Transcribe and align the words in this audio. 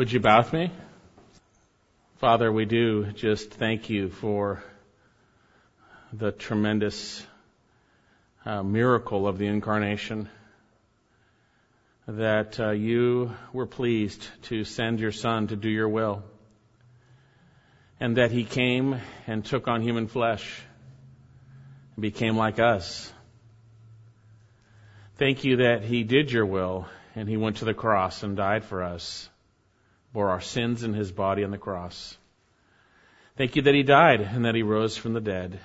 Would 0.00 0.12
you 0.12 0.20
bow 0.20 0.38
with 0.38 0.54
me? 0.54 0.70
Father, 2.20 2.50
we 2.50 2.64
do 2.64 3.12
just 3.12 3.50
thank 3.50 3.90
you 3.90 4.08
for 4.08 4.64
the 6.10 6.32
tremendous 6.32 7.22
uh, 8.46 8.62
miracle 8.62 9.28
of 9.28 9.36
the 9.36 9.44
incarnation 9.44 10.30
that 12.08 12.58
uh, 12.58 12.70
you 12.70 13.32
were 13.52 13.66
pleased 13.66 14.26
to 14.44 14.64
send 14.64 15.00
your 15.00 15.12
son 15.12 15.48
to 15.48 15.56
do 15.56 15.68
your 15.68 15.90
will 15.90 16.22
and 18.00 18.16
that 18.16 18.30
he 18.30 18.44
came 18.44 18.98
and 19.26 19.44
took 19.44 19.68
on 19.68 19.82
human 19.82 20.06
flesh 20.06 20.62
and 21.94 22.00
became 22.00 22.38
like 22.38 22.58
us. 22.58 23.12
Thank 25.18 25.44
you 25.44 25.56
that 25.56 25.82
he 25.82 26.04
did 26.04 26.32
your 26.32 26.46
will 26.46 26.88
and 27.14 27.28
he 27.28 27.36
went 27.36 27.58
to 27.58 27.66
the 27.66 27.74
cross 27.74 28.22
and 28.22 28.34
died 28.34 28.64
for 28.64 28.82
us 28.82 29.28
bore 30.12 30.30
our 30.30 30.40
sins 30.40 30.82
in 30.82 30.94
his 30.94 31.12
body 31.12 31.44
on 31.44 31.50
the 31.50 31.58
cross. 31.58 32.16
Thank 33.36 33.56
you 33.56 33.62
that 33.62 33.74
he 33.74 33.82
died 33.82 34.20
and 34.20 34.44
that 34.44 34.54
he 34.54 34.62
rose 34.62 34.96
from 34.96 35.12
the 35.12 35.20
dead. 35.20 35.60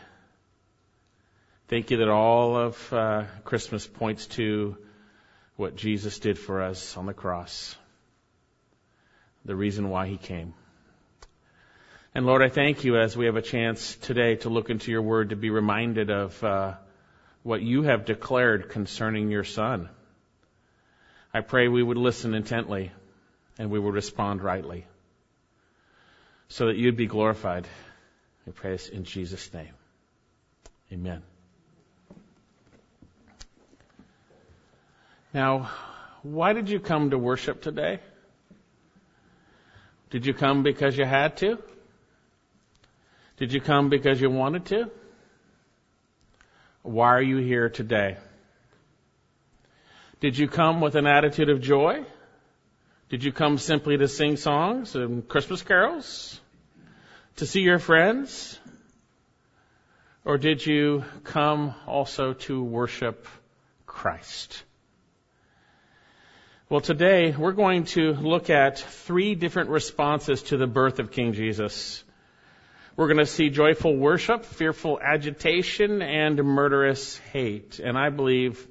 Thank 1.67 1.89
you 1.89 1.97
that 1.97 2.09
all 2.09 2.55
of 2.55 2.93
uh, 2.93 3.23
Christmas 3.43 3.87
points 3.87 4.27
to 4.27 4.77
what 5.55 5.75
Jesus 5.75 6.19
did 6.19 6.37
for 6.37 6.61
us 6.61 6.95
on 6.95 7.05
the 7.05 7.13
cross, 7.13 7.75
the 9.45 9.55
reason 9.55 9.89
why 9.89 10.07
he 10.07 10.17
came. 10.17 10.53
And 12.13 12.25
Lord, 12.25 12.43
I 12.43 12.49
thank 12.49 12.83
you 12.83 12.97
as 12.97 13.17
we 13.17 13.25
have 13.25 13.35
a 13.35 13.41
chance 13.41 13.95
today 13.95 14.35
to 14.37 14.49
look 14.49 14.69
into 14.69 14.91
your 14.91 15.01
word 15.01 15.31
to 15.31 15.35
be 15.35 15.49
reminded 15.49 16.09
of 16.09 16.41
uh, 16.43 16.75
what 17.43 17.61
you 17.61 17.83
have 17.83 18.05
declared 18.05 18.69
concerning 18.69 19.31
your 19.31 19.43
son. 19.43 19.89
I 21.33 21.41
pray 21.41 21.67
we 21.67 21.83
would 21.83 21.97
listen 21.97 22.33
intently 22.33 22.91
and 23.57 23.69
we 23.69 23.79
will 23.79 23.91
respond 23.91 24.43
rightly 24.43 24.85
so 26.47 26.67
that 26.67 26.77
you'd 26.77 26.97
be 26.97 27.07
glorified. 27.07 27.67
We 28.45 28.51
pray 28.51 28.71
this 28.71 28.89
in 28.89 29.03
Jesus' 29.03 29.53
name. 29.53 29.73
Amen. 30.91 31.23
Now, 35.33 35.69
why 36.21 36.53
did 36.53 36.69
you 36.69 36.79
come 36.79 37.09
to 37.09 37.17
worship 37.17 37.61
today? 37.61 37.99
Did 40.09 40.25
you 40.25 40.33
come 40.33 40.63
because 40.63 40.97
you 40.97 41.05
had 41.05 41.37
to? 41.37 41.57
Did 43.37 43.51
you 43.51 43.59
come 43.59 43.89
because 43.89 44.21
you 44.21 44.29
wanted 44.29 44.65
to? 44.67 44.89
Why 46.83 47.07
are 47.07 47.21
you 47.21 47.37
here 47.37 47.69
today? 47.69 48.17
Did 50.21 50.37
you 50.37 50.47
come 50.47 50.79
with 50.79 50.95
an 50.95 51.05
attitude 51.05 51.49
of 51.49 51.59
joy? 51.59 52.05
Did 53.07 53.23
you 53.23 53.31
come 53.31 53.59
simply 53.59 53.97
to 53.97 54.07
sing 54.07 54.35
songs 54.35 54.95
and 54.95 55.27
Christmas 55.27 55.61
carols? 55.61 56.39
To 57.35 57.45
see 57.45 57.61
your 57.61 57.77
friends? 57.77 58.59
Or 60.23 60.39
did 60.39 60.65
you 60.65 61.05
come 61.23 61.75
also 61.85 62.33
to 62.33 62.63
worship 62.63 63.27
Christ? 63.85 64.63
Well, 66.67 66.81
today 66.81 67.35
we're 67.37 67.51
going 67.51 67.83
to 67.93 68.13
look 68.13 68.49
at 68.49 68.79
three 68.79 69.35
different 69.35 69.69
responses 69.69 70.41
to 70.43 70.57
the 70.57 70.65
birth 70.65 70.97
of 70.97 71.11
King 71.11 71.33
Jesus. 71.33 72.03
We're 72.95 73.07
going 73.07 73.19
to 73.19 73.27
see 73.27 73.51
joyful 73.51 73.95
worship, 73.95 74.45
fearful 74.45 74.99
agitation, 74.99 76.01
and 76.01 76.43
murderous 76.43 77.17
hate. 77.17 77.77
And 77.77 77.99
I 77.99 78.09
believe 78.09 78.67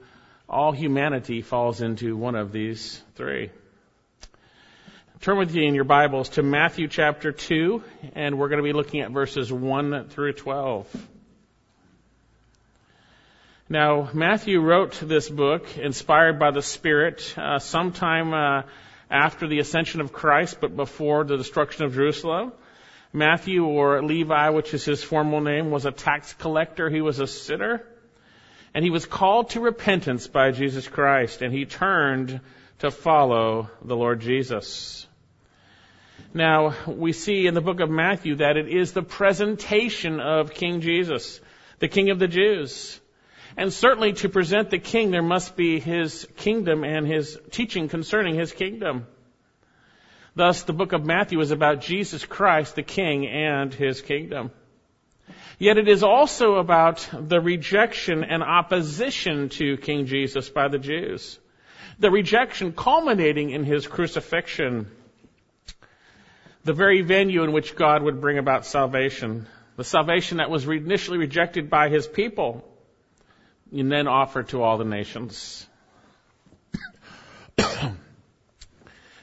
all 0.48 0.73
humanity 0.73 1.41
falls 1.41 1.81
into 1.81 2.17
one 2.17 2.35
of 2.35 2.51
these 2.51 3.01
three. 3.15 3.51
Turn 5.25 5.39
with 5.39 5.55
me 5.55 5.67
in 5.67 5.75
your 5.75 5.84
Bibles 5.84 6.28
to 6.30 6.42
Matthew 6.42 6.86
chapter 6.86 7.33
2, 7.33 7.83
and 8.14 8.39
we're 8.39 8.50
going 8.50 8.58
to 8.58 8.62
be 8.62 8.75
looking 8.75 9.00
at 9.00 9.11
verses 9.11 9.50
1 9.50 10.11
through 10.11 10.34
12. 10.34 10.86
Now, 13.70 14.11
Matthew 14.13 14.61
wrote 14.61 15.01
this 15.02 15.30
book 15.30 15.79
inspired 15.79 16.39
by 16.39 16.51
the 16.51 16.61
Spirit 16.61 17.34
uh, 17.39 17.58
sometime 17.58 18.34
uh, 18.34 18.64
after 19.11 19.48
the 19.48 19.61
ascension 19.61 20.02
of 20.02 20.13
Christ, 20.13 20.58
but 20.61 20.77
before 20.77 21.24
the 21.24 21.39
destruction 21.39 21.86
of 21.86 21.95
Jerusalem. 21.95 22.52
Matthew, 23.11 23.64
or 23.64 24.02
Levi, 24.02 24.51
which 24.51 24.74
is 24.74 24.84
his 24.84 25.02
formal 25.02 25.40
name, 25.40 25.70
was 25.70 25.86
a 25.86 25.90
tax 25.90 26.34
collector. 26.34 26.90
He 26.90 27.01
was 27.01 27.18
a 27.18 27.27
sinner. 27.27 27.83
And 28.74 28.84
he 28.84 28.90
was 28.90 29.07
called 29.07 29.48
to 29.52 29.61
repentance 29.61 30.27
by 30.27 30.51
Jesus 30.51 30.86
Christ, 30.86 31.40
and 31.40 31.51
he 31.51 31.64
turned 31.64 32.42
to 32.80 32.90
follow 32.90 33.70
the 33.83 33.96
Lord 33.96 34.20
Jesus. 34.20 35.07
Now, 36.33 36.75
we 36.86 37.13
see 37.13 37.47
in 37.47 37.55
the 37.55 37.61
book 37.61 37.80
of 37.80 37.91
Matthew 37.91 38.36
that 38.36 38.57
it 38.57 38.69
is 38.69 38.92
the 38.92 39.02
presentation 39.02 40.20
of 40.20 40.52
King 40.52 40.80
Jesus, 40.80 41.41
the 41.79 41.89
King 41.89 42.11
of 42.11 42.19
the 42.19 42.29
Jews. 42.29 43.01
And 43.57 43.73
certainly 43.73 44.14
to 44.14 44.29
present 44.29 44.70
the 44.70 44.80
King, 44.80 45.11
there 45.11 45.23
must 45.23 45.57
be 45.57 45.79
his 45.79 46.27
kingdom 46.36 46.83
and 46.83 47.07
his 47.07 47.39
teaching 47.52 47.89
concerning 47.89 48.35
his 48.35 48.52
kingdom. 48.52 49.07
Thus, 50.35 50.64
the 50.64 50.73
book 50.73 50.92
of 50.92 51.05
Matthew 51.05 51.39
is 51.41 51.52
about 51.52 51.80
Jesus 51.80 52.25
Christ, 52.25 52.75
the 52.75 52.83
King, 52.83 53.29
and 53.29 53.73
his 53.73 54.02
kingdom. 54.02 54.51
Yet 55.58 55.79
it 55.79 55.89
is 55.89 56.02
also 56.02 56.57
about 56.57 57.08
the 57.13 57.41
rejection 57.41 58.25
and 58.25 58.42
opposition 58.42 59.51
to 59.51 59.77
King 59.77 60.07
Jesus 60.07 60.48
by 60.48 60.67
the 60.67 60.79
Jews. 60.79 61.39
The 62.01 62.11
rejection 62.11 62.73
culminating 62.73 63.51
in 63.51 63.63
his 63.63 63.86
crucifixion 63.86 64.91
the 66.64 66.73
very 66.73 67.02
venue 67.02 67.45
in 67.45 67.52
which 67.52 67.77
God 67.77 68.02
would 68.02 68.20
bring 68.20 68.39
about 68.39 68.67
salvation. 68.67 69.47
The 69.77 69.85
salvation 69.85 70.39
that 70.39 70.51
was 70.51 70.67
initially 70.67 71.19
rejected 71.19 71.69
by 71.69 71.91
his 71.91 72.07
people 72.07 72.64
and 73.73 73.92
then 73.92 74.08
offered 74.08 74.48
to 74.48 74.63
all 74.63 74.79
the 74.79 74.85
nations. 74.85 75.67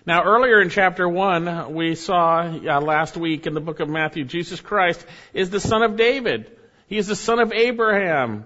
now, 0.06 0.24
earlier 0.24 0.62
in 0.62 0.69
chapter 0.69 1.07
1, 1.07 1.74
we 1.74 1.96
saw 1.96 2.41
uh, 2.41 2.81
last 2.81 3.18
week 3.18 3.47
in 3.47 3.53
the 3.56 3.62
book 3.62 3.79
of 3.79 3.90
Matthew, 3.90 4.23
Jesus 4.23 4.62
Christ 4.62 5.03
is 5.34 5.50
the 5.50 5.59
son 5.59 5.81
of 5.81 5.96
David. 5.96 6.56
He 6.88 6.97
is 6.97 7.08
the 7.08 7.16
son 7.16 7.40
of 7.40 7.52
Abraham, 7.53 8.46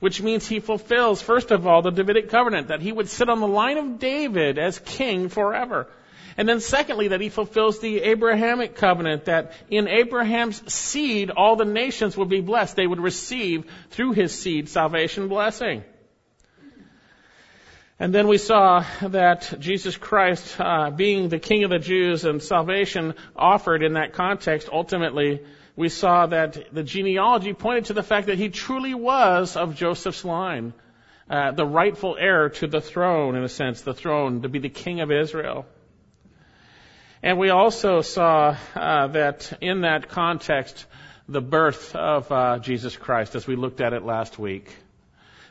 which 0.00 0.20
means 0.20 0.48
he 0.48 0.58
fulfills, 0.58 1.22
first 1.22 1.50
of 1.50 1.66
all, 1.66 1.82
the 1.82 1.90
Davidic 1.90 2.30
covenant, 2.30 2.68
that 2.68 2.80
he 2.80 2.90
would 2.90 3.08
sit 3.08 3.28
on 3.28 3.40
the 3.40 3.46
line 3.46 3.76
of 3.76 3.98
David 3.98 4.58
as 4.58 4.78
king 4.78 5.28
forever. 5.28 5.86
And 6.36 6.48
then 6.48 6.60
secondly, 6.60 7.08
that 7.08 7.20
he 7.20 7.28
fulfills 7.28 7.78
the 7.78 8.00
Abrahamic 8.02 8.74
covenant 8.74 9.26
that 9.26 9.52
in 9.70 9.88
Abraham's 9.88 10.72
seed 10.72 11.30
all 11.30 11.56
the 11.56 11.64
nations 11.64 12.16
would 12.16 12.28
be 12.28 12.40
blessed. 12.40 12.76
They 12.76 12.86
would 12.86 13.00
receive 13.00 13.64
through 13.90 14.12
his 14.12 14.32
seed 14.32 14.68
salvation 14.68 15.28
blessing. 15.28 15.84
And 17.98 18.12
then 18.12 18.26
we 18.26 18.38
saw 18.38 18.84
that 19.02 19.54
Jesus 19.60 19.96
Christ, 19.96 20.56
uh, 20.58 20.90
being 20.90 21.28
the 21.28 21.38
King 21.38 21.62
of 21.62 21.70
the 21.70 21.78
Jews 21.78 22.24
and 22.24 22.42
salvation 22.42 23.14
offered 23.36 23.82
in 23.82 23.92
that 23.92 24.12
context, 24.12 24.68
ultimately 24.72 25.40
we 25.76 25.88
saw 25.88 26.26
that 26.26 26.74
the 26.74 26.82
genealogy 26.82 27.52
pointed 27.52 27.86
to 27.86 27.92
the 27.92 28.02
fact 28.02 28.26
that 28.26 28.38
he 28.38 28.48
truly 28.48 28.94
was 28.94 29.56
of 29.56 29.76
Joseph's 29.76 30.24
line, 30.24 30.74
uh, 31.30 31.52
the 31.52 31.64
rightful 31.64 32.16
heir 32.18 32.48
to 32.48 32.66
the 32.66 32.80
throne, 32.80 33.36
in 33.36 33.44
a 33.44 33.48
sense, 33.48 33.82
the 33.82 33.94
throne 33.94 34.42
to 34.42 34.48
be 34.48 34.58
the 34.58 34.68
King 34.68 35.00
of 35.00 35.12
Israel. 35.12 35.64
And 37.22 37.38
we 37.38 37.50
also 37.50 38.00
saw 38.00 38.56
uh, 38.74 39.06
that 39.08 39.52
in 39.60 39.82
that 39.82 40.08
context, 40.08 40.86
the 41.28 41.40
birth 41.40 41.94
of 41.94 42.32
uh, 42.32 42.58
Jesus 42.58 42.96
Christ, 42.96 43.36
as 43.36 43.46
we 43.46 43.54
looked 43.54 43.80
at 43.80 43.92
it 43.92 44.02
last 44.02 44.40
week. 44.40 44.68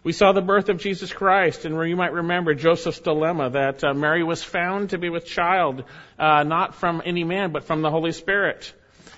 We 0.03 0.11
saw 0.11 0.33
the 0.33 0.41
birth 0.41 0.67
of 0.67 0.79
Jesus 0.79 1.13
Christ, 1.13 1.63
and 1.63 1.75
you 1.87 1.95
might 1.95 2.11
remember 2.11 2.55
Joseph's 2.55 2.99
dilemma 2.99 3.51
that 3.51 3.83
uh, 3.85 3.93
Mary 3.93 4.23
was 4.23 4.43
found 4.43 4.89
to 4.89 4.97
be 4.97 5.09
with 5.09 5.25
child, 5.25 5.85
uh, 6.19 6.43
not 6.43 6.75
from 6.75 7.01
any 7.05 7.23
man, 7.23 7.53
but 7.53 7.63
from 7.63 7.81
the 7.81 7.89
Holy 7.89 8.11
Spirit. 8.11 8.73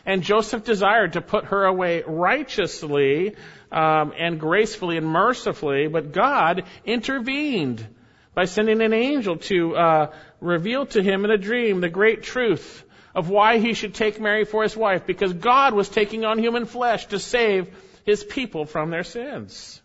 And 0.05 0.21
Joseph 0.21 0.63
desired 0.63 1.13
to 1.13 1.21
put 1.21 1.45
her 1.45 1.63
away 1.63 2.03
righteously 2.05 3.35
um, 3.71 4.13
and 4.15 4.39
gracefully 4.39 4.97
and 4.97 5.07
mercifully, 5.07 5.87
but 5.87 6.11
God 6.11 6.65
intervened 6.85 7.87
by 8.33 8.45
sending 8.45 8.81
an 8.81 8.93
angel 8.93 9.37
to 9.37 9.75
uh, 9.75 10.13
reveal 10.41 10.85
to 10.87 11.01
him 11.01 11.25
in 11.25 11.31
a 11.31 11.37
dream 11.37 11.81
the 11.81 11.89
great 11.89 12.23
truth 12.23 12.83
of 13.15 13.29
why 13.29 13.59
he 13.59 13.73
should 13.73 13.93
take 13.93 14.19
Mary 14.19 14.43
for 14.43 14.63
his 14.63 14.75
wife, 14.75 15.05
because 15.05 15.33
God 15.33 15.73
was 15.73 15.87
taking 15.87 16.25
on 16.25 16.39
human 16.39 16.65
flesh 16.65 17.05
to 17.07 17.19
save 17.19 17.69
his 18.05 18.23
people 18.23 18.65
from 18.65 18.89
their 18.89 19.03
sins. 19.03 19.81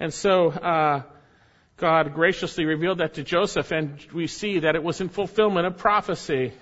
And 0.00 0.12
so 0.12 0.48
uh, 0.48 1.02
God 1.76 2.14
graciously 2.14 2.64
revealed 2.64 2.98
that 2.98 3.14
to 3.14 3.22
Joseph, 3.22 3.70
and 3.70 4.04
we 4.12 4.26
see 4.26 4.60
that 4.60 4.74
it 4.74 4.82
was 4.82 5.00
in 5.00 5.08
fulfillment 5.08 5.66
of 5.66 5.78
prophecy. 5.78 6.52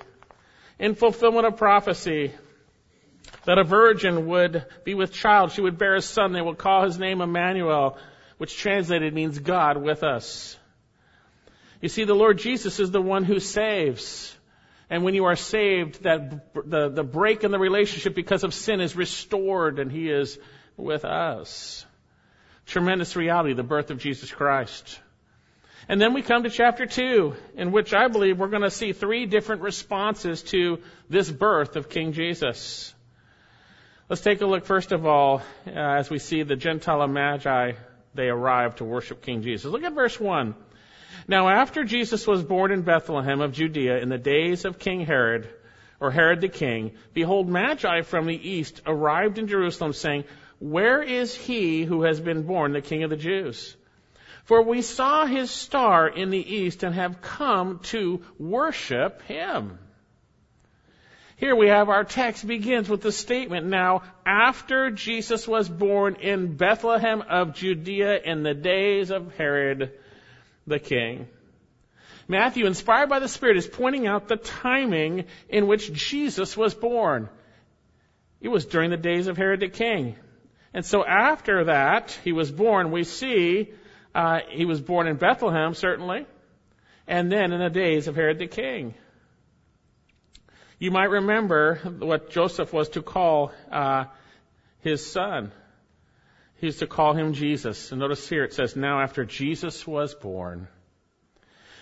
In 0.78 0.94
fulfillment 0.94 1.46
of 1.46 1.56
prophecy, 1.56 2.32
that 3.44 3.58
a 3.58 3.64
virgin 3.64 4.26
would 4.26 4.64
be 4.84 4.94
with 4.94 5.12
child, 5.12 5.52
she 5.52 5.60
would 5.60 5.78
bear 5.78 5.94
a 5.94 6.02
son, 6.02 6.32
they 6.32 6.42
would 6.42 6.58
call 6.58 6.84
his 6.84 6.98
name 6.98 7.20
Emmanuel, 7.20 7.96
which 8.38 8.56
translated 8.56 9.12
means 9.12 9.38
God 9.38 9.76
with 9.76 10.02
us. 10.02 10.56
You 11.80 11.88
see, 11.88 12.04
the 12.04 12.14
Lord 12.14 12.38
Jesus 12.38 12.80
is 12.80 12.90
the 12.90 13.02
one 13.02 13.24
who 13.24 13.38
saves. 13.38 14.34
And 14.90 15.04
when 15.04 15.14
you 15.14 15.26
are 15.26 15.36
saved, 15.36 16.02
that 16.04 16.54
the, 16.54 16.88
the 16.88 17.04
break 17.04 17.44
in 17.44 17.50
the 17.50 17.58
relationship 17.58 18.14
because 18.14 18.42
of 18.42 18.54
sin 18.54 18.80
is 18.80 18.96
restored 18.96 19.78
and 19.78 19.92
He 19.92 20.10
is 20.10 20.38
with 20.76 21.04
us. 21.04 21.84
Tremendous 22.66 23.16
reality, 23.16 23.52
the 23.54 23.62
birth 23.62 23.90
of 23.90 23.98
Jesus 23.98 24.30
Christ. 24.30 24.98
And 25.88 26.00
then 26.00 26.14
we 26.14 26.22
come 26.22 26.42
to 26.42 26.50
chapter 26.50 26.86
2, 26.86 27.34
in 27.56 27.72
which 27.72 27.94
I 27.94 28.08
believe 28.08 28.38
we're 28.38 28.48
going 28.48 28.62
to 28.62 28.70
see 28.70 28.92
three 28.92 29.26
different 29.26 29.62
responses 29.62 30.42
to 30.44 30.80
this 31.08 31.30
birth 31.30 31.76
of 31.76 31.88
King 31.88 32.12
Jesus. 32.12 32.94
Let's 34.08 34.22
take 34.22 34.40
a 34.40 34.46
look 34.46 34.64
first 34.66 34.92
of 34.92 35.06
all 35.06 35.42
uh, 35.66 35.70
as 35.70 36.10
we 36.10 36.18
see 36.18 36.42
the 36.42 36.56
Gentile 36.56 37.06
Magi, 37.06 37.72
they 38.18 38.28
arrived 38.28 38.78
to 38.78 38.84
worship 38.84 39.22
King 39.22 39.42
Jesus. 39.42 39.70
Look 39.70 39.84
at 39.84 39.94
verse 39.94 40.18
1. 40.18 40.54
Now 41.28 41.48
after 41.48 41.84
Jesus 41.84 42.26
was 42.26 42.42
born 42.42 42.72
in 42.72 42.82
Bethlehem 42.82 43.40
of 43.40 43.52
Judea 43.52 43.98
in 43.98 44.08
the 44.08 44.18
days 44.18 44.64
of 44.64 44.78
King 44.78 45.00
Herod, 45.06 45.48
or 46.00 46.10
Herod 46.10 46.40
the 46.40 46.48
king, 46.48 46.92
behold, 47.14 47.48
Magi 47.48 48.02
from 48.02 48.26
the 48.26 48.50
east 48.50 48.82
arrived 48.86 49.38
in 49.38 49.46
Jerusalem 49.46 49.92
saying, 49.92 50.24
Where 50.58 51.02
is 51.02 51.34
he 51.34 51.84
who 51.84 52.02
has 52.02 52.20
been 52.20 52.42
born 52.42 52.72
the 52.72 52.80
King 52.80 53.04
of 53.04 53.10
the 53.10 53.16
Jews? 53.16 53.76
For 54.44 54.62
we 54.62 54.82
saw 54.82 55.26
his 55.26 55.50
star 55.50 56.08
in 56.08 56.30
the 56.30 56.54
east 56.54 56.82
and 56.82 56.94
have 56.94 57.20
come 57.20 57.80
to 57.90 58.22
worship 58.38 59.22
him. 59.22 59.78
Here 61.38 61.54
we 61.54 61.68
have 61.68 61.88
our 61.88 62.02
text 62.02 62.44
begins 62.44 62.88
with 62.88 63.00
the 63.00 63.12
statement, 63.12 63.64
now 63.64 64.02
after 64.26 64.90
Jesus 64.90 65.46
was 65.46 65.68
born 65.68 66.16
in 66.16 66.56
Bethlehem 66.56 67.22
of 67.22 67.54
Judea 67.54 68.20
in 68.24 68.42
the 68.42 68.54
days 68.54 69.12
of 69.12 69.32
Herod 69.36 69.92
the 70.66 70.80
king. 70.80 71.28
Matthew, 72.26 72.66
inspired 72.66 73.08
by 73.08 73.20
the 73.20 73.28
Spirit, 73.28 73.56
is 73.56 73.68
pointing 73.68 74.08
out 74.08 74.26
the 74.26 74.36
timing 74.36 75.26
in 75.48 75.68
which 75.68 75.92
Jesus 75.92 76.56
was 76.56 76.74
born. 76.74 77.28
It 78.40 78.48
was 78.48 78.66
during 78.66 78.90
the 78.90 78.96
days 78.96 79.28
of 79.28 79.36
Herod 79.36 79.60
the 79.60 79.68
king. 79.68 80.16
And 80.74 80.84
so 80.84 81.06
after 81.06 81.66
that, 81.66 82.18
he 82.24 82.32
was 82.32 82.50
born, 82.50 82.90
we 82.90 83.04
see 83.04 83.72
uh, 84.12 84.40
he 84.48 84.64
was 84.64 84.80
born 84.80 85.06
in 85.06 85.16
Bethlehem, 85.16 85.74
certainly, 85.74 86.26
and 87.06 87.30
then 87.30 87.52
in 87.52 87.60
the 87.60 87.70
days 87.70 88.08
of 88.08 88.16
Herod 88.16 88.40
the 88.40 88.48
king. 88.48 88.94
You 90.78 90.92
might 90.92 91.10
remember 91.10 91.76
what 91.98 92.30
Joseph 92.30 92.72
was 92.72 92.90
to 92.90 93.02
call 93.02 93.52
uh, 93.70 94.04
his 94.80 95.04
son. 95.04 95.50
He 96.58 96.66
was 96.66 96.78
to 96.78 96.86
call 96.86 97.14
him 97.14 97.32
Jesus. 97.32 97.90
And 97.90 98.00
notice 98.00 98.28
here 98.28 98.44
it 98.44 98.52
says, 98.52 98.76
now 98.76 99.00
after 99.00 99.24
Jesus 99.24 99.86
was 99.86 100.14
born. 100.14 100.68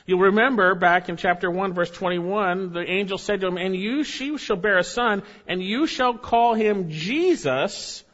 You'll 0.07 0.21
remember 0.21 0.75
back 0.75 1.09
in 1.09 1.17
chapter 1.17 1.51
1 1.51 1.75
verse 1.75 1.91
21, 1.91 2.73
the 2.73 2.89
angel 2.89 3.19
said 3.19 3.41
to 3.41 3.49
him, 3.49 3.59
and 3.59 3.75
you, 3.75 4.05
she 4.05 4.39
shall 4.39 4.57
bear 4.57 4.79
a 4.79 4.85
son, 4.85 5.25
and 5.49 5.63
you 5.63 5.87
shall 5.87 6.17
call 6.17 6.55
him 6.55 6.91
Jesus, 6.91 8.05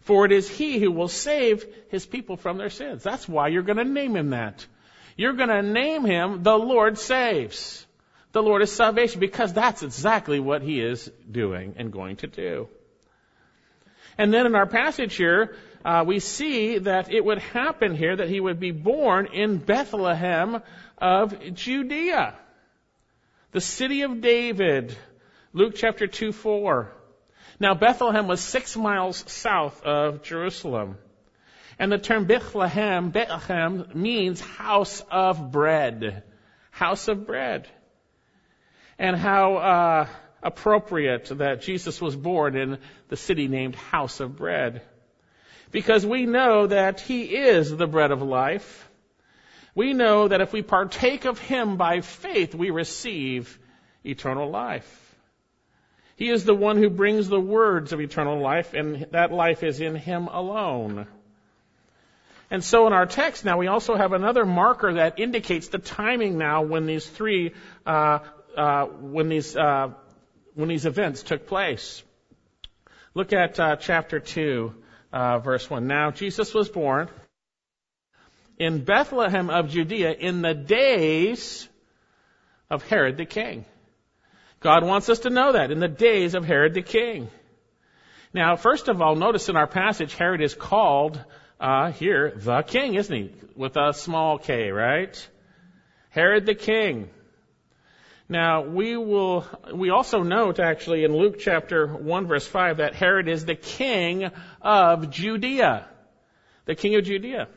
for 0.00 0.26
it 0.26 0.32
is 0.32 0.50
he 0.50 0.80
who 0.80 0.90
will 0.90 1.08
save 1.08 1.64
his 1.88 2.04
people 2.04 2.36
from 2.36 2.58
their 2.58 2.70
sins. 2.70 3.02
That's 3.02 3.28
why 3.28 3.48
you're 3.48 3.62
going 3.62 3.78
to 3.78 3.84
name 3.84 4.16
him 4.16 4.30
that. 4.30 4.66
You're 5.16 5.34
going 5.34 5.48
to 5.48 5.62
name 5.62 6.04
him 6.04 6.42
the 6.42 6.58
Lord 6.58 6.98
saves. 6.98 7.85
The 8.36 8.42
Lord 8.42 8.60
is 8.60 8.70
salvation 8.70 9.18
because 9.20 9.54
that's 9.54 9.82
exactly 9.82 10.40
what 10.40 10.60
he 10.60 10.78
is 10.78 11.10
doing 11.30 11.76
and 11.78 11.90
going 11.90 12.16
to 12.16 12.26
do. 12.26 12.68
And 14.18 14.30
then 14.30 14.44
in 14.44 14.54
our 14.54 14.66
passage 14.66 15.14
here, 15.14 15.56
uh, 15.86 16.04
we 16.06 16.20
see 16.20 16.76
that 16.76 17.10
it 17.10 17.24
would 17.24 17.38
happen 17.38 17.94
here 17.96 18.14
that 18.14 18.28
he 18.28 18.38
would 18.38 18.60
be 18.60 18.72
born 18.72 19.28
in 19.32 19.56
Bethlehem 19.56 20.62
of 20.98 21.54
Judea, 21.54 22.34
the 23.52 23.60
city 23.62 24.02
of 24.02 24.20
David. 24.20 24.94
Luke 25.54 25.72
chapter 25.74 26.06
2, 26.06 26.32
4. 26.32 26.92
Now 27.58 27.72
Bethlehem 27.72 28.28
was 28.28 28.42
six 28.42 28.76
miles 28.76 29.24
south 29.32 29.82
of 29.82 30.22
Jerusalem. 30.22 30.98
And 31.78 31.90
the 31.90 31.96
term 31.96 32.26
Bethlehem, 32.26 33.08
Bethlehem 33.08 33.92
means 33.94 34.42
house 34.42 35.02
of 35.10 35.50
bread. 35.50 36.22
House 36.70 37.08
of 37.08 37.26
bread. 37.26 37.66
And 38.98 39.16
how 39.16 39.56
uh, 39.56 40.08
appropriate 40.42 41.26
that 41.38 41.62
Jesus 41.62 42.00
was 42.00 42.16
born 42.16 42.56
in 42.56 42.78
the 43.08 43.16
city 43.16 43.48
named 43.48 43.74
House 43.74 44.20
of 44.20 44.36
Bread. 44.36 44.82
Because 45.70 46.06
we 46.06 46.24
know 46.24 46.66
that 46.68 47.00
He 47.00 47.22
is 47.24 47.74
the 47.74 47.86
bread 47.86 48.10
of 48.10 48.22
life. 48.22 48.88
We 49.74 49.92
know 49.92 50.28
that 50.28 50.40
if 50.40 50.52
we 50.52 50.62
partake 50.62 51.24
of 51.26 51.38
Him 51.38 51.76
by 51.76 52.00
faith, 52.00 52.54
we 52.54 52.70
receive 52.70 53.58
eternal 54.04 54.48
life. 54.48 55.02
He 56.16 56.30
is 56.30 56.44
the 56.44 56.54
one 56.54 56.78
who 56.78 56.88
brings 56.88 57.28
the 57.28 57.40
words 57.40 57.92
of 57.92 58.00
eternal 58.00 58.40
life, 58.40 58.72
and 58.72 59.06
that 59.10 59.32
life 59.32 59.62
is 59.62 59.80
in 59.80 59.94
Him 59.94 60.28
alone. 60.28 61.06
And 62.50 62.64
so 62.64 62.86
in 62.86 62.92
our 62.92 63.06
text 63.06 63.44
now, 63.44 63.58
we 63.58 63.66
also 63.66 63.96
have 63.96 64.12
another 64.12 64.46
marker 64.46 64.94
that 64.94 65.18
indicates 65.18 65.68
the 65.68 65.78
timing 65.78 66.38
now 66.38 66.62
when 66.62 66.86
these 66.86 67.04
three, 67.04 67.52
uh, 67.84 68.20
uh, 68.56 68.86
when 68.86 69.28
these, 69.28 69.56
uh, 69.56 69.88
when 70.54 70.68
these 70.68 70.86
events 70.86 71.22
took 71.22 71.46
place. 71.46 72.02
Look 73.14 73.32
at 73.32 73.58
uh, 73.58 73.76
chapter 73.76 74.20
2, 74.20 74.74
uh, 75.12 75.38
verse 75.38 75.68
1. 75.68 75.86
Now 75.86 76.10
Jesus 76.10 76.52
was 76.52 76.68
born 76.68 77.08
in 78.58 78.84
Bethlehem 78.84 79.50
of 79.50 79.70
Judea 79.70 80.12
in 80.12 80.42
the 80.42 80.54
days 80.54 81.68
of 82.70 82.82
Herod 82.88 83.16
the 83.16 83.26
king. 83.26 83.64
God 84.60 84.84
wants 84.84 85.08
us 85.08 85.20
to 85.20 85.30
know 85.30 85.52
that 85.52 85.70
in 85.70 85.78
the 85.78 85.88
days 85.88 86.34
of 86.34 86.44
Herod 86.44 86.74
the 86.74 86.82
king. 86.82 87.28
Now, 88.32 88.56
first 88.56 88.88
of 88.88 89.00
all, 89.00 89.14
notice 89.14 89.48
in 89.48 89.56
our 89.56 89.66
passage, 89.66 90.14
Herod 90.14 90.42
is 90.42 90.54
called 90.54 91.22
uh, 91.60 91.92
here 91.92 92.32
the 92.36 92.62
king, 92.62 92.94
isn't 92.94 93.14
he? 93.14 93.32
With 93.54 93.76
a 93.76 93.92
small 93.92 94.38
k, 94.38 94.70
right? 94.70 95.28
Herod 96.10 96.46
the 96.46 96.54
king. 96.54 97.08
Now, 98.28 98.62
we 98.62 98.96
will, 98.96 99.46
we 99.72 99.90
also 99.90 100.22
note 100.22 100.58
actually 100.58 101.04
in 101.04 101.16
Luke 101.16 101.38
chapter 101.38 101.86
1 101.86 102.26
verse 102.26 102.46
5 102.46 102.78
that 102.78 102.94
Herod 102.94 103.28
is 103.28 103.44
the 103.44 103.54
king 103.54 104.30
of 104.60 105.10
Judea. 105.10 105.86
The 106.64 106.74
king 106.74 106.96
of 106.96 107.04
Judea. 107.04 107.48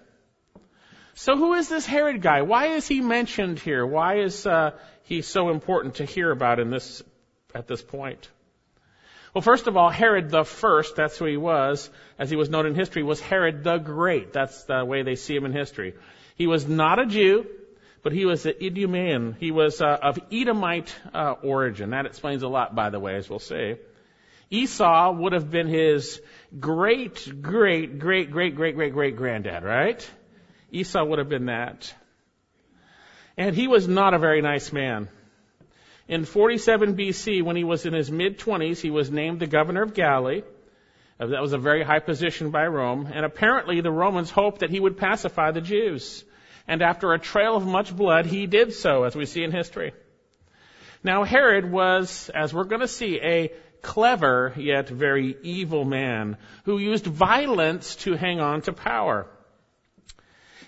So 1.15 1.35
who 1.35 1.55
is 1.55 1.67
this 1.67 1.87
Herod 1.87 2.21
guy? 2.21 2.43
Why 2.43 2.67
is 2.67 2.87
he 2.87 3.01
mentioned 3.01 3.59
here? 3.59 3.85
Why 3.85 4.19
is 4.19 4.45
uh, 4.45 4.71
he 5.03 5.21
so 5.23 5.49
important 5.49 5.95
to 5.95 6.05
hear 6.05 6.31
about 6.31 6.59
in 6.59 6.69
this 6.69 7.01
at 7.55 7.67
this 7.67 7.81
point? 7.81 8.29
Well, 9.33 9.41
first 9.41 9.67
of 9.67 9.75
all, 9.75 9.89
Herod 9.89 10.29
the 10.29 10.43
First, 10.43 10.95
that's 10.95 11.17
who 11.17 11.25
he 11.25 11.37
was, 11.37 11.89
as 12.17 12.29
he 12.29 12.35
was 12.35 12.49
known 12.49 12.67
in 12.67 12.75
history, 12.75 13.03
was 13.03 13.19
Herod 13.19 13.63
the 13.63 13.77
Great. 13.77 14.33
That's 14.33 14.63
the 14.63 14.85
way 14.85 15.01
they 15.01 15.15
see 15.15 15.35
him 15.35 15.45
in 15.45 15.51
history. 15.51 15.95
He 16.35 16.47
was 16.47 16.67
not 16.67 16.99
a 16.99 17.05
Jew, 17.05 17.45
but 18.01 18.13
he 18.13 18.25
was 18.25 18.45
an 18.45 18.53
Idumean. 18.61 19.35
He 19.39 19.51
was 19.51 19.81
uh, 19.81 19.97
of 20.01 20.19
Edomite 20.31 20.93
uh, 21.13 21.35
origin. 21.43 21.91
That 21.91 22.05
explains 22.05 22.43
a 22.43 22.47
lot, 22.47 22.75
by 22.75 22.89
the 22.89 22.99
way, 22.99 23.15
as 23.15 23.29
we'll 23.29 23.39
see. 23.39 23.75
Esau 24.49 25.11
would 25.11 25.33
have 25.33 25.51
been 25.51 25.67
his 25.67 26.21
great, 26.59 27.41
great, 27.41 27.99
great, 27.99 28.31
great, 28.31 28.55
great, 28.55 28.75
great, 28.75 28.93
great 28.93 29.15
granddad, 29.15 29.63
right? 29.63 30.09
Esau 30.71 31.03
would 31.03 31.19
have 31.19 31.29
been 31.29 31.45
that. 31.45 31.93
And 33.37 33.55
he 33.55 33.67
was 33.67 33.87
not 33.87 34.13
a 34.13 34.19
very 34.19 34.41
nice 34.41 34.73
man. 34.73 35.07
In 36.07 36.25
47 36.25 36.95
BC, 36.95 37.43
when 37.43 37.55
he 37.55 37.63
was 37.63 37.85
in 37.85 37.93
his 37.93 38.09
mid 38.09 38.39
20s, 38.39 38.81
he 38.81 38.89
was 38.89 39.11
named 39.11 39.39
the 39.39 39.47
governor 39.47 39.83
of 39.83 39.93
Galilee. 39.93 40.41
That 41.19 41.41
was 41.41 41.53
a 41.53 41.57
very 41.57 41.83
high 41.83 41.99
position 41.99 42.49
by 42.49 42.65
Rome. 42.65 43.07
And 43.13 43.25
apparently 43.25 43.81
the 43.81 43.91
Romans 43.91 44.31
hoped 44.31 44.61
that 44.61 44.69
he 44.71 44.79
would 44.79 44.97
pacify 44.97 45.51
the 45.51 45.61
Jews. 45.61 46.23
And 46.69 46.83
after 46.83 47.13
a 47.13 47.19
trail 47.19 47.55
of 47.55 47.65
much 47.65 47.93
blood, 47.93 48.27
he 48.27 48.45
did 48.45 48.73
so, 48.73 49.03
as 49.03 49.15
we 49.15 49.25
see 49.25 49.43
in 49.43 49.51
history. 49.51 49.91
Now 51.03 51.23
Herod 51.23 51.69
was, 51.69 52.29
as 52.29 52.53
we're 52.53 52.65
going 52.65 52.81
to 52.81 52.87
see, 52.87 53.19
a 53.19 53.51
clever 53.81 54.53
yet 54.55 54.87
very 54.87 55.35
evil 55.41 55.83
man 55.83 56.37
who 56.65 56.77
used 56.77 57.07
violence 57.07 57.95
to 58.03 58.13
hang 58.13 58.39
on 58.39 58.61
to 58.61 58.73
power. 58.73 59.25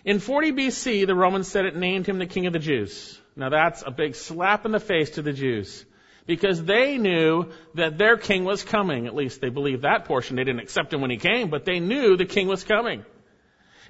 In 0.03 0.17
40 0.17 0.53
BC, 0.53 1.05
the 1.05 1.13
Romans 1.13 1.47
said 1.47 1.65
it 1.65 1.75
named 1.75 2.07
him 2.07 2.17
the 2.17 2.25
king 2.25 2.47
of 2.47 2.53
the 2.53 2.57
Jews. 2.57 3.21
Now 3.35 3.49
that's 3.49 3.83
a 3.85 3.91
big 3.91 4.15
slap 4.15 4.65
in 4.65 4.71
the 4.71 4.79
face 4.79 5.11
to 5.11 5.21
the 5.21 5.33
Jews. 5.33 5.85
Because 6.25 6.63
they 6.63 6.97
knew 6.97 7.51
that 7.75 7.99
their 7.99 8.17
king 8.17 8.43
was 8.43 8.63
coming. 8.63 9.05
At 9.05 9.13
least 9.13 9.39
they 9.39 9.49
believed 9.49 9.83
that 9.83 10.05
portion. 10.05 10.35
They 10.35 10.45
didn't 10.45 10.61
accept 10.61 10.91
him 10.91 11.01
when 11.01 11.11
he 11.11 11.17
came, 11.17 11.51
but 11.51 11.65
they 11.65 11.79
knew 11.79 12.17
the 12.17 12.25
king 12.25 12.47
was 12.47 12.63
coming. 12.63 13.05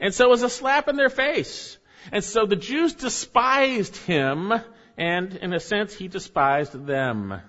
And 0.01 0.13
so 0.13 0.25
it 0.25 0.29
was 0.29 0.43
a 0.43 0.49
slap 0.49 0.89
in 0.89 0.97
their 0.97 1.09
face. 1.09 1.77
And 2.11 2.23
so 2.23 2.45
the 2.45 2.55
Jews 2.55 2.93
despised 2.93 3.95
him, 3.95 4.53
and 4.97 5.35
in 5.35 5.53
a 5.53 5.59
sense, 5.59 5.93
he 5.93 6.07
despised 6.07 6.85
them. 6.85 7.41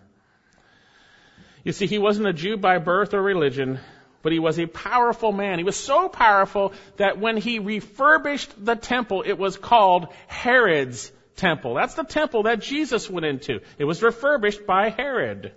You 1.65 1.73
see, 1.73 1.87
he 1.87 1.99
wasn't 1.99 2.29
a 2.29 2.33
Jew 2.33 2.57
by 2.57 2.79
birth 2.79 3.15
or 3.15 3.23
religion, 3.23 3.79
but 4.23 4.33
he 4.33 4.39
was 4.39 4.59
a 4.59 4.67
powerful 4.67 5.33
man. 5.33 5.59
He 5.59 5.65
was 5.65 5.77
so 5.77 6.09
powerful 6.09 6.73
that 6.97 7.19
when 7.19 7.37
he 7.37 7.59
refurbished 7.59 8.65
the 8.65 8.75
temple, 8.75 9.23
it 9.27 9.39
was 9.39 9.57
called 9.57 10.09
Herod's 10.27 11.13
temple. 11.37 11.75
That's 11.75 11.95
the 11.95 12.05
temple 12.05 12.45
that 12.45 12.61
Jesus 12.61 13.09
went 13.09 13.27
into. 13.27 13.61
It 13.79 13.85
was 13.85 14.03
refurbished 14.03 14.67
by 14.67 14.91
Herod. 14.91 15.53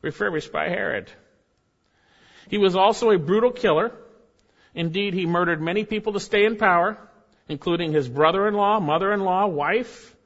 Refurbished 0.00 0.52
by 0.52 0.68
Herod. 0.68 1.10
He 2.48 2.58
was 2.58 2.76
also 2.76 3.10
a 3.10 3.18
brutal 3.18 3.50
killer. 3.50 3.92
Indeed, 4.74 5.14
he 5.14 5.26
murdered 5.26 5.60
many 5.60 5.84
people 5.84 6.14
to 6.14 6.20
stay 6.20 6.44
in 6.44 6.56
power, 6.56 6.98
including 7.52 7.92
his 7.92 8.08
brother-in-law, 8.08 8.80
mother-in-law, 8.80 9.46
wife. 9.46 10.16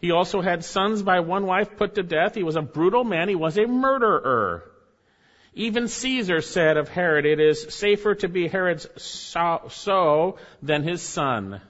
He 0.00 0.10
also 0.10 0.42
had 0.42 0.64
sons 0.64 1.02
by 1.02 1.20
one 1.20 1.46
wife 1.46 1.76
put 1.76 1.94
to 1.94 2.02
death. 2.02 2.34
He 2.34 2.42
was 2.42 2.56
a 2.56 2.62
brutal 2.62 3.04
man. 3.04 3.28
He 3.28 3.36
was 3.36 3.56
a 3.56 3.66
murderer. 3.66 4.70
Even 5.54 5.86
Caesar 5.86 6.40
said 6.40 6.76
of 6.76 6.88
Herod, 6.88 7.26
it 7.26 7.38
is 7.38 7.74
safer 7.74 8.16
to 8.16 8.28
be 8.28 8.48
Herod's 8.48 8.88
sow 8.98 10.36
than 10.62 10.82
his 10.82 11.00
son. 11.00 11.60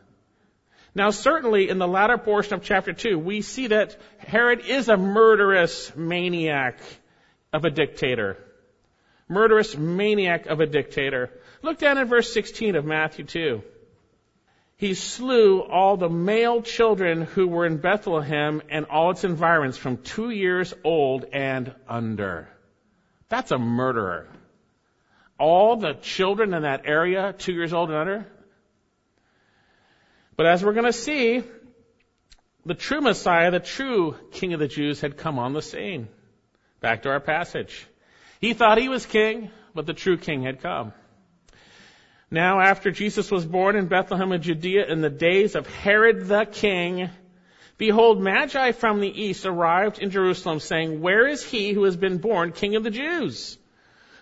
Now 0.95 1.11
certainly 1.11 1.69
in 1.69 1.79
the 1.79 1.87
latter 1.87 2.17
portion 2.17 2.55
of 2.55 2.63
chapter 2.63 2.95
2, 2.95 3.19
we 3.19 3.43
see 3.43 3.67
that 3.67 3.97
Herod 4.19 4.61
is 4.67 4.89
a 4.89 4.97
murderous 4.97 5.95
maniac 5.95 6.79
of 7.53 7.67
a 7.67 7.71
dictator. 7.71 8.39
Murderous 9.29 9.77
maniac 9.77 10.47
of 10.47 10.61
a 10.61 10.67
dictator. 10.67 11.31
Look 11.61 11.79
down 11.79 11.99
at 11.99 12.07
verse 12.07 12.33
16 12.33 12.75
of 12.75 12.87
Matthew 12.87 13.27
2. 13.27 13.63
He 14.85 14.93
slew 14.93 15.63
all 15.63 15.97
the 15.97 16.11
male 16.11 16.61
children 16.61 17.23
who 17.23 17.49
were 17.49 17.65
in 17.65 17.79
Bethlehem 17.79 18.61
and 18.69 18.85
all 18.85 19.13
its 19.13 19.25
environs 19.25 19.79
from 19.79 19.97
two 19.97 20.29
years 20.29 20.75
old 20.85 21.25
and 21.33 21.75
under. 21.89 22.51
That's 23.31 23.51
a 23.51 23.57
murderer. 23.57 24.29
All 25.39 25.77
the 25.77 25.95
children 25.95 26.53
in 26.53 26.65
that 26.65 26.83
area, 26.85 27.33
two 27.33 27.55
years 27.55 27.73
old 27.73 27.89
and 27.89 27.99
under. 27.99 28.27
But 30.37 30.45
as 30.45 30.63
we're 30.63 30.75
going 30.75 30.85
to 30.85 30.93
see, 30.93 31.43
the 32.67 32.75
true 32.75 33.01
Messiah, 33.01 33.51
the 33.51 33.61
true 33.61 34.17
King 34.33 34.53
of 34.53 34.61
the 34.61 34.69
Jews, 34.69 35.01
had 35.01 35.17
come 35.17 35.39
on 35.39 35.55
the 35.55 35.63
scene. 35.63 36.09
Back 36.81 37.05
to 37.05 37.09
our 37.09 37.21
passage. 37.21 37.87
He 38.39 38.53
thought 38.53 38.77
he 38.77 38.91
was 38.91 39.07
king, 39.07 39.51
but 39.75 39.87
the 39.87 39.95
true 39.95 40.19
king 40.19 40.43
had 40.43 40.61
come. 40.61 40.93
Now, 42.35 42.59
after 42.59 42.91
Jesus 42.91 43.31
was 43.31 43.47
born 43.47 43.77
in 43.77 43.87
Bethlehem 43.87 44.33
of 44.33 44.41
Judea 44.41 44.87
in 44.87 45.01
the 45.01 45.09
days 45.09 45.55
of 45.55 45.69
Herod 45.69 46.27
the 46.27 46.45
king, 46.45 47.09
Behold, 47.79 48.21
Magi 48.21 48.73
from 48.73 48.99
the 48.99 49.23
east 49.23 49.47
arrived 49.47 50.01
in 50.01 50.11
Jerusalem, 50.11 50.59
saying, 50.59 51.01
Where 51.01 51.29
is 51.29 51.45
he 51.45 51.73
who 51.73 51.85
has 51.85 51.97
been 51.97 52.19
born 52.19 52.51
King 52.51 52.75
of 52.75 52.83
the 52.83 52.91
Jews? 52.91 53.57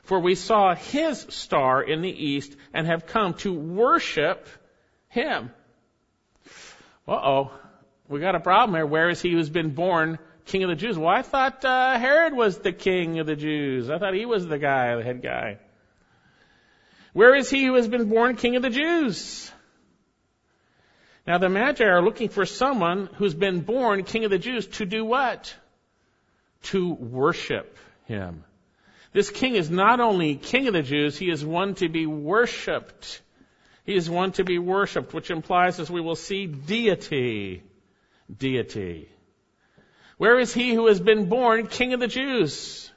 For 0.02 0.20
we 0.20 0.34
saw 0.34 0.74
his 0.74 1.26
star 1.30 1.82
in 1.82 2.02
the 2.02 2.10
east 2.10 2.54
and 2.74 2.86
have 2.86 3.06
come 3.06 3.32
to 3.34 3.54
worship 3.54 4.46
him. 5.08 5.50
Uh 7.08 7.12
oh. 7.12 7.50
We 8.08 8.20
got 8.20 8.34
a 8.34 8.40
problem 8.40 8.76
here. 8.76 8.84
Where 8.84 9.08
is 9.08 9.22
he 9.22 9.32
who's 9.32 9.48
been 9.48 9.70
born 9.70 10.18
King 10.44 10.64
of 10.64 10.68
the 10.68 10.76
Jews? 10.76 10.98
Well, 10.98 11.08
I 11.08 11.22
thought 11.22 11.64
uh, 11.64 11.98
Herod 11.98 12.34
was 12.34 12.58
the 12.58 12.72
King 12.72 13.20
of 13.20 13.26
the 13.26 13.36
Jews. 13.36 13.88
I 13.88 13.96
thought 13.98 14.12
he 14.12 14.26
was 14.26 14.46
the 14.46 14.58
guy, 14.58 14.96
the 14.96 15.02
head 15.02 15.22
guy. 15.22 15.60
Where 17.12 17.34
is 17.34 17.50
he 17.50 17.64
who 17.64 17.74
has 17.74 17.88
been 17.88 18.08
born 18.08 18.36
King 18.36 18.56
of 18.56 18.62
the 18.62 18.70
Jews? 18.70 19.50
Now 21.26 21.38
the 21.38 21.48
Magi 21.48 21.84
are 21.84 22.02
looking 22.02 22.28
for 22.28 22.46
someone 22.46 23.08
who's 23.16 23.34
been 23.34 23.60
born 23.60 24.04
King 24.04 24.24
of 24.24 24.30
the 24.30 24.38
Jews 24.38 24.66
to 24.78 24.86
do 24.86 25.04
what? 25.04 25.54
To 26.64 26.92
worship 26.92 27.76
him. 28.06 28.44
This 29.12 29.30
king 29.30 29.56
is 29.56 29.70
not 29.70 30.00
only 30.00 30.36
King 30.36 30.68
of 30.68 30.74
the 30.74 30.82
Jews, 30.82 31.18
he 31.18 31.30
is 31.30 31.44
one 31.44 31.74
to 31.76 31.88
be 31.88 32.06
worshiped. 32.06 33.20
He 33.84 33.94
is 33.94 34.08
one 34.08 34.32
to 34.32 34.44
be 34.44 34.58
worshiped, 34.58 35.12
which 35.12 35.30
implies, 35.30 35.80
as 35.80 35.90
we 35.90 36.00
will 36.00 36.14
see, 36.14 36.46
deity. 36.46 37.62
Deity. 38.34 39.08
Where 40.18 40.38
is 40.38 40.54
he 40.54 40.72
who 40.72 40.86
has 40.86 41.00
been 41.00 41.28
born 41.28 41.66
King 41.66 41.92
of 41.94 42.00
the 42.00 42.06
Jews? 42.06 42.91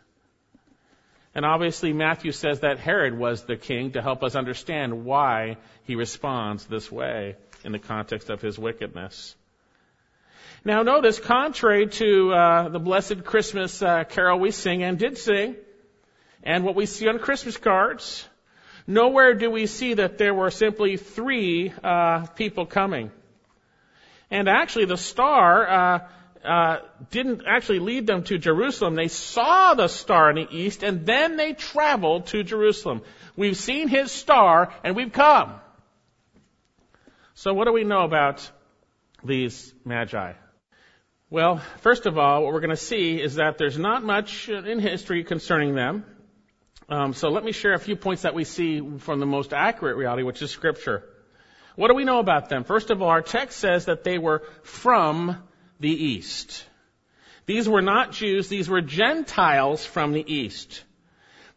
And 1.36 1.46
obviously 1.46 1.92
Matthew 1.92 2.32
says 2.32 2.62
that 2.62 2.80
Herod 2.80 3.18
was 3.18 3.44
the 3.44 3.58
king 3.58 3.92
to 3.92 4.02
help 4.02 4.24
us 4.24 4.36
understand 4.36 5.04
why 5.04 5.58
he 5.84 5.96
responds 5.96 6.66
this 6.66 6.90
way 6.90 7.36
in 7.66 7.74
the 7.74 7.80
context 7.80 8.30
of 8.30 8.42
his 8.42 8.58
wickedness. 8.58 9.36
Now 10.64 10.82
notice, 10.82 11.20
contrary 11.20 11.88
to 11.88 12.34
uh, 12.34 12.70
the 12.70 12.80
blessed 12.80 13.26
Christmas 13.26 13.82
uh, 13.82 14.06
carol 14.06 14.40
we 14.40 14.52
sing 14.52 14.82
and 14.82 14.98
did 14.98 15.18
sing, 15.18 15.58
and 16.42 16.64
what 16.64 16.76
we 16.76 16.86
see 16.86 17.08
on 17.10 17.20
Christmas 17.20 17.58
cards, 17.58 18.26
nowhere 18.88 19.34
do 19.34 19.52
we 19.52 19.66
see 19.68 19.96
that 19.96 20.18
there 20.18 20.34
were 20.34 20.50
simply 20.50 20.96
three 20.96 21.74
uh, 21.84 22.28
people 22.28 22.66
coming. 22.66 23.12
And 24.32 24.48
actually, 24.48 24.86
the 24.86 24.98
star 24.98 25.68
uh, 26.46 26.50
uh, 26.50 26.82
didn't 27.12 27.44
actually 27.46 27.80
lead 27.80 28.08
them 28.08 28.24
to 28.24 28.38
Jerusalem. 28.38 28.96
They 28.96 29.08
saw 29.08 29.74
the 29.74 29.88
star 29.88 30.30
in 30.30 30.36
the 30.36 30.48
east, 30.50 30.84
and 30.84 31.06
then 31.06 31.38
they 31.38 31.54
traveled 31.54 32.28
to 32.28 32.44
Jerusalem. 32.44 33.02
We've 33.36 33.58
seen 33.58 33.88
his 33.88 34.12
star, 34.12 34.74
and 34.84 34.96
we've 34.96 35.12
come. 35.12 35.56
So 37.34 37.54
what 37.54 37.66
do 37.66 37.74
we 37.74 37.84
know 37.84 38.04
about 38.04 38.50
these 39.24 39.74
magi? 39.84 40.34
Well, 41.30 41.62
first 41.82 42.06
of 42.06 42.18
all, 42.18 42.44
what 42.44 42.54
we're 42.54 42.62
going 42.62 42.70
to 42.70 42.78
see 42.78 43.20
is 43.20 43.36
that 43.36 43.58
there's 43.58 43.78
not 43.78 44.04
much 44.04 44.48
in 44.48 44.80
history 44.80 45.24
concerning 45.24 45.76
them. 45.76 46.06
Um, 46.88 47.14
so 47.14 47.30
let 47.30 47.44
me 47.44 47.52
share 47.52 47.74
a 47.74 47.80
few 47.80 47.96
points 47.96 48.22
that 48.22 48.36
we 48.36 48.44
see 48.44 48.82
from 49.00 49.20
the 49.20 49.26
most 49.26 49.52
accurate 49.54 49.98
reality, 49.98 50.24
which 50.24 50.42
is 50.42 50.52
Scripture. 50.52 51.04
What 51.76 51.90
do 51.90 51.96
we 51.96 52.06
know 52.06 52.20
about 52.20 52.50
them? 52.50 52.64
First 52.64 52.90
of 52.90 53.02
all, 53.02 53.10
our 53.10 53.22
text 53.22 53.60
says 53.60 53.86
that 53.86 54.04
they 54.04 54.18
were 54.18 54.44
from 54.64 55.44
the 55.80 55.90
East. 55.90 56.66
These 57.46 57.70
were 57.70 57.82
not 57.82 58.12
Jews, 58.12 58.48
these 58.48 58.70
were 58.70 58.82
Gentiles 58.82 59.86
from 59.86 60.14
the 60.14 60.34
East. 60.34 60.84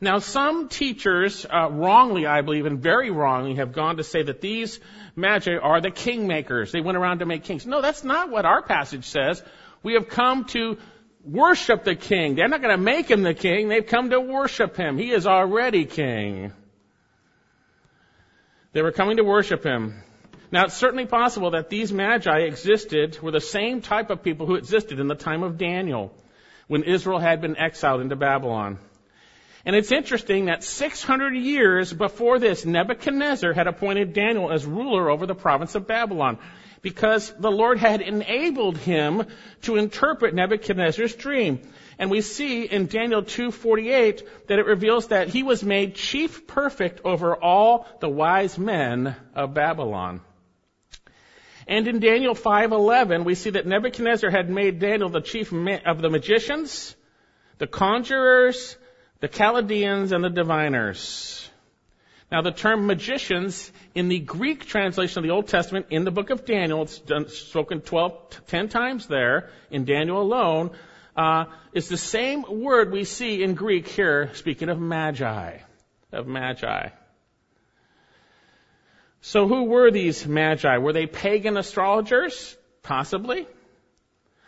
Now, 0.01 0.21
some 0.21 0.69
teachers, 0.69 1.45
uh, 1.45 1.71
wrongly, 1.71 2.25
I 2.25 2.43
believe, 2.43 2.67
and 2.67 2.79
very 2.81 3.11
wrongly, 3.11 3.57
have 3.57 3.73
gone 3.73 3.97
to 3.97 4.05
say 4.05 4.23
that 4.23 4.41
these 4.41 4.79
magi 5.17 5.57
are 5.57 5.81
the 5.81 5.91
kingmakers. 5.91 6.71
They 6.71 6.81
went 6.81 6.97
around 6.97 7.19
to 7.19 7.27
make 7.27 7.43
kings. 7.43 7.67
No, 7.67 7.83
that's 7.83 8.05
not 8.05 8.31
what 8.31 8.45
our 8.45 8.63
passage 8.63 9.07
says. 9.07 9.43
We 9.83 9.95
have 9.95 10.09
come 10.09 10.45
to 10.47 10.79
worship 11.25 11.83
the 11.83 11.97
king. 11.97 12.37
They're 12.37 12.49
not 12.49 12.63
going 12.63 12.77
to 12.77 12.83
make 12.83 13.11
him 13.11 13.23
the 13.23 13.35
king. 13.35 13.69
They've 13.69 13.85
come 13.85 14.11
to 14.11 14.21
worship 14.21 14.77
him. 14.77 14.99
He 14.99 15.11
is 15.11 15.27
already 15.27 15.85
king. 15.85 16.53
They 18.73 18.83
were 18.83 18.93
coming 18.93 19.17
to 19.17 19.25
worship 19.25 19.65
him. 19.65 20.01
Now, 20.51 20.65
it's 20.65 20.77
certainly 20.77 21.05
possible 21.05 21.51
that 21.51 21.69
these 21.69 21.93
magi 21.93 22.39
existed, 22.39 23.19
were 23.21 23.31
the 23.31 23.41
same 23.41 23.83
type 23.83 24.09
of 24.09 24.23
people 24.23 24.47
who 24.47 24.55
existed 24.55 24.99
in 24.99 25.07
the 25.07 25.15
time 25.15 25.43
of 25.43 25.59
Daniel, 25.59 26.13
when 26.69 26.85
Israel 26.85 27.19
had 27.19 27.43
been 27.43 27.57
exiled 27.57 28.01
into 28.01 28.17
Babylon. 28.17 28.79
And 29.67 29.77
it's 29.77 29.93
interesting 29.93 30.47
that 30.47 30.65
600 30.65 31.35
years 31.35 31.93
before 31.93 32.39
this, 32.39 32.65
Nebuchadnezzar 32.65 33.53
had 33.53 33.67
appointed 33.67 34.15
Daniel 34.15 34.51
as 34.51 34.65
ruler 34.65 35.11
over 35.11 35.27
the 35.27 35.35
province 35.35 35.75
of 35.75 35.87
Babylon 35.87 36.39
because 36.81 37.31
the 37.39 37.51
Lord 37.51 37.79
had 37.79 38.01
enabled 38.01 38.79
him 38.79 39.27
to 39.63 39.77
interpret 39.77 40.33
Nebuchadnezzar's 40.33 41.15
dream. 41.15 41.61
And 41.99 42.11
we 42.11 42.21
see 42.21 42.63
in 42.63 42.87
Daniel 42.87 43.23
2:48 43.23 44.23
that 44.47 44.59
it 44.59 44.67
reveals 44.67 45.09
that 45.09 45.29
he 45.29 45.43
was 45.43 45.63
made 45.63 45.97
chief 45.97 46.47
prefect 46.47 47.01
over 47.05 47.35
all 47.35 47.87
the 48.01 48.09
wise 48.09 48.57
men 48.57 49.17
of 49.35 49.53
Babylon. 49.53 50.21
And 51.69 51.87
in 51.87 52.01
Daniel 52.01 52.35
5:11 52.35 53.25
we 53.25 53.35
see 53.35 53.51
that 53.51 53.67
Nebuchadnezzar 53.67 54.31
had 54.31 54.49
made 54.49 54.79
Daniel 54.79 55.11
the 55.11 55.21
chief 55.21 55.53
of 55.53 56.01
the 56.01 56.09
magicians, 56.09 56.97
the 57.59 57.67
conjurers, 57.67 58.77
the 59.21 59.29
Chaldeans 59.29 60.13
and 60.13 60.25
the 60.25 60.31
diviners. 60.31 61.51
Now 62.33 62.41
the 62.41 62.53
term 62.53 62.87
magicians 62.87 63.71
in 63.95 64.09
the 64.09 64.19
Greek 64.19 64.65
translation 64.65 65.19
of 65.19 65.25
the 65.25 65.31
Old 65.31 65.49
Testament 65.49 65.87
in 65.91 66.05
the 66.05 66.11
book 66.11 66.31
of 66.31 66.47
Daniel, 66.47 66.83
it's 66.83 67.39
spoken 67.39 67.83
12, 67.83 68.47
10 68.47 68.69
times 68.69 69.07
there 69.07 69.51
in 69.71 69.85
Daniel 69.85 70.23
alone, 70.23 70.71
uh, 71.17 71.47
is 71.73 71.89
the 71.89 71.97
same 71.97 72.45
word 72.49 72.93
we 72.93 73.05
see 73.05 73.43
in 73.43 73.55
Greek 73.55 73.89
here, 73.89 74.31
speaking 74.35 74.69
of 74.71 74.79
magi, 74.79 75.59
of 76.13 76.27
magi. 76.27 76.89
So 79.21 79.49
who 79.49 79.65
were 79.65 79.91
these 79.91 80.27
magi? 80.27 80.79
Were 80.79 80.93
they 80.93 81.07
pagan 81.07 81.57
astrologers? 81.57 82.57
Possibly. 82.83 83.47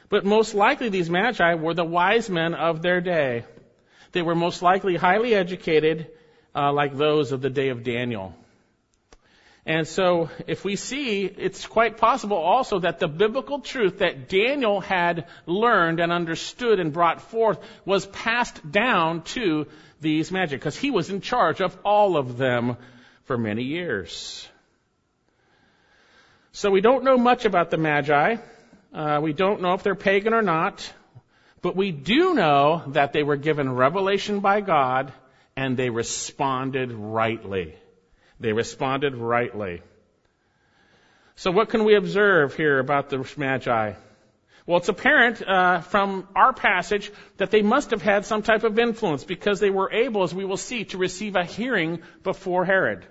But 0.09 0.25
most 0.25 0.55
likely 0.55 0.89
these 0.89 1.11
magi 1.11 1.55
were 1.55 1.75
the 1.75 1.85
wise 1.85 2.31
men 2.31 2.55
of 2.55 2.83
their 2.83 3.00
day. 3.00 3.45
They 4.12 4.23
were 4.23 4.35
most 4.35 4.62
likely 4.62 4.97
highly 4.97 5.35
educated, 5.35 6.11
uh, 6.55 6.73
like 6.73 6.97
those 6.97 7.33
of 7.33 7.41
the 7.41 7.50
day 7.50 7.69
of 7.69 7.85
Daniel. 7.85 8.35
And 9.67 9.87
so, 9.87 10.31
if 10.47 10.65
we 10.65 10.75
see, 10.75 11.27
it's 11.27 11.67
quite 11.67 11.99
possible 11.99 12.39
also 12.39 12.79
that 12.81 12.99
the 12.99 13.07
biblical 13.07 13.61
truth 13.61 13.99
that 13.99 14.29
Daniel 14.29 14.81
had 14.81 15.27
learned 15.47 16.00
and 16.00 16.11
understood 16.11 16.81
and 16.81 16.93
brought 16.93 17.21
forth 17.21 17.59
was 17.85 18.07
passed 18.07 18.69
down 18.69 19.23
to 19.23 19.67
these 20.00 20.33
magi, 20.33 20.57
because 20.57 20.79
he 20.79 20.91
was 20.91 21.11
in 21.11 21.21
charge 21.21 21.61
of 21.61 21.77
all 21.85 22.17
of 22.17 22.39
them 22.39 22.79
for 23.25 23.37
many 23.37 23.62
years. 23.62 24.49
So 26.52 26.71
we 26.71 26.80
don't 26.80 27.04
know 27.04 27.16
much 27.16 27.45
about 27.45 27.71
the 27.71 27.76
magi. 27.76 28.37
Uh, 28.92 29.21
we 29.23 29.33
don't 29.33 29.61
know 29.61 29.75
if 29.75 29.85
they're 29.85 29.95
pagan 29.95 30.35
or 30.35 30.42
not, 30.42 30.92
but 31.62 31.76
we 31.76 31.92
do 31.92 32.35
know 32.35 32.83
that 32.88 33.12
they 33.12 33.23
were 33.23 33.37
given 33.37 33.73
revelation 33.73 34.40
by 34.40 34.61
God 34.61 35.12
and 35.54 35.76
they 35.76 35.90
responded 35.90 36.92
rightly. 36.92 37.75
They 38.40 38.52
responded 38.52 39.14
rightly. 39.14 39.83
So 41.37 41.52
what 41.52 41.69
can 41.69 41.85
we 41.85 41.95
observe 41.95 42.57
here 42.57 42.80
about 42.80 43.11
the 43.11 43.25
Magi? 43.37 43.92
Well, 44.66 44.78
it's 44.78 44.88
apparent 44.88 45.42
uh, 45.47 45.80
from 45.80 46.26
our 46.35 46.52
passage 46.52 47.12
that 47.37 47.50
they 47.50 47.62
must 47.62 47.92
have 47.92 48.02
had 48.02 48.25
some 48.25 48.42
type 48.42 48.64
of 48.64 48.78
influence 48.78 49.25
because 49.25 49.61
they 49.61 49.71
were 49.71 49.92
able, 49.92 50.23
as 50.25 50.35
we 50.35 50.45
will 50.45 50.57
see, 50.57 50.85
to 50.87 50.99
receive 50.99 51.37
a 51.37 51.45
hearing 51.45 52.02
before 52.23 52.64
Herod. 52.64 53.07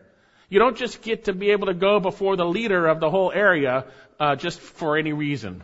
You 0.50 0.58
don't 0.58 0.76
just 0.76 1.02
get 1.02 1.26
to 1.26 1.34
be 1.34 1.52
able 1.52 1.68
to 1.68 1.74
go 1.76 2.00
before 2.00 2.36
the 2.36 2.46
leader 2.46 2.88
of 2.88 3.00
the 3.00 3.10
whole 3.10 3.32
area 3.32 3.86
uh, 4.20 4.36
just 4.36 4.60
for 4.60 4.98
any 4.98 5.14
reason. 5.14 5.64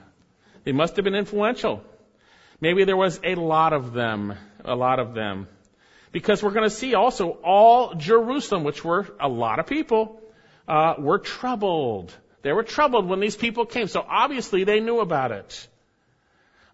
They 0.63 0.72
must 0.72 0.96
have 0.96 1.06
been 1.06 1.15
influential. 1.15 1.84
Maybe 2.62 2.86
there 2.86 2.98
was 2.98 3.20
a 3.24 3.36
lot 3.36 3.74
of 3.74 3.94
them, 3.94 4.36
a 4.63 4.75
lot 4.75 5.00
of 5.00 5.13
them. 5.13 5.48
Because 6.12 6.42
we're 6.42 6.51
going 6.51 6.70
to 6.70 6.75
see 6.75 6.94
also 6.94 7.32
all 7.44 7.96
Jerusalem, 7.96 8.63
which 8.63 8.86
were 8.86 9.08
a 9.20 9.27
lot 9.27 9.60
of 9.60 9.68
people, 9.68 10.22
uh, 10.68 10.94
were 10.98 11.20
troubled. 11.20 12.15
They 12.44 12.54
were 12.54 12.63
troubled 12.63 13.08
when 13.08 13.20
these 13.20 13.36
people 13.36 13.65
came. 13.65 13.88
So 13.88 14.06
obviously 14.08 14.63
they 14.63 14.80
knew 14.80 15.00
about 15.00 15.32
it. 15.32 15.68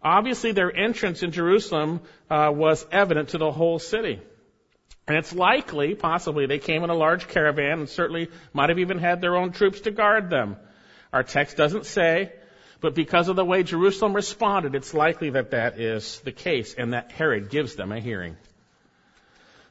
Obviously 0.03 0.51
their 0.51 0.75
entrance 0.75 1.23
in 1.23 1.31
Jerusalem 1.31 2.01
uh, 2.29 2.51
was 2.53 2.85
evident 2.91 3.29
to 3.29 3.37
the 3.37 3.51
whole 3.51 3.79
city. 3.79 4.19
And 5.07 5.17
it's 5.17 5.33
likely, 5.33 5.95
possibly, 5.95 6.45
they 6.45 6.59
came 6.59 6.83
in 6.83 6.89
a 6.89 6.95
large 6.95 7.27
caravan 7.27 7.79
and 7.79 7.89
certainly 7.89 8.29
might 8.53 8.69
have 8.69 8.79
even 8.79 8.99
had 8.99 9.19
their 9.19 9.35
own 9.35 9.51
troops 9.51 9.81
to 9.81 9.91
guard 9.91 10.29
them. 10.29 10.57
Our 11.11 11.23
text 11.23 11.57
doesn't 11.57 11.85
say, 11.85 12.31
but 12.79 12.95
because 12.95 13.27
of 13.27 13.35
the 13.35 13.45
way 13.45 13.63
Jerusalem 13.63 14.13
responded, 14.13 14.75
it's 14.75 14.93
likely 14.93 15.31
that 15.31 15.51
that 15.51 15.79
is 15.79 16.19
the 16.21 16.31
case 16.31 16.73
and 16.73 16.93
that 16.93 17.11
Herod 17.11 17.49
gives 17.49 17.75
them 17.75 17.91
a 17.91 17.99
hearing. 17.99 18.37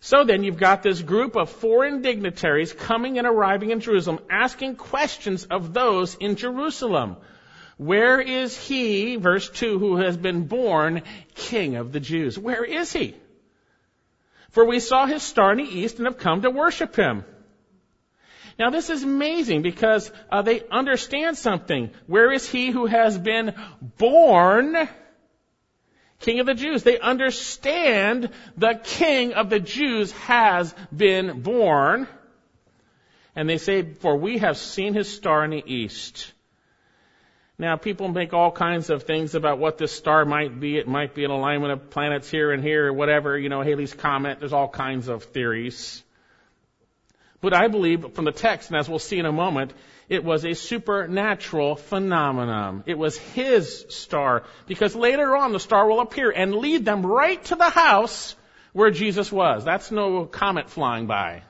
So 0.00 0.24
then 0.24 0.44
you've 0.44 0.56
got 0.56 0.82
this 0.82 1.02
group 1.02 1.36
of 1.36 1.50
foreign 1.50 2.00
dignitaries 2.02 2.72
coming 2.72 3.18
and 3.18 3.26
arriving 3.26 3.70
in 3.70 3.80
Jerusalem, 3.80 4.20
asking 4.30 4.76
questions 4.76 5.44
of 5.44 5.74
those 5.74 6.14
in 6.14 6.36
Jerusalem. 6.36 7.16
Where 7.76 8.20
is 8.20 8.56
he, 8.56 9.16
verse 9.16 9.48
2, 9.50 9.78
who 9.78 9.96
has 9.96 10.16
been 10.16 10.46
born 10.46 11.02
king 11.34 11.76
of 11.76 11.92
the 11.92 12.00
Jews? 12.00 12.38
Where 12.38 12.64
is 12.64 12.92
he? 12.92 13.14
For 14.50 14.64
we 14.64 14.80
saw 14.80 15.06
his 15.06 15.22
star 15.22 15.52
in 15.52 15.58
the 15.58 15.64
east 15.64 15.98
and 15.98 16.06
have 16.06 16.18
come 16.18 16.42
to 16.42 16.50
worship 16.50 16.96
him. 16.96 17.24
Now 18.58 18.70
this 18.70 18.90
is 18.90 19.02
amazing 19.02 19.62
because 19.62 20.12
uh, 20.30 20.42
they 20.42 20.62
understand 20.68 21.38
something. 21.38 21.90
Where 22.06 22.32
is 22.32 22.48
he 22.48 22.70
who 22.70 22.86
has 22.86 23.16
been 23.16 23.54
born 23.96 24.76
King 26.18 26.40
of 26.40 26.46
the 26.46 26.54
Jews? 26.54 26.82
They 26.82 26.98
understand 26.98 28.30
the 28.56 28.78
King 28.84 29.32
of 29.32 29.48
the 29.48 29.60
Jews 29.60 30.12
has 30.12 30.74
been 30.94 31.40
born. 31.40 32.06
And 33.34 33.48
they 33.48 33.58
say, 33.58 33.82
for 33.82 34.16
we 34.16 34.38
have 34.38 34.58
seen 34.58 34.92
his 34.92 35.10
star 35.10 35.44
in 35.44 35.50
the 35.52 35.64
east. 35.64 36.32
Now, 37.60 37.76
people 37.76 38.08
make 38.08 38.32
all 38.32 38.50
kinds 38.50 38.88
of 38.88 39.02
things 39.02 39.34
about 39.34 39.58
what 39.58 39.76
this 39.76 39.92
star 39.92 40.24
might 40.24 40.58
be. 40.58 40.78
It 40.78 40.88
might 40.88 41.14
be 41.14 41.26
an 41.26 41.30
alignment 41.30 41.74
of 41.74 41.90
planets 41.90 42.30
here 42.30 42.52
and 42.52 42.64
here, 42.64 42.86
or 42.86 42.94
whatever, 42.94 43.38
you 43.38 43.50
know, 43.50 43.60
Halley's 43.60 43.92
Comet. 43.92 44.40
There's 44.40 44.54
all 44.54 44.66
kinds 44.66 45.08
of 45.08 45.24
theories. 45.24 46.02
But 47.42 47.52
I 47.52 47.68
believe 47.68 48.14
from 48.14 48.24
the 48.24 48.32
text, 48.32 48.70
and 48.70 48.78
as 48.78 48.88
we'll 48.88 48.98
see 48.98 49.18
in 49.18 49.26
a 49.26 49.32
moment, 49.32 49.74
it 50.08 50.24
was 50.24 50.46
a 50.46 50.54
supernatural 50.54 51.76
phenomenon. 51.76 52.84
It 52.86 52.96
was 52.96 53.18
his 53.18 53.84
star. 53.90 54.44
Because 54.66 54.96
later 54.96 55.36
on, 55.36 55.52
the 55.52 55.60
star 55.60 55.86
will 55.86 56.00
appear 56.00 56.30
and 56.30 56.54
lead 56.54 56.86
them 56.86 57.04
right 57.04 57.44
to 57.44 57.56
the 57.56 57.68
house 57.68 58.36
where 58.72 58.90
Jesus 58.90 59.30
was. 59.30 59.66
That's 59.66 59.90
no 59.90 60.24
comet 60.24 60.70
flying 60.70 61.06
by. 61.06 61.42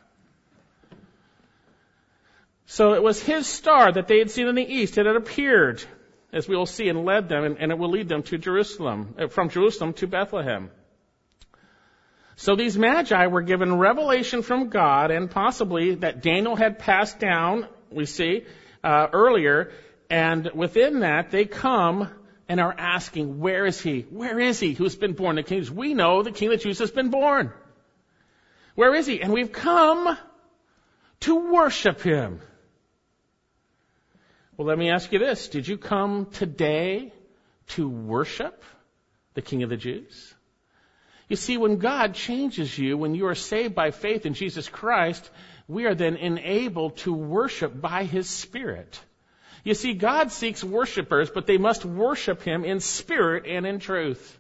So 2.67 2.95
it 2.95 3.03
was 3.03 3.23
his 3.23 3.47
star 3.47 3.93
that 3.93 4.09
they 4.09 4.19
had 4.19 4.33
seen 4.33 4.49
in 4.49 4.57
the 4.57 4.69
east. 4.69 4.99
It 4.99 5.07
had 5.07 5.15
appeared, 5.15 5.85
as 6.33 6.49
we 6.49 6.57
will 6.57 6.67
see, 6.67 6.89
and 6.89 7.05
led 7.05 7.29
them, 7.29 7.45
and, 7.45 7.59
and 7.59 7.73
it 7.73 7.79
will 7.79 7.91
lead 7.91 8.09
them 8.09 8.23
to 8.25 8.39
Jerusalem, 8.39 9.15
uh, 9.19 9.27
from 9.29 9.49
Jerusalem 9.49 9.93
to 9.95 10.07
Bethlehem. 10.07 10.71
So 12.37 12.57
these 12.57 12.79
magi 12.79 13.27
were 13.27 13.43
given 13.43 13.77
revelation 13.77 14.41
from 14.41 14.71
God 14.71 15.11
and 15.11 15.31
possibly 15.31 15.97
that 15.97 16.23
Daniel 16.23 16.57
had 16.57 16.79
passed 16.79 17.19
down, 17.19 17.69
we 17.91 18.07
see, 18.07 18.47
uh, 18.83 19.09
earlier. 19.13 19.73
And 20.09 20.51
within 20.55 21.01
that, 21.01 21.31
they 21.31 21.45
come 21.45 22.09
and 22.49 22.59
are 22.59 22.75
asking, 22.79 23.41
where 23.41 23.67
is 23.67 23.79
he? 23.79 24.07
Where 24.09 24.41
is 24.41 24.59
he 24.59 24.73
who's 24.73 24.97
been 24.97 25.13
born 25.13 25.37
the 25.37 25.43
king? 25.43 25.67
We 25.75 25.93
know 25.93 26.23
the 26.23 26.33
king 26.33 26.51
of 26.51 26.59
the 26.59 26.65
Jews 26.65 26.79
has 26.79 26.91
been 26.91 27.11
born. 27.11 27.53
Where 28.75 28.95
is 28.95 29.07
he? 29.07 29.21
And 29.21 29.35
we've 29.35 29.53
come 29.53 30.17
to 31.21 31.53
worship 31.53 32.01
him. 32.01 32.41
Well, 34.61 34.69
let 34.69 34.77
me 34.77 34.91
ask 34.91 35.11
you 35.11 35.19
this. 35.19 35.49
Did 35.49 35.67
you 35.67 35.79
come 35.79 36.27
today 36.27 37.15
to 37.69 37.89
worship 37.89 38.63
the 39.33 39.41
king 39.41 39.63
of 39.63 39.71
the 39.71 39.79
Jews? 39.79 40.35
You 41.31 41.37
see, 41.37 41.57
when 41.57 41.79
God 41.79 42.13
changes 42.13 42.79
you, 42.79 42.99
when 42.99 43.15
you 43.15 43.29
are 43.29 43.35
saved 43.35 43.75
by 43.75 43.91
faith 43.91 44.27
in 44.27 44.35
Jesus 44.35 44.69
Christ, 44.69 45.31
we 45.67 45.87
are 45.87 45.95
then 45.95 46.17
enabled 46.17 46.99
to 46.99 47.15
worship 47.15 47.81
by 47.81 48.05
His 48.05 48.29
Spirit. 48.29 49.01
You 49.65 49.73
see, 49.73 49.95
God 49.95 50.31
seeks 50.31 50.63
worshipers, 50.63 51.31
but 51.31 51.47
they 51.47 51.57
must 51.57 51.87
worship 51.87 52.43
Him 52.43 52.67
in 52.67 52.81
spirit 52.81 53.47
and 53.47 53.67
in 53.67 53.79
truth. 53.79 54.39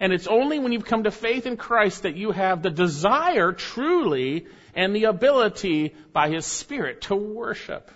And 0.00 0.12
it's 0.12 0.26
only 0.26 0.58
when 0.58 0.72
you've 0.72 0.84
come 0.84 1.04
to 1.04 1.12
faith 1.12 1.46
in 1.46 1.56
Christ 1.56 2.02
that 2.02 2.16
you 2.16 2.32
have 2.32 2.60
the 2.60 2.70
desire 2.70 3.52
truly 3.52 4.48
and 4.74 4.96
the 4.96 5.04
ability 5.04 5.94
by 6.12 6.28
His 6.28 6.44
Spirit 6.44 7.02
to 7.02 7.14
worship. 7.14 7.88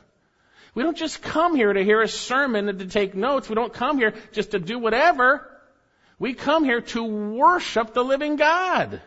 We 0.77 0.83
don't 0.83 0.97
just 0.97 1.23
come 1.23 1.57
here 1.57 1.73
to 1.73 1.83
hear 1.83 2.03
a 2.03 2.09
sermon 2.09 2.69
and 2.69 2.79
to 2.81 2.87
take 2.87 3.15
notes. 3.15 3.49
We 3.49 3.55
don't 3.55 3.73
come 3.73 3.97
here 3.97 4.13
just 4.33 4.51
to 4.51 4.59
do 4.59 4.79
whatever. 4.79 5.49
We 6.19 6.35
come 6.35 6.65
here 6.65 6.83
to 6.83 7.03
worship 7.03 7.95
the 7.95 8.05
living 8.05 8.37
God. 8.37 9.01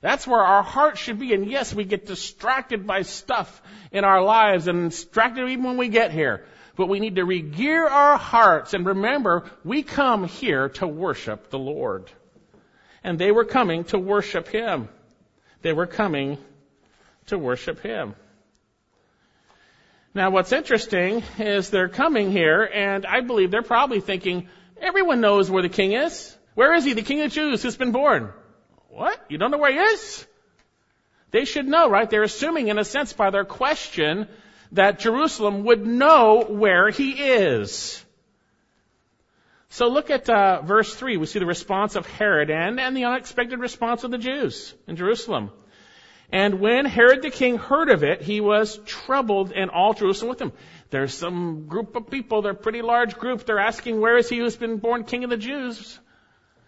That's 0.00 0.28
where 0.28 0.40
our 0.40 0.62
heart 0.62 0.96
should 0.96 1.18
be. 1.18 1.34
And 1.34 1.50
yes, 1.50 1.74
we 1.74 1.84
get 1.84 2.06
distracted 2.06 2.86
by 2.86 3.02
stuff 3.02 3.60
in 3.90 4.04
our 4.04 4.22
lives 4.22 4.68
and 4.68 4.90
distracted 4.90 5.48
even 5.48 5.64
when 5.64 5.76
we 5.76 5.88
get 5.88 6.12
here. 6.12 6.46
But 6.76 6.86
we 6.86 7.00
need 7.00 7.16
to 7.16 7.26
regear 7.26 7.90
our 7.90 8.16
hearts 8.16 8.72
and 8.72 8.86
remember 8.86 9.50
we 9.64 9.82
come 9.82 10.22
here 10.22 10.68
to 10.68 10.86
worship 10.86 11.50
the 11.50 11.58
Lord. 11.58 12.08
And 13.02 13.18
they 13.18 13.32
were 13.32 13.44
coming 13.44 13.82
to 13.86 13.98
worship 13.98 14.46
Him. 14.46 14.88
They 15.62 15.72
were 15.72 15.88
coming 15.88 16.38
to 17.26 17.38
worship 17.38 17.80
Him. 17.80 18.14
Now 20.14 20.30
what's 20.30 20.52
interesting 20.52 21.22
is 21.38 21.70
they're 21.70 21.88
coming 21.88 22.32
here 22.32 22.68
and 22.72 23.06
I 23.06 23.20
believe 23.20 23.50
they're 23.50 23.62
probably 23.62 24.00
thinking, 24.00 24.48
Everyone 24.80 25.20
knows 25.20 25.50
where 25.50 25.62
the 25.62 25.68
king 25.68 25.92
is. 25.92 26.36
Where 26.54 26.74
is 26.74 26.84
he? 26.84 26.94
The 26.94 27.02
king 27.02 27.20
of 27.20 27.30
Jews 27.30 27.62
who's 27.62 27.76
been 27.76 27.92
born. 27.92 28.32
What? 28.88 29.24
You 29.28 29.38
don't 29.38 29.50
know 29.50 29.58
where 29.58 29.72
he 29.72 29.78
is? 29.78 30.26
They 31.30 31.44
should 31.44 31.66
know, 31.66 31.88
right? 31.88 32.08
They're 32.08 32.22
assuming 32.22 32.68
in 32.68 32.78
a 32.78 32.84
sense 32.84 33.12
by 33.12 33.30
their 33.30 33.44
question 33.44 34.26
that 34.72 34.98
Jerusalem 34.98 35.64
would 35.64 35.86
know 35.86 36.44
where 36.48 36.90
he 36.90 37.12
is. 37.12 38.04
So 39.68 39.88
look 39.88 40.10
at 40.10 40.28
uh, 40.28 40.62
verse 40.62 40.92
3. 40.92 41.18
We 41.18 41.26
see 41.26 41.38
the 41.38 41.46
response 41.46 41.94
of 41.94 42.06
Herod 42.06 42.50
and, 42.50 42.80
and 42.80 42.96
the 42.96 43.04
unexpected 43.04 43.60
response 43.60 44.02
of 44.02 44.10
the 44.10 44.18
Jews 44.18 44.74
in 44.88 44.96
Jerusalem. 44.96 45.50
And 46.32 46.60
when 46.60 46.84
Herod 46.84 47.22
the 47.22 47.30
king 47.30 47.58
heard 47.58 47.90
of 47.90 48.04
it, 48.04 48.22
he 48.22 48.40
was 48.40 48.78
troubled 48.86 49.52
and 49.52 49.70
all 49.70 49.94
Jerusalem 49.94 50.30
with 50.30 50.40
him. 50.40 50.52
There's 50.90 51.14
some 51.14 51.66
group 51.66 51.96
of 51.96 52.10
people, 52.10 52.42
they're 52.42 52.52
a 52.52 52.54
pretty 52.54 52.82
large 52.82 53.16
group, 53.16 53.44
they're 53.44 53.58
asking, 53.58 54.00
where 54.00 54.16
is 54.16 54.28
he 54.28 54.38
who's 54.38 54.56
been 54.56 54.78
born 54.78 55.04
king 55.04 55.24
of 55.24 55.30
the 55.30 55.36
Jews? 55.36 55.98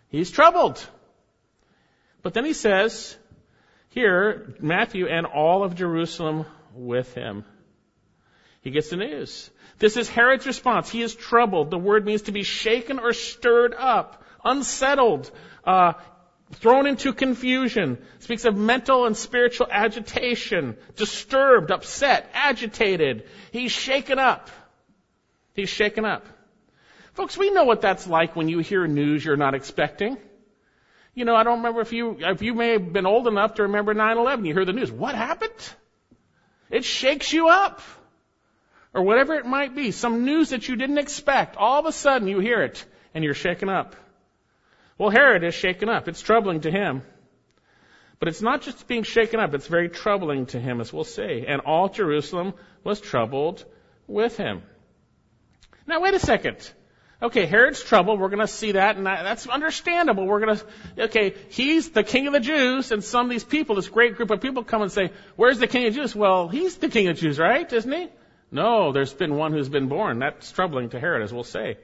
He's 0.08 0.30
troubled. 0.30 0.84
But 2.22 2.34
then 2.34 2.44
he 2.44 2.52
says, 2.52 3.16
here, 3.88 4.54
Matthew 4.60 5.06
and 5.06 5.26
all 5.26 5.64
of 5.64 5.74
Jerusalem 5.74 6.46
with 6.74 7.12
him. 7.14 7.44
He 8.62 8.70
gets 8.70 8.90
the 8.90 8.96
news. 8.96 9.50
This 9.78 9.96
is 9.96 10.08
Herod's 10.08 10.46
response. 10.46 10.88
He 10.88 11.02
is 11.02 11.14
troubled. 11.14 11.70
The 11.70 11.78
word 11.78 12.06
means 12.06 12.22
to 12.22 12.32
be 12.32 12.44
shaken 12.44 13.00
or 13.00 13.12
stirred 13.12 13.74
up, 13.76 14.22
unsettled, 14.44 15.30
uh, 15.64 15.94
thrown 16.52 16.86
into 16.86 17.12
confusion. 17.12 17.98
Speaks 18.20 18.44
of 18.44 18.56
mental 18.56 19.06
and 19.06 19.16
spiritual 19.16 19.68
agitation, 19.70 20.76
disturbed, 20.96 21.70
upset, 21.70 22.30
agitated. 22.34 23.28
He's 23.50 23.72
shaken 23.72 24.18
up. 24.18 24.50
He's 25.54 25.68
shaken 25.68 26.04
up. 26.04 26.26
Folks, 27.14 27.36
we 27.36 27.50
know 27.50 27.64
what 27.64 27.82
that's 27.82 28.06
like 28.06 28.36
when 28.36 28.48
you 28.48 28.60
hear 28.60 28.86
news 28.86 29.24
you're 29.24 29.36
not 29.36 29.54
expecting. 29.54 30.16
You 31.14 31.26
know, 31.26 31.34
I 31.34 31.42
don't 31.42 31.58
remember 31.58 31.82
if 31.82 31.92
you, 31.92 32.16
if 32.20 32.40
you 32.40 32.54
may 32.54 32.70
have 32.72 32.92
been 32.92 33.04
old 33.04 33.26
enough 33.28 33.54
to 33.54 33.64
remember 33.64 33.94
9-11. 33.94 34.46
You 34.46 34.54
hear 34.54 34.64
the 34.64 34.72
news. 34.72 34.90
What 34.90 35.14
happened? 35.14 35.52
It 36.70 36.84
shakes 36.84 37.32
you 37.32 37.48
up. 37.48 37.82
or 38.94 39.02
whatever 39.02 39.34
it 39.34 39.46
might 39.46 39.74
be, 39.74 39.90
some 39.90 40.24
news 40.24 40.50
that 40.50 40.68
you 40.68 40.76
didn't 40.76 40.98
expect, 40.98 41.56
all 41.56 41.80
of 41.80 41.86
a 41.86 41.92
sudden 41.92 42.28
you 42.28 42.40
hear 42.40 42.62
it 42.62 42.84
and 43.14 43.24
you're 43.24 43.34
shaken 43.34 43.68
up. 43.68 43.96
Well, 44.98 45.10
Herod 45.10 45.44
is 45.44 45.54
shaken 45.54 45.88
up. 45.88 46.08
It's 46.08 46.20
troubling 46.20 46.62
to 46.62 46.70
him. 46.70 47.02
But 48.18 48.28
it's 48.28 48.42
not 48.42 48.62
just 48.62 48.86
being 48.86 49.02
shaken 49.02 49.40
up, 49.40 49.52
it's 49.52 49.66
very 49.66 49.88
troubling 49.88 50.46
to 50.46 50.60
him, 50.60 50.80
as 50.80 50.92
we'll 50.92 51.02
see. 51.02 51.44
And 51.48 51.62
all 51.62 51.88
Jerusalem 51.88 52.54
was 52.84 53.00
troubled 53.00 53.64
with 54.06 54.36
him. 54.36 54.62
Now, 55.88 56.00
wait 56.00 56.14
a 56.14 56.20
second. 56.20 56.56
Okay, 57.20 57.46
Herod's 57.46 57.82
trouble. 57.82 58.16
We're 58.16 58.28
going 58.28 58.40
to 58.40 58.46
see 58.46 58.72
that, 58.72 58.96
and 58.96 59.06
that's 59.06 59.48
understandable. 59.48 60.26
We're 60.26 60.38
going 60.40 60.56
to, 60.56 60.64
okay, 61.04 61.34
he's 61.50 61.90
the 61.90 62.04
king 62.04 62.28
of 62.28 62.32
the 62.32 62.40
Jews, 62.40 62.92
and 62.92 63.02
some 63.02 63.26
of 63.26 63.30
these 63.30 63.44
people, 63.44 63.74
this 63.74 63.88
great 63.88 64.16
group 64.16 64.30
of 64.30 64.40
people 64.40 64.62
come 64.62 64.82
and 64.82 64.92
say, 64.92 65.10
where's 65.34 65.58
the 65.58 65.66
king 65.66 65.86
of 65.86 65.94
Jews? 65.94 66.14
Well, 66.14 66.48
he's 66.48 66.76
the 66.76 66.88
king 66.88 67.08
of 67.08 67.16
Jews, 67.16 67.38
right? 67.40 67.72
Isn't 67.72 67.92
he? 67.92 68.08
No, 68.52 68.92
there's 68.92 69.14
been 69.14 69.34
one 69.34 69.52
who's 69.52 69.68
been 69.68 69.88
born. 69.88 70.18
That's 70.18 70.52
troubling 70.52 70.90
to 70.90 71.00
Herod, 71.00 71.22
as 71.22 71.32
we'll 71.32 71.42
say. 71.42 71.78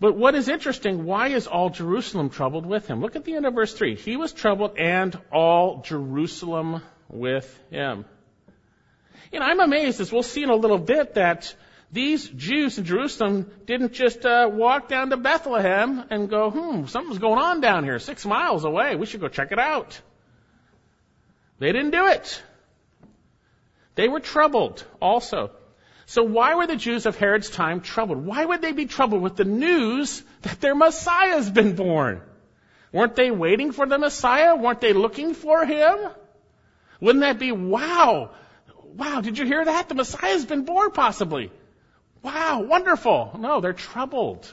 But 0.00 0.16
what 0.16 0.34
is 0.34 0.48
interesting, 0.48 1.04
why 1.04 1.28
is 1.28 1.46
all 1.46 1.68
Jerusalem 1.68 2.30
troubled 2.30 2.64
with 2.64 2.86
him? 2.86 3.02
Look 3.02 3.16
at 3.16 3.24
the 3.24 3.34
end 3.34 3.44
of 3.44 3.54
verse 3.54 3.74
3. 3.74 3.96
He 3.96 4.16
was 4.16 4.32
troubled 4.32 4.78
and 4.78 5.16
all 5.30 5.82
Jerusalem 5.82 6.82
with 7.10 7.46
him. 7.70 8.06
Know, 9.30 9.40
I'm 9.40 9.60
amazed, 9.60 10.00
as 10.00 10.10
we'll 10.10 10.22
see 10.22 10.42
in 10.42 10.48
a 10.48 10.56
little 10.56 10.78
bit, 10.78 11.14
that 11.14 11.54
these 11.92 12.28
Jews 12.28 12.78
in 12.78 12.84
Jerusalem 12.84 13.50
didn't 13.66 13.92
just 13.92 14.24
uh, 14.24 14.48
walk 14.50 14.88
down 14.88 15.10
to 15.10 15.16
Bethlehem 15.18 16.04
and 16.10 16.30
go, 16.30 16.50
hmm, 16.50 16.86
something's 16.86 17.18
going 17.18 17.38
on 17.38 17.60
down 17.60 17.84
here, 17.84 17.98
six 17.98 18.24
miles 18.24 18.64
away. 18.64 18.96
We 18.96 19.06
should 19.06 19.20
go 19.20 19.28
check 19.28 19.52
it 19.52 19.58
out. 19.58 20.00
They 21.58 21.72
didn't 21.72 21.90
do 21.90 22.06
it. 22.06 22.42
They 23.96 24.08
were 24.08 24.20
troubled 24.20 24.84
also. 25.00 25.50
So 26.10 26.24
why 26.24 26.56
were 26.56 26.66
the 26.66 26.74
Jews 26.74 27.06
of 27.06 27.16
Herod's 27.16 27.50
time 27.50 27.82
troubled? 27.82 28.26
Why 28.26 28.44
would 28.44 28.60
they 28.60 28.72
be 28.72 28.86
troubled 28.86 29.22
with 29.22 29.36
the 29.36 29.44
news 29.44 30.24
that 30.42 30.60
their 30.60 30.74
Messiah 30.74 31.34
has 31.34 31.48
been 31.48 31.76
born? 31.76 32.20
Weren't 32.92 33.14
they 33.14 33.30
waiting 33.30 33.70
for 33.70 33.86
the 33.86 33.96
Messiah? 33.96 34.56
Weren't 34.56 34.80
they 34.80 34.92
looking 34.92 35.34
for 35.34 35.64
him? 35.64 35.96
Wouldn't 37.00 37.22
that 37.22 37.38
be, 37.38 37.52
wow, 37.52 38.32
wow, 38.96 39.20
did 39.20 39.38
you 39.38 39.46
hear 39.46 39.64
that? 39.64 39.88
The 39.88 39.94
Messiah 39.94 40.32
has 40.32 40.44
been 40.44 40.64
born 40.64 40.90
possibly. 40.90 41.52
Wow, 42.22 42.62
wonderful. 42.62 43.36
No, 43.38 43.60
they're 43.60 43.72
troubled. 43.72 44.52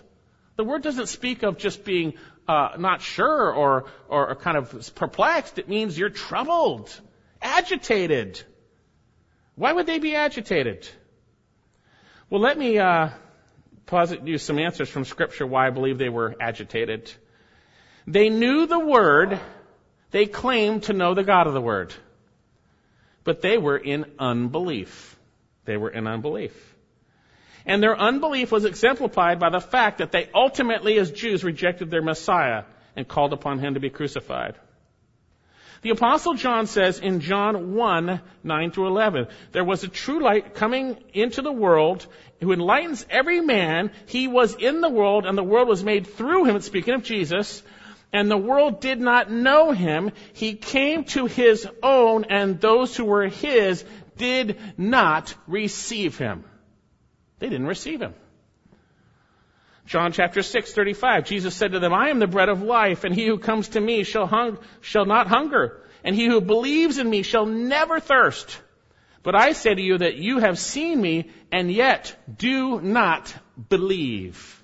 The 0.57 0.63
word 0.63 0.83
doesn't 0.83 1.07
speak 1.07 1.41
of 1.41 1.57
just 1.57 1.83
being 1.83 2.13
uh, 2.47 2.75
not 2.77 3.01
sure 3.01 3.51
or, 3.51 3.85
or 4.09 4.35
kind 4.35 4.57
of 4.57 4.93
perplexed. 4.93 5.57
It 5.57 5.67
means 5.67 5.97
you're 5.97 6.11
troubled, 6.11 6.95
agitated. 7.41 8.43
Why 9.55 9.73
would 9.73 9.87
they 9.87 9.97
be 9.97 10.13
agitated? 10.13 10.87
Well, 12.29 12.41
let 12.41 12.57
me 12.57 12.77
uh, 12.77 13.11
posit 13.85 14.27
you 14.27 14.37
some 14.37 14.59
answers 14.59 14.89
from 14.89 15.05
Scripture 15.05 15.47
why 15.47 15.67
I 15.67 15.69
believe 15.69 15.97
they 15.97 16.09
were 16.09 16.35
agitated. 16.41 17.09
They 18.05 18.27
knew 18.27 18.65
the 18.65 18.79
Word. 18.79 19.39
They 20.11 20.25
claimed 20.25 20.83
to 20.83 20.93
know 20.93 21.13
the 21.13 21.23
God 21.23 21.47
of 21.47 21.53
the 21.53 21.61
Word. 21.61 21.93
But 23.23 23.41
they 23.41 23.57
were 23.57 23.77
in 23.77 24.05
unbelief. 24.19 25.17
They 25.63 25.77
were 25.77 25.89
in 25.89 26.05
unbelief. 26.05 26.75
And 27.65 27.81
their 27.81 27.97
unbelief 27.97 28.51
was 28.51 28.65
exemplified 28.65 29.39
by 29.39 29.49
the 29.49 29.61
fact 29.61 29.99
that 29.99 30.11
they 30.11 30.29
ultimately, 30.35 30.99
as 30.99 31.11
Jews, 31.11 31.45
rejected 31.45 31.89
their 31.89 32.01
Messiah 32.01 32.63
and 32.97 33.07
called 33.07 33.31
upon 33.31 33.59
him 33.59 33.75
to 33.75 33.79
be 33.79 33.89
crucified. 33.89 34.55
The 35.81 35.91
apostle 35.91 36.33
John 36.33 36.65
says 36.65 36.99
in 36.99 37.19
John 37.19 37.75
1, 37.75 38.21
9 38.43 38.71
through 38.71 38.87
11, 38.87 39.27
there 39.51 39.63
was 39.63 39.83
a 39.83 39.87
true 39.87 40.21
light 40.21 40.55
coming 40.55 40.97
into 41.13 41.41
the 41.41 41.51
world 41.51 42.05
who 42.41 42.51
enlightens 42.51 43.05
every 43.09 43.41
man. 43.41 43.91
He 44.05 44.27
was 44.27 44.55
in 44.55 44.81
the 44.81 44.89
world 44.89 45.25
and 45.25 45.37
the 45.37 45.43
world 45.43 45.67
was 45.67 45.83
made 45.83 46.07
through 46.07 46.45
him, 46.45 46.59
speaking 46.61 46.95
of 46.95 47.03
Jesus, 47.03 47.63
and 48.11 48.31
the 48.31 48.37
world 48.37 48.79
did 48.79 48.99
not 48.99 49.31
know 49.31 49.71
him. 49.71 50.11
He 50.33 50.55
came 50.55 51.03
to 51.05 51.25
his 51.25 51.67
own 51.83 52.25
and 52.29 52.59
those 52.59 52.95
who 52.95 53.05
were 53.05 53.27
his 53.27 53.83
did 54.17 54.57
not 54.77 55.33
receive 55.45 56.17
him. 56.17 56.43
They 57.39 57.49
didn't 57.49 57.67
receive 57.67 58.01
him. 58.01 58.15
John 59.87 60.11
chapter 60.11 60.43
6, 60.43 60.73
35, 60.73 61.23
Jesus 61.23 61.55
said 61.55 61.71
to 61.71 61.79
them, 61.79 61.93
I 61.93 62.09
am 62.09 62.19
the 62.19 62.27
bread 62.27 62.49
of 62.49 62.61
life, 62.61 63.05
and 63.05 63.15
he 63.15 63.25
who 63.25 63.39
comes 63.39 63.69
to 63.69 63.79
me 63.79 64.03
shall, 64.03 64.27
hung, 64.27 64.57
shall 64.81 65.05
not 65.05 65.27
hunger, 65.27 65.81
and 66.03 66.13
he 66.13 66.25
who 66.25 66.41
believes 66.41 66.97
in 66.97 67.09
me 67.09 67.21
shall 67.21 67.45
never 67.45 68.01
thirst. 68.01 68.59
But 69.23 69.33
I 69.35 69.53
say 69.53 69.73
to 69.73 69.81
you 69.81 69.97
that 69.99 70.17
you 70.17 70.39
have 70.39 70.59
seen 70.59 71.01
me, 71.01 71.31
and 71.53 71.71
yet 71.71 72.17
do 72.37 72.81
not 72.81 73.33
believe. 73.69 74.61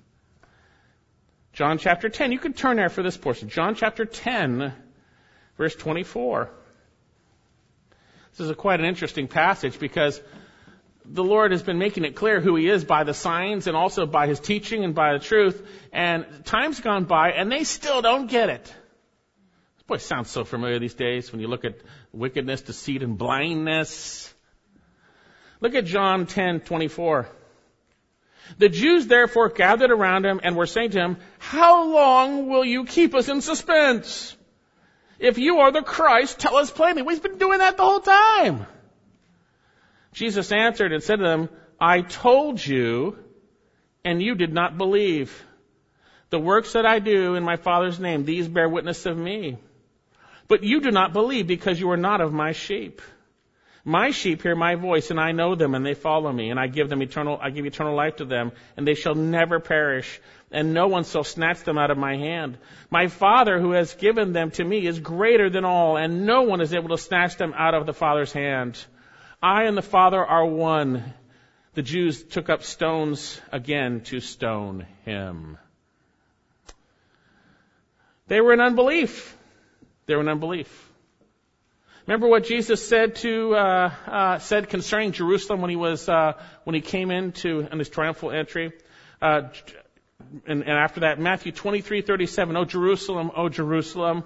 John 1.54 1.78
chapter 1.78 2.10
10, 2.10 2.34
you 2.34 2.40
can 2.40 2.52
turn 2.52 2.76
there 2.76 2.90
for 2.90 3.02
this 3.02 3.16
portion. 3.16 3.48
John 3.48 3.76
chapter 3.76 4.04
10, 4.04 4.74
verse 5.58 5.76
24. 5.76 6.50
This 8.36 8.50
is 8.50 8.56
quite 8.58 8.82
an 8.82 8.86
interesting 8.86 9.30
passage 9.30 9.80
because 9.80 10.20
the 11.06 11.24
Lord 11.24 11.52
has 11.52 11.63
been 11.63 11.78
making 11.78 12.06
it 12.06 12.16
clear 12.16 12.39
who 12.39 12.56
He 12.56 12.68
is 12.68 12.84
by 12.84 13.04
the 13.04 13.13
signs 13.13 13.68
and 13.68 13.76
also 13.76 14.06
by 14.06 14.28
His 14.28 14.39
teaching 14.39 14.84
and 14.84 14.96
by 14.96 15.13
the 15.13 15.20
truth. 15.20 15.66
And 15.92 16.26
time's 16.46 16.80
gone 16.80 17.06
by 17.06 17.32
and 17.32 17.52
they 17.52 17.63
still 17.63 18.02
don't 18.02 18.28
get 18.28 18.50
it. 18.50 18.63
This 18.63 19.84
boy, 19.88 19.98
sounds 19.98 20.30
so 20.30 20.44
familiar 20.44 20.80
these 20.80 20.94
days 20.94 21.32
when 21.32 21.42
you 21.42 21.48
look 21.48 21.66
at 21.66 21.76
wickedness, 22.12 22.62
deceit, 22.62 23.04
and 23.04 23.18
blindness. 23.18 24.34
Look 25.60 25.76
at 25.76 25.86
John 25.86 26.26
10:24. 26.26 27.28
The 28.58 28.70
Jews 28.70 29.08
therefore 29.08 29.50
gathered 29.50 29.92
around 29.92 30.26
him 30.26 30.42
and 30.44 30.56
were 30.56 30.66
saying 30.66 30.92
to 30.92 31.00
him, 31.00 31.18
How 31.39 31.86
long 31.86 32.50
will 32.50 32.66
you 32.66 32.86
keep 32.86 33.16
us 33.16 33.30
in 33.30 33.42
suspense? 33.42 34.36
If 35.20 35.38
you 35.38 35.60
are 35.60 35.72
the 35.72 35.82
Christ, 35.82 36.39
tell 36.39 36.58
us 36.58 36.70
plainly. 36.70 37.02
We've 37.02 37.24
been 37.24 37.38
doing 37.38 37.60
that 37.60 37.78
the 37.78 37.84
whole 37.84 38.02
time. 38.02 38.68
Jesus 40.13 40.52
answered 40.52 40.93
and 40.93 41.04
said 41.04 41.17
to 41.17 41.23
them, 41.23 41.49
I 41.80 42.02
told 42.02 42.65
you, 42.65 43.17
and 44.06 44.21
you 44.21 44.36
did 44.36 44.54
not 44.54 44.78
believe. 44.78 45.43
The 46.30 46.39
works 46.39 46.73
that 46.73 46.86
I 46.86 46.99
do 46.99 47.36
in 47.36 47.43
my 47.43 47.58
Father's 47.58 47.99
name, 47.99 48.26
these 48.26 48.47
bear 48.47 48.69
witness 48.69 49.06
of 49.06 49.17
me. 49.17 49.58
But 50.47 50.63
you 50.63 50.82
do 50.82 50.91
not 50.91 51.13
believe 51.13 51.47
because 51.47 51.80
you 51.80 51.91
are 51.91 51.97
not 51.97 52.21
of 52.21 52.34
my 52.34 52.52
sheep. 52.52 53.02
My 53.86 54.12
sheep 54.12 54.41
hear 54.41 54.56
my 54.56 54.76
voice 54.76 55.12
and 55.12 55.19
I 55.19 55.34
know 55.34 55.56
them 55.56 55.76
and 55.76 55.86
they 55.86 55.93
follow 55.93 56.32
me 56.32 56.52
and 56.52 56.60
I 56.60 56.67
give 56.67 56.89
them 56.89 57.02
eternal, 57.02 57.38
I 57.41 57.49
give 57.49 57.65
eternal 57.65 57.95
life 57.95 58.17
to 58.17 58.26
them 58.26 58.54
and 58.78 58.88
they 58.88 58.93
shall 58.93 59.15
never 59.15 59.60
perish 59.60 60.21
and 60.52 60.73
no 60.73 60.88
one 60.88 61.04
shall 61.04 61.26
snatch 61.26 61.63
them 61.63 61.78
out 61.78 61.91
of 61.91 61.97
my 61.97 62.15
hand. 62.15 62.58
My 62.89 63.10
Father 63.10 63.60
who 63.60 63.71
has 63.71 63.93
given 63.95 64.32
them 64.32 64.52
to 64.52 64.63
me 64.63 64.88
is 64.88 64.99
greater 64.99 65.49
than 65.49 65.65
all 65.65 65.97
and 65.97 66.26
no 66.26 66.43
one 66.43 66.62
is 66.62 66.73
able 66.73 66.89
to 66.89 66.97
snatch 66.97 67.36
them 67.36 67.54
out 67.58 67.73
of 67.73 67.86
the 67.86 67.93
Father's 67.93 68.32
hand. 68.32 68.80
I 69.44 69.64
and 69.64 69.78
the 69.78 69.82
Father 69.82 70.24
are 70.24 70.46
one. 70.46 71.04
The 71.74 71.82
Jews 71.82 72.24
took 72.24 72.50
up 72.50 72.64
stones 72.64 73.42
again 73.52 74.00
to 74.06 74.22
stone 74.22 74.88
him. 75.04 75.58
They 78.28 78.40
were 78.40 78.54
in 78.54 78.62
unbelief. 78.62 79.36
They 80.06 80.16
were 80.16 80.22
in 80.22 80.30
unbelief. 80.30 80.90
Remember 82.08 82.28
what 82.28 82.46
Jesus 82.46 82.88
said 82.88 83.16
to 83.18 83.54
uh, 83.54 83.92
uh, 84.08 84.40
said 84.40 84.70
concerning 84.70 85.12
Jerusalem 85.12 85.60
when 85.60 85.70
he 85.70 85.76
was 85.76 86.08
uh, 86.08 86.34
when 86.64 86.74
he 86.74 86.80
came 86.80 87.12
into 87.12 87.68
in 87.70 87.80
his 87.80 87.90
triumphal 87.90 88.32
entry, 88.32 88.72
uh, 89.22 89.50
and, 90.48 90.62
and 90.64 90.72
after 90.72 91.02
that 91.02 91.20
Matthew 91.20 91.52
twenty 91.52 91.82
three 91.82 92.02
thirty 92.02 92.28
seven. 92.28 92.56
Oh 92.56 92.64
Jerusalem, 92.64 93.32
oh 93.36 93.50
Jerusalem, 93.50 94.24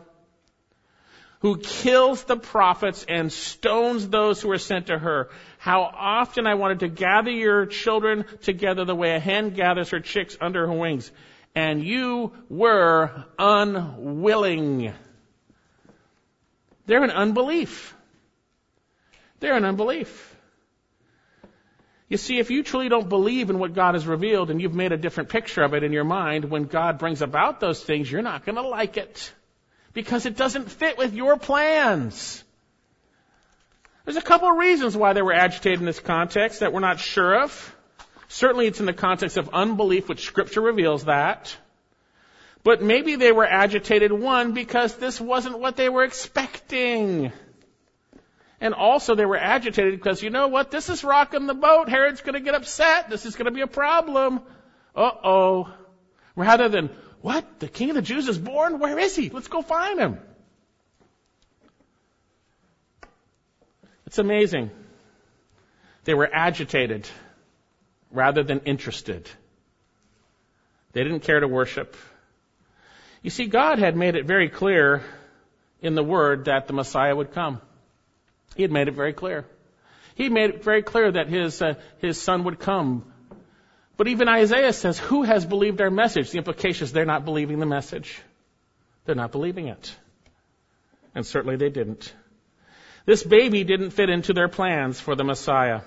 who 1.40 1.58
kills 1.58 2.24
the 2.24 2.38
prophets 2.38 3.06
and 3.08 3.32
stones 3.32 4.08
those 4.10 4.42
who 4.42 4.52
are 4.52 4.58
sent 4.58 4.88
to 4.88 4.98
her. 4.98 5.30
How 5.60 5.82
often 5.84 6.48
I 6.48 6.56
wanted 6.56 6.80
to 6.80 6.88
gather 6.88 7.32
your 7.32 7.66
children 7.66 8.26
together 8.42 8.86
the 8.86 8.96
way 8.96 9.16
a 9.16 9.20
hen 9.20 9.52
gathers 9.52 9.92
her 9.92 10.00
chicks 10.00 10.38
under 10.42 10.66
her 10.66 10.74
wings, 10.74 11.12
and 11.54 11.84
you 11.84 12.32
were 12.50 13.26
unwilling. 13.38 14.94
They're 16.86 17.04
in 17.04 17.12
unbelief. 17.12 17.94
They're 19.40 19.58
in 19.58 19.66
unbelief. 19.66 20.36
You 22.10 22.18
see, 22.18 22.40
if 22.40 22.50
you 22.50 22.64
truly 22.64 22.88
don't 22.88 23.10
believe 23.10 23.50
in 23.50 23.60
what 23.60 23.74
God 23.74 23.96
has 23.96 24.08
revealed 24.08 24.50
and 24.50 24.62
you've 24.62 24.74
made 24.74 24.94
a 24.94 24.98
different 24.98 25.30
picture 25.30 25.62
of 25.62 25.74
it 25.74 25.84
in 25.84 25.92
your 25.92 26.06
mind, 26.06 26.46
when 26.46 26.64
God 26.64 27.00
brings 27.00 27.22
about 27.22 27.60
those 27.60 27.84
things, 27.84 28.10
you're 28.10 28.22
not 28.22 28.46
going 28.46 28.56
to 28.56 28.62
like 28.62 28.96
it 28.96 29.34
because 29.98 30.28
it 30.28 30.38
doesn't 30.38 30.70
fit 30.70 30.96
with 30.96 31.16
your 31.16 31.38
plans. 31.38 32.44
There's 34.06 34.16
a 34.16 34.22
couple 34.22 34.48
of 34.48 34.56
reasons 34.56 34.96
why 34.96 35.14
they 35.14 35.24
were 35.24 35.34
agitated 35.34 35.80
in 35.80 35.88
this 35.88 36.00
context 36.00 36.60
that 36.60 36.72
we're 36.72 36.82
not 36.82 37.00
sure 37.00 37.42
of. 37.42 37.76
Certainly 38.28 38.68
it's 38.68 38.80
in 38.80 38.86
the 38.86 38.94
context 38.94 39.38
of 39.38 39.50
unbelief, 39.54 40.08
which 40.08 40.24
scripture 40.24 40.62
reveals 40.62 41.06
that. 41.06 41.58
But 42.64 42.84
maybe 42.84 43.16
they 43.16 43.32
were 43.32 43.48
agitated, 43.48 44.12
one, 44.12 44.54
because 44.54 44.96
this 44.98 45.20
wasn't 45.20 45.58
what 45.58 45.78
they 45.78 45.90
were 45.90 46.04
expecting. 46.04 47.32
And 48.62 48.76
also 48.76 49.16
they 49.16 49.26
were 49.26 49.36
agitated 49.36 49.96
because 49.96 50.22
you 50.22 50.30
know 50.30 50.48
what? 50.48 50.70
This 50.70 50.90
is 50.90 51.04
rocking 51.04 51.48
the 51.48 51.56
boat. 51.56 51.90
Herod's 51.90 52.22
going 52.22 52.36
to 52.36 52.40
get 52.40 52.54
upset. 52.54 53.10
This 53.10 53.26
is 53.26 53.36
going 53.36 53.46
to 53.46 53.52
be 53.52 53.62
a 53.62 53.68
problem. 53.68 54.42
Uh 54.96 55.10
oh. 55.24 55.74
Rather 56.36 56.70
than, 56.70 56.92
what? 57.22 57.60
The 57.60 57.68
king 57.68 57.90
of 57.90 57.96
the 57.96 58.02
Jews 58.02 58.28
is 58.28 58.38
born? 58.38 58.80
Where 58.80 58.98
is 59.00 59.16
he? 59.16 59.30
Let's 59.30 59.48
go 59.48 59.62
find 59.62 60.00
him. 60.00 60.20
It's 64.06 64.20
amazing. 64.20 64.72
They 66.06 66.14
were 66.14 66.30
agitated 66.32 67.08
rather 68.12 68.44
than 68.44 68.62
interested. 68.62 69.30
They 70.94 71.04
didn't 71.04 71.22
care 71.22 71.40
to 71.40 71.48
worship. 71.48 71.96
You 73.22 73.30
see, 73.30 73.48
God 73.48 73.80
had 73.80 73.98
made 73.98 74.16
it 74.16 74.26
very 74.26 74.50
clear 74.50 75.04
in 75.82 75.96
the 75.96 76.04
Word 76.04 76.46
that 76.46 76.68
the 76.68 76.74
Messiah 76.74 77.16
would 77.16 77.34
come. 77.34 77.62
He 78.56 78.62
had 78.62 78.72
made 78.72 78.88
it 78.88 78.94
very 78.94 79.14
clear. 79.14 79.46
He 80.16 80.30
made 80.30 80.52
it 80.52 80.64
very 80.64 80.82
clear 80.82 81.12
that 81.12 81.28
his, 81.28 81.62
uh, 81.62 81.76
his 82.00 82.20
son 82.20 82.46
would 82.46 82.60
come. 82.60 83.12
But 83.98 84.08
even 84.08 84.28
Isaiah 84.28 84.74
says, 84.74 85.00
Who 85.00 85.24
has 85.24 85.46
believed 85.46 85.82
our 85.82 85.90
message? 85.90 86.30
The 86.30 86.38
implication 86.38 86.86
is 86.86 86.94
they're 86.94 87.06
not 87.06 87.26
believing 87.26 87.60
the 87.60 87.66
message. 87.66 88.20
They're 89.06 89.16
not 89.16 89.32
believing 89.32 89.68
it. 89.68 89.96
And 91.16 91.26
certainly 91.26 91.56
they 91.56 91.70
didn't. 91.70 92.14
This 93.06 93.24
baby 93.24 93.64
didn't 93.64 93.92
fit 93.92 94.10
into 94.10 94.34
their 94.34 94.50
plans 94.50 95.00
for 95.00 95.16
the 95.16 95.24
Messiah. 95.24 95.82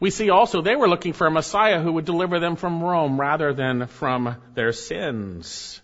We 0.00 0.10
see 0.10 0.30
also 0.30 0.60
they 0.60 0.74
were 0.74 0.88
looking 0.88 1.12
for 1.12 1.26
a 1.26 1.30
Messiah 1.30 1.80
who 1.80 1.92
would 1.92 2.04
deliver 2.04 2.40
them 2.40 2.56
from 2.56 2.82
Rome 2.82 3.20
rather 3.20 3.52
than 3.52 3.86
from 3.86 4.36
their 4.54 4.72
sins. 4.72 5.80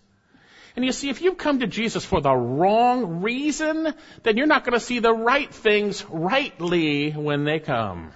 And 0.74 0.84
you 0.84 0.92
see, 0.92 1.10
if 1.10 1.20
you've 1.20 1.38
come 1.38 1.60
to 1.60 1.66
Jesus 1.66 2.04
for 2.04 2.20
the 2.20 2.34
wrong 2.34 3.22
reason, 3.22 3.94
then 4.22 4.36
you're 4.36 4.46
not 4.46 4.64
going 4.64 4.78
to 4.78 4.84
see 4.84 4.98
the 4.98 5.12
right 5.12 5.52
things 5.52 6.04
rightly 6.08 7.10
when 7.10 7.44
they 7.44 7.60
come. 7.60 8.12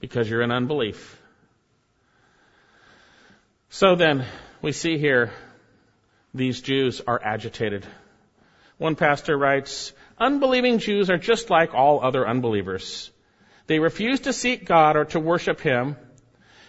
Because 0.00 0.28
you're 0.28 0.42
in 0.42 0.50
unbelief. 0.50 1.20
So 3.68 3.94
then, 3.94 4.24
we 4.62 4.72
see 4.72 4.98
here, 4.98 5.30
these 6.34 6.60
Jews 6.60 7.00
are 7.06 7.20
agitated. 7.22 7.86
One 8.78 8.96
pastor 8.96 9.36
writes, 9.36 9.92
unbelieving 10.18 10.78
Jews 10.78 11.10
are 11.10 11.18
just 11.18 11.50
like 11.50 11.74
all 11.74 12.02
other 12.02 12.26
unbelievers. 12.26 13.10
They 13.66 13.78
refuse 13.78 14.20
to 14.20 14.32
seek 14.32 14.64
God 14.64 14.96
or 14.96 15.04
to 15.06 15.20
worship 15.20 15.60
Him. 15.60 15.96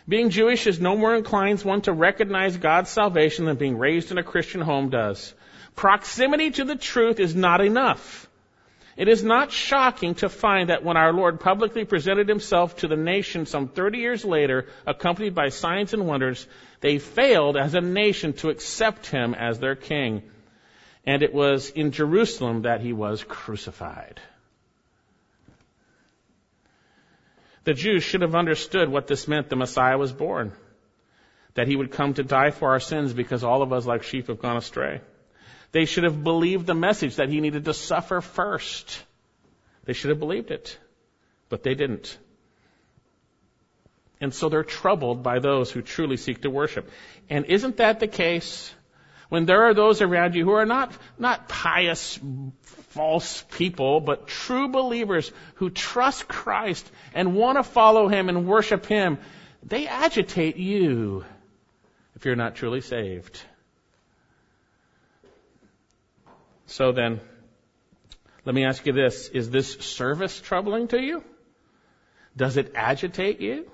Being 0.08 0.30
Jewish 0.30 0.67
is 0.67 0.80
no 0.80 0.98
more 0.98 1.15
inclines 1.15 1.63
one 1.63 1.82
to 1.82 1.94
recognize 1.94 2.58
God's 2.58 2.89
salvation 2.89 3.46
than 3.46 3.58
being 3.58 3.78
raised 3.78 4.12
in 4.12 4.17
a 4.17 4.24
Christian 4.24 4.62
home 4.62 4.89
does. 4.89 5.34
Proximity 5.76 6.52
to 6.52 6.65
the 6.65 6.76
truth 6.76 7.20
is 7.20 7.36
not 7.36 7.62
enough. 7.62 8.28
It 8.98 9.08
is 9.08 9.24
not 9.24 9.52
shocking 9.52 10.16
to 10.16 10.30
find 10.30 10.70
that 10.70 10.84
when 10.84 10.98
our 10.98 11.14
Lord 11.14 11.40
publicly 11.40 11.86
presented 11.86 12.28
himself 12.28 12.78
to 12.78 12.88
the 12.88 12.98
nation 12.98 13.46
some 13.46 13.68
30 13.68 13.98
years 13.98 14.26
later, 14.26 14.68
accompanied 14.86 15.34
by 15.34 15.50
signs 15.50 15.94
and 15.94 16.08
wonders, 16.08 16.46
they 16.82 16.98
failed 16.98 17.58
as 17.58 17.74
a 17.74 17.82
nation 17.82 18.34
to 18.34 18.50
accept 18.50 19.08
him 19.08 19.34
as 19.34 19.60
their 19.60 19.76
king 19.76 20.24
and 21.06 21.24
it 21.24 21.34
was 21.34 21.70
in 21.70 21.92
Jerusalem 21.92 22.64
that 22.64 22.82
he 22.82 22.94
was 22.94 23.24
crucified. 23.24 24.20
The 27.64 27.74
Jews 27.74 28.04
should 28.04 28.22
have 28.22 28.36
understood 28.36 28.90
what 28.90 29.08
this 29.08 29.28
meant 29.28 29.50
the 29.50 29.56
Messiah 29.56 29.98
was 29.98 30.12
born. 30.12 30.52
That 31.56 31.68
he 31.68 31.76
would 31.76 31.92
come 31.92 32.14
to 32.14 32.24
die 32.24 32.52
for 32.52 32.70
our 32.70 32.80
sins 32.80 33.14
because 33.14 33.44
all 33.44 33.62
of 33.62 33.74
us 33.74 33.86
like 33.86 34.04
sheep 34.04 34.28
have 34.28 34.40
gone 34.40 34.58
astray. 34.58 35.02
They 35.72 35.86
should 35.86 36.04
have 36.04 36.24
believed 36.24 36.66
the 36.66 36.74
message 36.74 37.16
that 37.16 37.30
he 37.30 37.40
needed 37.40 37.66
to 37.66 37.74
suffer 37.74 38.22
first. 38.22 39.04
They 39.86 39.94
should 39.94 40.10
have 40.10 40.20
believed 40.20 40.52
it. 40.52 40.78
But 41.50 41.64
they 41.64 41.76
didn't. 41.76 42.18
And 44.20 44.34
so 44.34 44.50
they're 44.50 44.64
troubled 44.64 45.24
by 45.24 45.40
those 45.40 45.72
who 45.72 45.82
truly 45.82 46.18
seek 46.18 46.42
to 46.42 46.50
worship. 46.50 46.90
And 47.30 47.46
isn't 47.46 47.78
that 47.78 48.00
the 48.00 48.08
case 48.08 48.74
when 49.32 49.46
there 49.46 49.64
are 49.64 49.74
those 49.74 50.02
around 50.02 50.36
you 50.36 50.44
who 50.44 50.52
are 50.52 50.66
not, 50.66 50.92
not 51.18 51.48
pious, 51.48 52.20
false 52.90 53.46
people, 53.52 54.02
but 54.02 54.28
true 54.28 54.68
believers 54.68 55.32
who 55.56 55.70
trust 55.70 56.28
Christ 56.28 56.92
and 57.14 57.34
want 57.34 57.58
to 57.58 57.64
follow 57.64 58.10
Him 58.10 58.28
and 58.28 58.46
worship 58.46 58.86
Him, 58.86 59.20
they 59.64 59.88
agitate 59.88 60.58
you 60.58 61.24
if 62.14 62.26
you're 62.26 62.36
not 62.36 62.56
truly 62.56 62.82
saved. 62.82 63.42
So 66.72 66.94
then, 66.94 67.20
let 68.46 68.56
me 68.56 68.64
ask 68.64 68.86
you 68.86 68.94
this. 68.94 69.28
Is 69.28 69.50
this 69.50 69.74
service 69.74 70.40
troubling 70.40 70.88
to 70.88 71.02
you? 71.02 71.22
Does 72.38 72.56
it 72.56 72.72
agitate 72.76 73.42
you? 73.42 73.70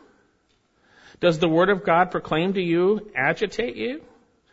Does 1.20 1.38
the 1.38 1.48
Word 1.48 1.70
of 1.70 1.86
God 1.86 2.10
proclaim 2.10 2.54
to 2.54 2.62
you 2.62 3.12
agitate 3.16 3.76
you? 3.76 4.02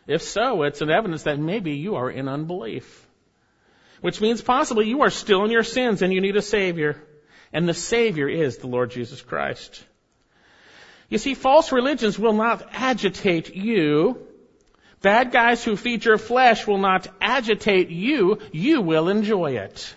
If 0.05 0.21
so, 0.21 0.61
it's 0.61 0.81
an 0.81 0.91
evidence 0.91 1.23
that 1.23 1.39
maybe 1.39 1.71
you 1.71 1.95
are 1.95 2.11
in 2.11 2.27
unbelief. 2.27 3.07
Which 4.01 4.21
means 4.21 4.43
possibly 4.43 4.87
you 4.87 5.01
are 5.01 5.09
still 5.09 5.43
in 5.43 5.49
your 5.49 5.63
sins 5.63 6.03
and 6.03 6.13
you 6.13 6.21
need 6.21 6.37
a 6.37 6.43
Savior. 6.43 7.01
And 7.51 7.67
the 7.67 7.73
Savior 7.73 8.29
is 8.29 8.57
the 8.57 8.67
Lord 8.67 8.91
Jesus 8.91 9.23
Christ. 9.23 9.83
You 11.09 11.17
see, 11.17 11.33
false 11.33 11.71
religions 11.71 12.19
will 12.19 12.33
not 12.33 12.67
agitate 12.73 13.55
you. 13.55 14.24
Bad 15.05 15.31
guys 15.31 15.63
who 15.63 15.77
feed 15.77 16.03
your 16.03 16.17
flesh 16.17 16.65
will 16.65 16.79
not 16.79 17.07
agitate 17.21 17.89
you. 17.91 18.39
You 18.51 18.81
will 18.81 19.07
enjoy 19.07 19.57
it. 19.57 19.93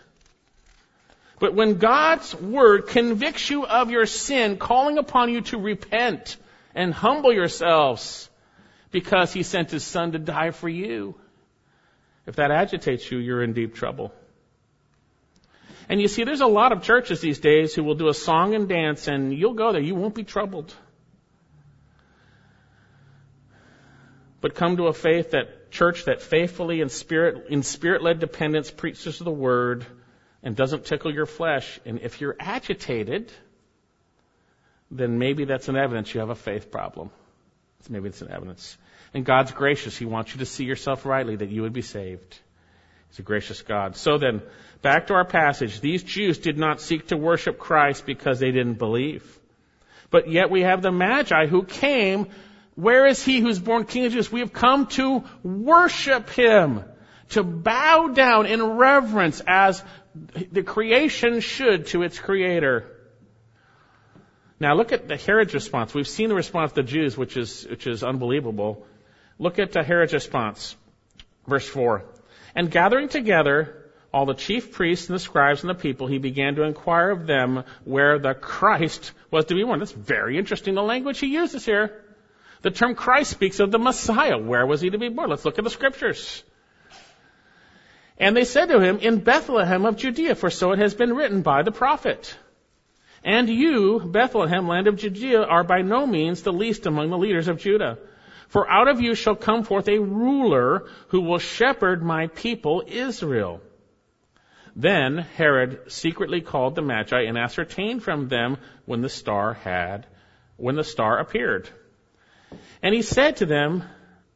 But 1.40 1.54
when 1.54 1.78
God's 1.78 2.34
Word 2.34 2.88
convicts 2.88 3.48
you 3.48 3.64
of 3.64 3.90
your 3.90 4.04
sin, 4.04 4.58
calling 4.58 4.98
upon 4.98 5.30
you 5.30 5.40
to 5.40 5.56
repent 5.56 6.36
and 6.74 6.92
humble 6.92 7.32
yourselves, 7.32 8.28
because 8.90 9.32
he 9.32 9.44
sent 9.44 9.70
his 9.70 9.82
son 9.82 10.12
to 10.12 10.18
die 10.18 10.50
for 10.50 10.68
you. 10.68 11.14
If 12.26 12.36
that 12.36 12.50
agitates 12.50 13.10
you, 13.10 13.16
you're 13.16 13.42
in 13.42 13.54
deep 13.54 13.74
trouble. 13.74 14.12
And 15.88 16.02
you 16.02 16.08
see, 16.08 16.24
there's 16.24 16.42
a 16.42 16.46
lot 16.46 16.72
of 16.72 16.82
churches 16.82 17.22
these 17.22 17.38
days 17.38 17.74
who 17.74 17.82
will 17.82 17.94
do 17.94 18.08
a 18.08 18.14
song 18.14 18.54
and 18.54 18.68
dance, 18.68 19.08
and 19.08 19.32
you'll 19.32 19.54
go 19.54 19.72
there. 19.72 19.80
You 19.80 19.94
won't 19.94 20.14
be 20.14 20.24
troubled. 20.24 20.74
But 24.40 24.54
come 24.54 24.76
to 24.76 24.86
a 24.86 24.92
faith 24.92 25.32
that 25.32 25.70
church 25.70 26.04
that 26.04 26.22
faithfully 26.22 26.80
in 26.80 26.88
spirit 26.88 27.46
in 27.50 27.62
spirit 27.62 28.02
led 28.02 28.20
dependence 28.20 28.70
preaches 28.70 29.18
the 29.18 29.30
word 29.30 29.84
and 30.42 30.54
doesn't 30.54 30.84
tickle 30.84 31.12
your 31.12 31.26
flesh. 31.26 31.80
And 31.84 32.00
if 32.00 32.20
you're 32.20 32.36
agitated, 32.38 33.32
then 34.90 35.18
maybe 35.18 35.44
that's 35.44 35.68
an 35.68 35.76
evidence 35.76 36.14
you 36.14 36.20
have 36.20 36.30
a 36.30 36.36
faith 36.36 36.70
problem. 36.70 37.10
Maybe 37.88 38.08
it's 38.08 38.22
an 38.22 38.30
evidence. 38.30 38.76
And 39.14 39.24
God's 39.24 39.52
gracious. 39.52 39.96
He 39.96 40.04
wants 40.04 40.32
you 40.32 40.40
to 40.40 40.46
see 40.46 40.64
yourself 40.64 41.06
rightly 41.06 41.36
that 41.36 41.48
you 41.48 41.62
would 41.62 41.72
be 41.72 41.82
saved. 41.82 42.38
He's 43.08 43.18
a 43.18 43.22
gracious 43.22 43.62
God. 43.62 43.96
So 43.96 44.18
then, 44.18 44.42
back 44.82 45.06
to 45.06 45.14
our 45.14 45.24
passage. 45.24 45.80
These 45.80 46.02
Jews 46.02 46.38
did 46.38 46.58
not 46.58 46.80
seek 46.80 47.08
to 47.08 47.16
worship 47.16 47.58
Christ 47.58 48.04
because 48.04 48.38
they 48.38 48.50
didn't 48.50 48.74
believe. 48.74 49.38
But 50.10 50.30
yet 50.30 50.50
we 50.50 50.62
have 50.62 50.82
the 50.82 50.92
Magi 50.92 51.46
who 51.46 51.64
came. 51.64 52.28
Where 52.78 53.06
is 53.06 53.20
he 53.24 53.40
who's 53.40 53.58
born 53.58 53.86
King 53.86 54.06
of 54.06 54.12
Jews? 54.12 54.30
We 54.30 54.38
have 54.38 54.52
come 54.52 54.86
to 54.98 55.24
worship 55.42 56.30
him. 56.30 56.84
To 57.30 57.42
bow 57.42 58.06
down 58.14 58.46
in 58.46 58.62
reverence 58.62 59.42
as 59.48 59.82
the 60.52 60.62
creation 60.62 61.40
should 61.40 61.88
to 61.88 62.04
its 62.04 62.20
creator. 62.20 62.86
Now 64.60 64.74
look 64.74 64.92
at 64.92 65.08
the 65.08 65.16
Herod's 65.16 65.54
response. 65.54 65.92
We've 65.92 66.06
seen 66.06 66.28
the 66.28 66.36
response 66.36 66.70
of 66.70 66.76
the 66.76 66.82
Jews, 66.84 67.18
which 67.18 67.36
is, 67.36 67.66
which 67.68 67.88
is 67.88 68.04
unbelievable. 68.04 68.86
Look 69.40 69.58
at 69.58 69.74
Herod's 69.74 70.12
response. 70.12 70.76
Verse 71.48 71.66
4. 71.66 72.04
And 72.54 72.70
gathering 72.70 73.08
together 73.08 73.90
all 74.14 74.24
the 74.24 74.34
chief 74.34 74.70
priests 74.70 75.08
and 75.08 75.16
the 75.16 75.20
scribes 75.20 75.62
and 75.62 75.70
the 75.70 75.74
people, 75.74 76.06
he 76.06 76.18
began 76.18 76.54
to 76.54 76.62
inquire 76.62 77.10
of 77.10 77.26
them 77.26 77.64
where 77.84 78.20
the 78.20 78.34
Christ 78.34 79.10
was 79.32 79.46
to 79.46 79.56
be 79.56 79.64
born. 79.64 79.80
That's 79.80 79.90
very 79.90 80.38
interesting, 80.38 80.76
the 80.76 80.82
language 80.82 81.18
he 81.18 81.26
uses 81.26 81.64
here. 81.64 82.04
The 82.62 82.70
term 82.70 82.94
Christ 82.94 83.30
speaks 83.30 83.60
of 83.60 83.70
the 83.70 83.78
Messiah. 83.78 84.38
Where 84.38 84.66
was 84.66 84.80
he 84.80 84.90
to 84.90 84.98
be 84.98 85.08
born? 85.08 85.30
Let's 85.30 85.44
look 85.44 85.58
at 85.58 85.64
the 85.64 85.70
scriptures. 85.70 86.42
And 88.18 88.36
they 88.36 88.44
said 88.44 88.66
to 88.66 88.80
him, 88.80 88.98
In 88.98 89.20
Bethlehem 89.20 89.86
of 89.86 89.96
Judea, 89.96 90.34
for 90.34 90.50
so 90.50 90.72
it 90.72 90.80
has 90.80 90.94
been 90.94 91.14
written 91.14 91.42
by 91.42 91.62
the 91.62 91.70
prophet. 91.70 92.36
And 93.24 93.48
you, 93.48 94.00
Bethlehem, 94.00 94.66
land 94.66 94.88
of 94.88 94.96
Judea, 94.96 95.42
are 95.42 95.64
by 95.64 95.82
no 95.82 96.06
means 96.06 96.42
the 96.42 96.52
least 96.52 96.86
among 96.86 97.10
the 97.10 97.18
leaders 97.18 97.48
of 97.48 97.60
Judah. 97.60 97.98
For 98.48 98.68
out 98.68 98.88
of 98.88 99.00
you 99.00 99.14
shall 99.14 99.36
come 99.36 99.62
forth 99.62 99.88
a 99.88 100.00
ruler 100.00 100.86
who 101.08 101.20
will 101.20 101.38
shepherd 101.38 102.02
my 102.02 102.28
people 102.28 102.82
Israel. 102.86 103.60
Then 104.74 105.18
Herod 105.18 105.92
secretly 105.92 106.40
called 106.40 106.74
the 106.74 106.82
Magi 106.82 107.22
and 107.22 107.36
ascertained 107.36 108.02
from 108.02 108.28
them 108.28 108.56
when 108.86 109.00
the 109.00 109.08
star 109.08 109.54
had, 109.54 110.06
when 110.56 110.76
the 110.76 110.84
star 110.84 111.18
appeared. 111.18 111.68
And 112.82 112.94
he 112.94 113.02
said 113.02 113.36
to 113.36 113.46
them, 113.46 113.84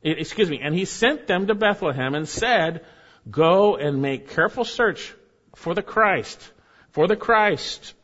excuse 0.03 0.51
me, 0.51 0.61
and 0.63 0.75
he 0.75 0.85
sent 0.85 1.27
them 1.27 1.47
to 1.47 1.55
Bethlehem 1.55 2.15
and 2.15 2.29
said, 2.29 2.85
Go 3.31 3.77
and 3.77 4.03
make 4.03 4.31
careful 4.31 4.65
search 4.65 5.15
for 5.55 5.75
the 5.75 5.83
Christ, 5.83 6.53
for 6.91 7.07
the 7.07 7.17
Christ, 7.17 7.95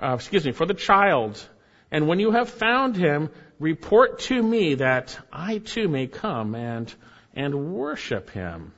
uh, 0.00 0.14
excuse 0.14 0.44
me, 0.44 0.52
for 0.52 0.66
the 0.66 0.74
child. 0.74 1.44
And 1.90 2.06
when 2.06 2.20
you 2.20 2.30
have 2.30 2.48
found 2.48 2.96
him, 2.96 3.30
report 3.58 4.20
to 4.20 4.42
me 4.42 4.76
that 4.76 5.18
I 5.32 5.58
too 5.58 5.88
may 5.88 6.06
come 6.06 6.54
and, 6.54 6.92
and 7.34 7.74
worship 7.74 8.30
him. 8.30 8.72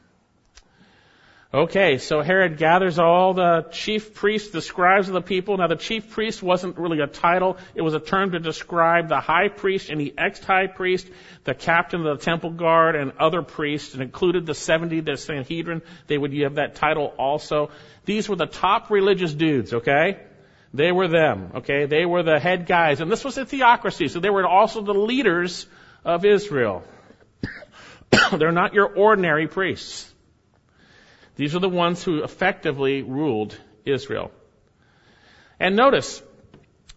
Okay, 1.55 1.99
so 1.99 2.21
Herod 2.21 2.59
gathers 2.59 2.99
all 2.99 3.33
the 3.33 3.65
chief 3.71 4.13
priests, 4.13 4.51
the 4.51 4.61
scribes 4.61 5.07
of 5.07 5.15
the 5.15 5.21
people. 5.21 5.57
Now 5.57 5.69
the 5.69 5.77
chief 5.77 6.11
priest 6.11 6.43
wasn't 6.43 6.77
really 6.77 6.99
a 6.99 7.07
title. 7.07 7.59
It 7.77 7.83
was 7.83 7.95
a 7.95 8.01
term 8.01 8.33
to 8.33 8.41
describe 8.41 9.09
the 9.09 9.21
high 9.21 9.47
priest 9.47 9.89
and 9.89 10.01
the 10.01 10.13
ex-high 10.19 10.67
priest, 10.67 11.07
the 11.45 11.55
captain 11.55 12.05
of 12.05 12.19
the 12.19 12.25
temple 12.25 12.51
guard, 12.51 12.97
and 12.97 13.13
other 13.21 13.43
priests, 13.43 13.95
and 13.95 14.03
included 14.03 14.47
the 14.47 14.55
70, 14.55 15.03
the 15.03 15.17
Sanhedrin. 15.17 15.83
They 16.09 16.19
would 16.19 16.35
have 16.39 16.57
that 16.57 16.75
title 16.75 17.15
also. 17.19 17.71
These 18.05 18.29
were 18.29 18.35
the 18.35 18.47
top 18.47 18.91
religious 18.91 19.33
dudes, 19.33 19.75
okay? 19.75 20.19
They 20.73 20.91
were 20.91 21.07
them, 21.07 21.53
okay? 21.59 21.87
They 21.87 22.05
were 22.05 22.25
the 22.25 22.41
head 22.41 22.67
guys. 22.67 23.01
And 23.01 23.13
this 23.13 23.23
was 23.23 23.39
a 23.39 23.47
theocracy, 23.47 24.09
so 24.09 24.19
they 24.19 24.29
were 24.29 24.45
also 24.45 24.83
the 24.83 24.93
leaders 24.93 25.69
of 26.05 26.25
Israel. 26.25 26.83
They're 28.33 28.51
not 28.51 28.75
your 28.75 28.89
ordinary 28.89 29.47
priests. 29.47 30.11
These 31.37 31.55
are 31.55 31.61
the 31.61 31.69
ones 31.69 32.03
who 32.03 32.23
effectively 32.23 33.03
ruled 33.03 33.59
Israel. 33.85 34.31
And 35.59 35.77
notice, 35.77 36.23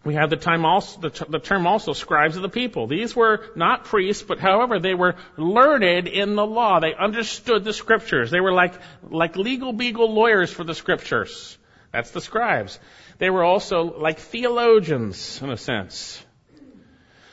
we 0.04 0.14
have 0.14 0.30
the, 0.30 0.36
time 0.36 0.64
also, 0.64 1.00
the, 1.00 1.26
the, 1.28 1.38
term 1.38 1.66
also 1.66 1.92
scribes 1.92 2.36
of 2.36 2.42
the 2.42 2.48
people. 2.48 2.86
These 2.86 3.16
were 3.16 3.44
not 3.56 3.84
priests, 3.84 4.22
but 4.22 4.38
however, 4.38 4.78
they 4.78 4.94
were 4.94 5.16
learned 5.36 6.08
in 6.08 6.36
the 6.36 6.46
law. 6.46 6.80
They 6.80 6.94
understood 6.94 7.64
the 7.64 7.72
scriptures. 7.72 8.30
They 8.30 8.40
were 8.40 8.52
like, 8.52 8.74
like 9.10 9.36
legal 9.36 9.72
beagle 9.72 10.12
lawyers 10.12 10.52
for 10.52 10.64
the 10.64 10.74
scriptures. 10.74 11.58
That's 11.92 12.10
the 12.12 12.20
scribes. 12.20 12.78
They 13.18 13.30
were 13.30 13.42
also 13.42 13.98
like 13.98 14.18
theologians, 14.18 15.42
in 15.42 15.50
a 15.50 15.56
sense. 15.56 16.24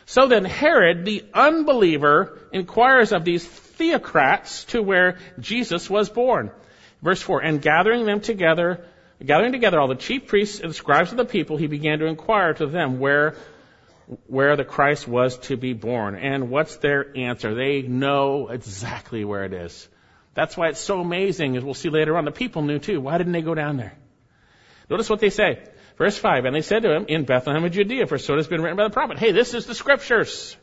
So 0.07 0.27
then 0.27 0.45
Herod, 0.45 1.05
the 1.05 1.23
unbeliever, 1.33 2.39
inquires 2.51 3.11
of 3.11 3.25
these 3.25 3.45
theocrats 3.45 4.65
to 4.67 4.81
where 4.81 5.17
Jesus 5.39 5.89
was 5.89 6.09
born. 6.09 6.51
Verse 7.05 7.21
4, 7.21 7.41
and 7.41 7.61
gathering 7.61 8.07
them 8.07 8.19
together, 8.19 8.83
gathering 9.23 9.51
together 9.51 9.79
all 9.79 9.87
the 9.87 9.93
chief 9.93 10.25
priests 10.25 10.59
and 10.59 10.73
scribes 10.73 11.11
of 11.11 11.17
the 11.17 11.25
people, 11.25 11.55
he 11.55 11.67
began 11.67 11.99
to 11.99 12.07
inquire 12.07 12.55
to 12.55 12.65
them 12.65 12.99
where, 12.99 13.35
where 14.25 14.55
the 14.55 14.63
Christ 14.63 15.07
was 15.07 15.37
to 15.49 15.55
be 15.55 15.73
born. 15.73 16.15
And 16.15 16.49
what's 16.49 16.77
their 16.77 17.15
answer? 17.15 17.53
They 17.53 17.83
know 17.83 18.47
exactly 18.47 19.23
where 19.23 19.43
it 19.43 19.53
is. 19.53 19.87
That's 20.33 20.57
why 20.57 20.69
it's 20.69 20.79
so 20.79 20.99
amazing, 20.99 21.55
as 21.55 21.63
we'll 21.63 21.75
see 21.75 21.89
later 21.89 22.17
on. 22.17 22.25
The 22.25 22.31
people 22.31 22.63
knew 22.63 22.79
too. 22.79 22.99
Why 22.99 23.19
didn't 23.19 23.33
they 23.33 23.43
go 23.43 23.53
down 23.53 23.77
there? 23.77 23.95
Notice 24.89 25.07
what 25.07 25.19
they 25.19 25.29
say. 25.29 25.61
Verse 25.99 26.17
5, 26.17 26.45
and 26.45 26.55
they 26.55 26.63
said 26.63 26.81
to 26.81 26.91
him, 26.91 27.05
in 27.07 27.25
Bethlehem 27.25 27.63
of 27.63 27.71
Judea, 27.71 28.07
for 28.07 28.17
so 28.17 28.33
it 28.33 28.37
has 28.37 28.47
been 28.47 28.63
written 28.63 28.77
by 28.77 28.85
the 28.85 28.93
prophet. 28.93 29.19
Hey, 29.19 29.31
this 29.31 29.53
is 29.53 29.67
the 29.67 29.75
scriptures. 29.75 30.57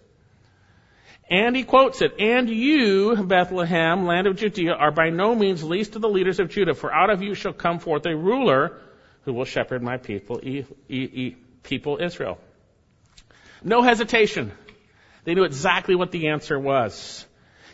And 1.33 1.57
he 1.57 1.63
quotes 1.63 2.03
it, 2.03 2.21
And 2.21 2.51
you, 2.51 3.17
Bethlehem, 3.17 4.05
land 4.05 4.27
of 4.27 4.37
Judea, 4.37 4.75
are 4.75 4.91
by 4.91 5.09
no 5.09 5.35
means 5.35 5.65
least 5.65 5.97
of 5.97 6.03
the 6.03 6.09
leaders 6.11 6.39
of 6.39 6.51
Judah, 6.51 6.75
for 6.75 6.93
out 6.93 7.09
of 7.09 7.23
you 7.23 7.35
shall 7.35 7.55
come 7.55 7.79
forth 7.79 8.05
a 8.05 8.15
ruler 8.15 8.79
who 9.25 9.33
will 9.33 9.47
shepherd 9.47 9.83
my 9.83 9.97
people, 9.97 10.41
e- 10.43 10.67
e- 10.91 10.95
e- 10.95 11.37
people 11.63 11.97
Israel. 12.03 12.39
No 13.65 13.81
hesitation. 13.81 14.53
They 15.25 15.35
knew 15.35 15.45
exactly 15.45 15.95
what 15.95 16.11
the 16.11 16.29
answer 16.29 16.59
was. 16.59 17.25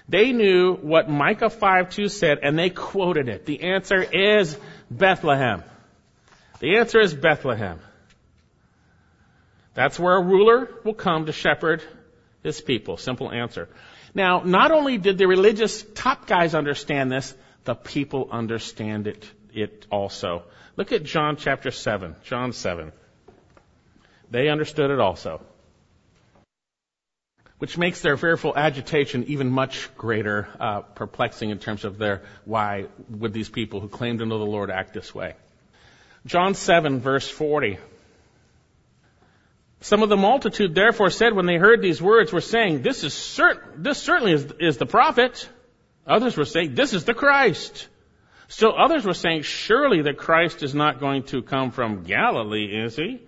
They 0.09 0.31
knew 0.31 0.77
what 0.77 1.11
Micah 1.11 1.51
5:2 1.51 2.11
said, 2.11 2.39
and 2.45 2.57
they 2.57 2.71
quoted 2.71 3.29
it. 3.29 3.45
The 3.45 3.65
answer 3.65 4.01
is 4.01 4.57
Bethlehem. 4.89 5.65
The 6.61 6.77
answer 6.77 7.01
is 7.01 7.13
Bethlehem. 7.13 7.81
That's 9.75 9.99
where 9.99 10.17
a 10.17 10.23
ruler 10.23 10.69
will 10.85 10.95
come 10.95 11.27
to 11.27 11.33
shepherd 11.33 11.83
people. 12.61 12.97
Simple 12.97 13.31
answer. 13.31 13.69
Now, 14.15 14.43
not 14.45 14.71
only 14.71 14.99
did 14.99 15.19
the 15.19 15.27
religious 15.27 15.85
top 15.95 16.27
guys 16.27 16.55
understand 16.55 17.13
this, 17.13 17.35
the 17.65 17.75
people 17.75 18.29
understand 18.33 19.07
it, 19.07 19.31
it 19.53 19.87
also. 19.91 20.45
Look 20.77 20.93
at 20.93 21.03
John 21.03 21.37
chapter 21.37 21.71
7. 21.71 22.17
John 22.25 22.53
7. 22.53 22.93
They 24.31 24.49
understood 24.49 24.91
it 24.91 25.01
also. 25.01 25.41
Which 27.59 27.77
makes 27.77 28.01
their 28.01 28.17
fearful 28.17 28.57
agitation 28.57 29.25
even 29.25 29.51
much 29.51 29.95
greater, 29.97 30.49
uh, 30.61 30.81
perplexing 30.81 31.51
in 31.51 31.59
terms 31.59 31.85
of 31.85 31.99
their 31.99 32.23
why 32.45 32.87
would 33.11 33.33
these 33.33 33.49
people 33.49 33.81
who 33.81 33.89
claim 33.89 34.19
to 34.19 34.27
know 34.27 34.39
the 34.39 34.47
Lord 34.47 34.71
act 34.71 34.95
this 34.95 35.15
way. 35.15 35.35
John 36.25 36.55
7 36.55 37.01
verse 37.01 37.29
40. 37.29 37.79
Some 39.81 40.03
of 40.03 40.09
the 40.09 40.17
multitude 40.17 40.75
therefore 40.75 41.11
said 41.11 41.35
when 41.35 41.47
they 41.47 41.57
heard 41.57 41.81
these 41.81 42.03
words 42.03 42.33
were 42.33 42.41
saying, 42.41 42.83
this 42.83 43.05
is 43.05 43.15
certain, 43.15 43.83
this 43.83 43.99
certainly 43.99 44.33
is, 44.33 44.53
is 44.59 44.77
the 44.77 44.87
prophet. 44.87 45.49
Others 46.07 46.37
were 46.37 46.45
saying, 46.45 46.75
this 46.75 46.95
is 46.95 47.05
the 47.05 47.15
Christ. 47.15 47.89
Still 48.49 48.75
others 48.77 49.05
were 49.05 49.15
saying, 49.15 49.43
surely 49.43 50.03
the 50.03 50.15
Christ 50.15 50.63
is 50.63 50.75
not 50.75 50.99
going 50.99 51.25
to 51.25 51.43
come 51.43 51.71
from 51.71 52.03
Galilee, 52.03 52.85
is 52.85 52.97
he? 52.97 53.21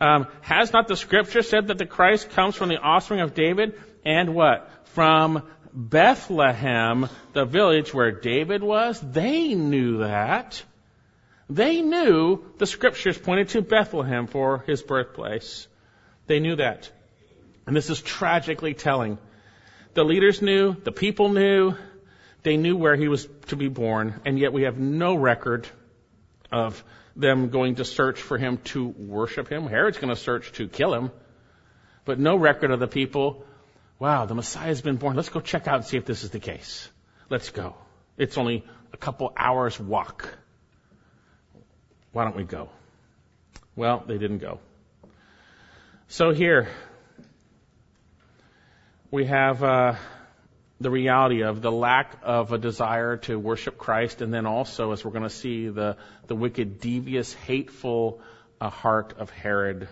Um, 0.00 0.26
has 0.42 0.72
not 0.72 0.86
the 0.86 0.96
scripture 0.96 1.42
said 1.42 1.68
that 1.68 1.78
the 1.78 1.86
Christ 1.86 2.30
comes 2.30 2.54
from 2.54 2.68
the 2.68 2.78
offspring 2.78 3.20
of 3.20 3.34
David 3.34 3.80
and 4.04 4.34
what? 4.34 4.70
From 4.88 5.42
Bethlehem, 5.72 7.08
the 7.32 7.46
village 7.46 7.92
where 7.92 8.12
David 8.12 8.62
was? 8.62 9.00
They 9.00 9.54
knew 9.54 9.98
that. 9.98 10.62
They 11.50 11.82
knew 11.82 12.44
the 12.58 12.66
scriptures 12.66 13.18
pointed 13.18 13.50
to 13.50 13.62
Bethlehem 13.62 14.26
for 14.26 14.64
his 14.66 14.82
birthplace. 14.82 15.68
They 16.26 16.40
knew 16.40 16.56
that. 16.56 16.90
And 17.66 17.76
this 17.76 17.90
is 17.90 18.00
tragically 18.00 18.74
telling. 18.74 19.18
The 19.94 20.04
leaders 20.04 20.42
knew, 20.42 20.74
the 20.74 20.92
people 20.92 21.28
knew, 21.28 21.74
they 22.42 22.56
knew 22.56 22.76
where 22.76 22.96
he 22.96 23.08
was 23.08 23.28
to 23.48 23.56
be 23.56 23.68
born, 23.68 24.20
and 24.24 24.38
yet 24.38 24.52
we 24.52 24.62
have 24.62 24.78
no 24.78 25.14
record 25.14 25.66
of 26.50 26.82
them 27.16 27.48
going 27.48 27.76
to 27.76 27.84
search 27.84 28.20
for 28.20 28.36
him 28.38 28.58
to 28.64 28.86
worship 28.86 29.48
him. 29.48 29.66
Herod's 29.66 29.98
going 29.98 30.14
to 30.14 30.20
search 30.20 30.52
to 30.52 30.68
kill 30.68 30.94
him, 30.94 31.10
but 32.04 32.18
no 32.18 32.36
record 32.36 32.70
of 32.70 32.80
the 32.80 32.88
people. 32.88 33.44
Wow, 33.98 34.26
the 34.26 34.34
Messiah's 34.34 34.82
been 34.82 34.96
born. 34.96 35.16
Let's 35.16 35.28
go 35.28 35.40
check 35.40 35.68
out 35.68 35.76
and 35.76 35.84
see 35.84 35.96
if 35.96 36.04
this 36.04 36.24
is 36.24 36.30
the 36.30 36.40
case. 36.40 36.88
Let's 37.30 37.50
go. 37.50 37.76
It's 38.18 38.36
only 38.36 38.64
a 38.92 38.96
couple 38.96 39.32
hours 39.36 39.78
walk. 39.78 40.28
Why 42.14 42.22
don't 42.22 42.36
we 42.36 42.44
go? 42.44 42.68
Well, 43.74 44.04
they 44.06 44.18
didn't 44.18 44.38
go. 44.38 44.60
So 46.06 46.30
here, 46.30 46.68
we 49.10 49.24
have 49.24 49.64
uh, 49.64 49.96
the 50.80 50.90
reality 50.90 51.42
of 51.42 51.60
the 51.60 51.72
lack 51.72 52.20
of 52.22 52.52
a 52.52 52.58
desire 52.58 53.16
to 53.16 53.36
worship 53.36 53.78
Christ, 53.78 54.22
and 54.22 54.32
then 54.32 54.46
also, 54.46 54.92
as 54.92 55.04
we're 55.04 55.10
going 55.10 55.24
to 55.24 55.28
see, 55.28 55.66
the, 55.66 55.96
the 56.28 56.36
wicked, 56.36 56.78
devious, 56.78 57.34
hateful 57.34 58.20
uh, 58.60 58.70
heart 58.70 59.14
of 59.18 59.30
Herod, 59.30 59.88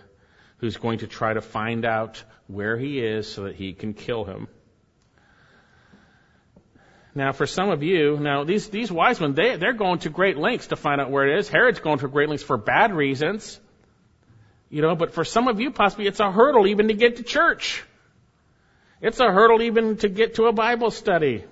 who's 0.59 0.77
going 0.77 0.99
to 0.99 1.07
try 1.07 1.33
to 1.33 1.41
find 1.41 1.83
out 1.83 2.23
where 2.47 2.77
he 2.77 2.99
is 2.99 3.29
so 3.29 3.43
that 3.43 3.55
he 3.57 3.73
can 3.73 3.93
kill 3.93 4.23
him. 4.23 4.47
Now, 7.15 7.31
for 7.31 7.45
some 7.45 7.69
of 7.69 7.83
you, 7.83 8.17
now 8.19 8.43
these, 8.43 8.69
these 8.69 8.91
wise 8.91 9.19
men, 9.19 9.33
they, 9.33 9.55
they're 9.55 9.73
going 9.73 9.99
to 9.99 10.09
great 10.09 10.37
lengths 10.37 10.67
to 10.67 10.75
find 10.75 10.99
out 10.99 11.11
where 11.11 11.27
it 11.27 11.39
is. 11.39 11.47
Herod's 11.47 11.79
going 11.79 11.99
to 11.99 12.07
great 12.07 12.27
lengths 12.27 12.43
for 12.43 12.57
bad 12.57 12.93
reasons. 12.93 13.59
You 14.69 14.81
know, 14.81 14.95
but 14.95 15.13
for 15.13 15.23
some 15.23 15.47
of 15.47 15.59
you, 15.59 15.69
possibly 15.69 16.07
it's 16.07 16.19
a 16.19 16.31
hurdle 16.31 16.65
even 16.65 16.87
to 16.87 16.95
get 16.95 17.17
to 17.17 17.23
church. 17.23 17.83
It's 19.01 19.19
a 19.19 19.31
hurdle 19.31 19.61
even 19.61 19.97
to 19.97 20.09
get 20.09 20.35
to 20.35 20.45
a 20.45 20.51
Bible 20.53 20.89
study. 20.89 21.43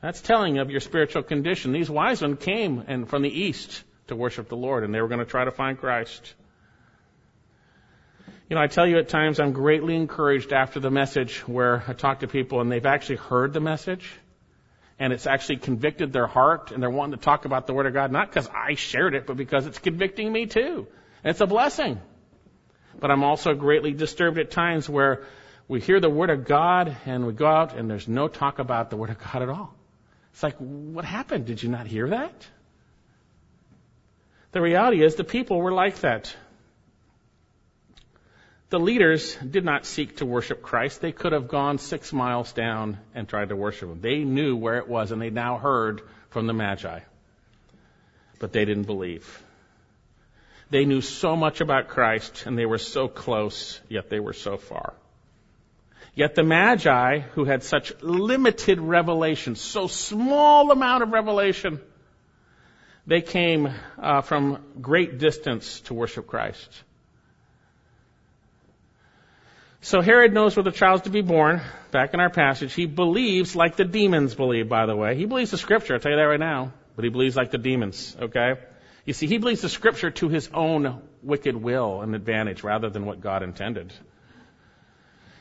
That's 0.00 0.20
telling 0.20 0.58
of 0.58 0.70
your 0.70 0.80
spiritual 0.80 1.24
condition. 1.24 1.72
These 1.72 1.90
wise 1.90 2.22
men 2.22 2.36
came 2.36 2.84
and 2.86 3.08
from 3.08 3.22
the 3.22 3.28
east 3.28 3.82
to 4.06 4.14
worship 4.14 4.48
the 4.48 4.56
Lord, 4.56 4.84
and 4.84 4.94
they 4.94 5.00
were 5.00 5.08
going 5.08 5.20
to 5.20 5.26
try 5.26 5.44
to 5.44 5.50
find 5.50 5.78
Christ. 5.78 6.34
You 8.50 8.56
know, 8.56 8.62
I 8.62 8.66
tell 8.66 8.84
you 8.84 8.98
at 8.98 9.08
times 9.08 9.38
I'm 9.38 9.52
greatly 9.52 9.94
encouraged 9.94 10.52
after 10.52 10.80
the 10.80 10.90
message 10.90 11.38
where 11.46 11.84
I 11.86 11.92
talk 11.92 12.18
to 12.20 12.26
people 12.26 12.60
and 12.60 12.70
they've 12.70 12.84
actually 12.84 13.18
heard 13.18 13.52
the 13.52 13.60
message 13.60 14.10
and 14.98 15.12
it's 15.12 15.28
actually 15.28 15.58
convicted 15.58 16.12
their 16.12 16.26
heart 16.26 16.72
and 16.72 16.82
they're 16.82 16.90
wanting 16.90 17.16
to 17.16 17.24
talk 17.24 17.44
about 17.44 17.68
the 17.68 17.74
Word 17.74 17.86
of 17.86 17.94
God, 17.94 18.10
not 18.10 18.28
because 18.28 18.48
I 18.52 18.74
shared 18.74 19.14
it, 19.14 19.24
but 19.24 19.36
because 19.36 19.68
it's 19.68 19.78
convicting 19.78 20.32
me 20.32 20.46
too. 20.46 20.88
And 21.22 21.30
it's 21.30 21.40
a 21.40 21.46
blessing. 21.46 22.00
But 22.98 23.12
I'm 23.12 23.22
also 23.22 23.54
greatly 23.54 23.92
disturbed 23.92 24.36
at 24.40 24.50
times 24.50 24.88
where 24.88 25.26
we 25.68 25.80
hear 25.80 26.00
the 26.00 26.10
Word 26.10 26.30
of 26.30 26.44
God 26.44 26.96
and 27.06 27.28
we 27.28 27.32
go 27.32 27.46
out 27.46 27.76
and 27.76 27.88
there's 27.88 28.08
no 28.08 28.26
talk 28.26 28.58
about 28.58 28.90
the 28.90 28.96
Word 28.96 29.10
of 29.10 29.18
God 29.18 29.42
at 29.42 29.48
all. 29.48 29.72
It's 30.32 30.42
like, 30.42 30.56
what 30.56 31.04
happened? 31.04 31.46
Did 31.46 31.62
you 31.62 31.68
not 31.68 31.86
hear 31.86 32.08
that? 32.08 32.48
The 34.50 34.60
reality 34.60 35.04
is 35.04 35.14
the 35.14 35.22
people 35.22 35.58
were 35.58 35.72
like 35.72 36.00
that. 36.00 36.34
The 38.70 38.78
leaders 38.78 39.34
did 39.36 39.64
not 39.64 39.84
seek 39.84 40.18
to 40.18 40.26
worship 40.26 40.62
Christ. 40.62 41.00
They 41.00 41.10
could 41.10 41.32
have 41.32 41.48
gone 41.48 41.78
six 41.78 42.12
miles 42.12 42.52
down 42.52 42.98
and 43.16 43.28
tried 43.28 43.48
to 43.48 43.56
worship 43.56 43.90
him. 43.90 44.00
They 44.00 44.18
knew 44.18 44.54
where 44.54 44.78
it 44.78 44.88
was 44.88 45.10
and 45.10 45.20
they 45.20 45.30
now 45.30 45.58
heard 45.58 46.02
from 46.30 46.46
the 46.46 46.52
Magi. 46.52 47.00
but 48.38 48.52
they 48.52 48.64
didn't 48.64 48.84
believe. 48.84 49.42
They 50.70 50.84
knew 50.84 51.00
so 51.00 51.34
much 51.36 51.60
about 51.60 51.88
Christ 51.88 52.44
and 52.46 52.56
they 52.56 52.64
were 52.64 52.78
so 52.78 53.08
close, 53.08 53.80
yet 53.88 54.08
they 54.08 54.20
were 54.20 54.32
so 54.32 54.56
far. 54.56 54.94
Yet 56.14 56.36
the 56.36 56.44
Magi, 56.44 57.18
who 57.18 57.44
had 57.44 57.64
such 57.64 57.92
limited 58.02 58.78
revelation, 58.78 59.56
so 59.56 59.88
small 59.88 60.70
amount 60.70 61.02
of 61.02 61.10
revelation, 61.10 61.80
they 63.06 63.20
came 63.20 63.68
uh, 63.98 64.20
from 64.20 64.62
great 64.80 65.18
distance 65.18 65.80
to 65.82 65.94
worship 65.94 66.28
Christ. 66.28 66.68
So 69.82 70.02
Herod 70.02 70.34
knows 70.34 70.56
where 70.56 70.62
the 70.62 70.72
child's 70.72 71.04
to 71.04 71.10
be 71.10 71.22
born. 71.22 71.62
Back 71.90 72.12
in 72.12 72.20
our 72.20 72.28
passage, 72.28 72.74
he 72.74 72.84
believes 72.84 73.56
like 73.56 73.76
the 73.76 73.84
demons 73.84 74.34
believe, 74.34 74.68
by 74.68 74.84
the 74.84 74.94
way. 74.94 75.16
He 75.16 75.24
believes 75.24 75.50
the 75.50 75.58
scripture, 75.58 75.94
I'll 75.94 76.00
tell 76.00 76.12
you 76.12 76.18
that 76.18 76.24
right 76.24 76.38
now. 76.38 76.72
But 76.96 77.04
he 77.04 77.10
believes 77.10 77.34
like 77.34 77.50
the 77.50 77.58
demons, 77.58 78.14
okay? 78.20 78.54
You 79.06 79.14
see, 79.14 79.26
he 79.26 79.38
believes 79.38 79.62
the 79.62 79.70
scripture 79.70 80.10
to 80.10 80.28
his 80.28 80.50
own 80.52 81.00
wicked 81.22 81.56
will 81.56 82.02
and 82.02 82.14
advantage 82.14 82.62
rather 82.62 82.90
than 82.90 83.06
what 83.06 83.22
God 83.22 83.42
intended. 83.42 83.92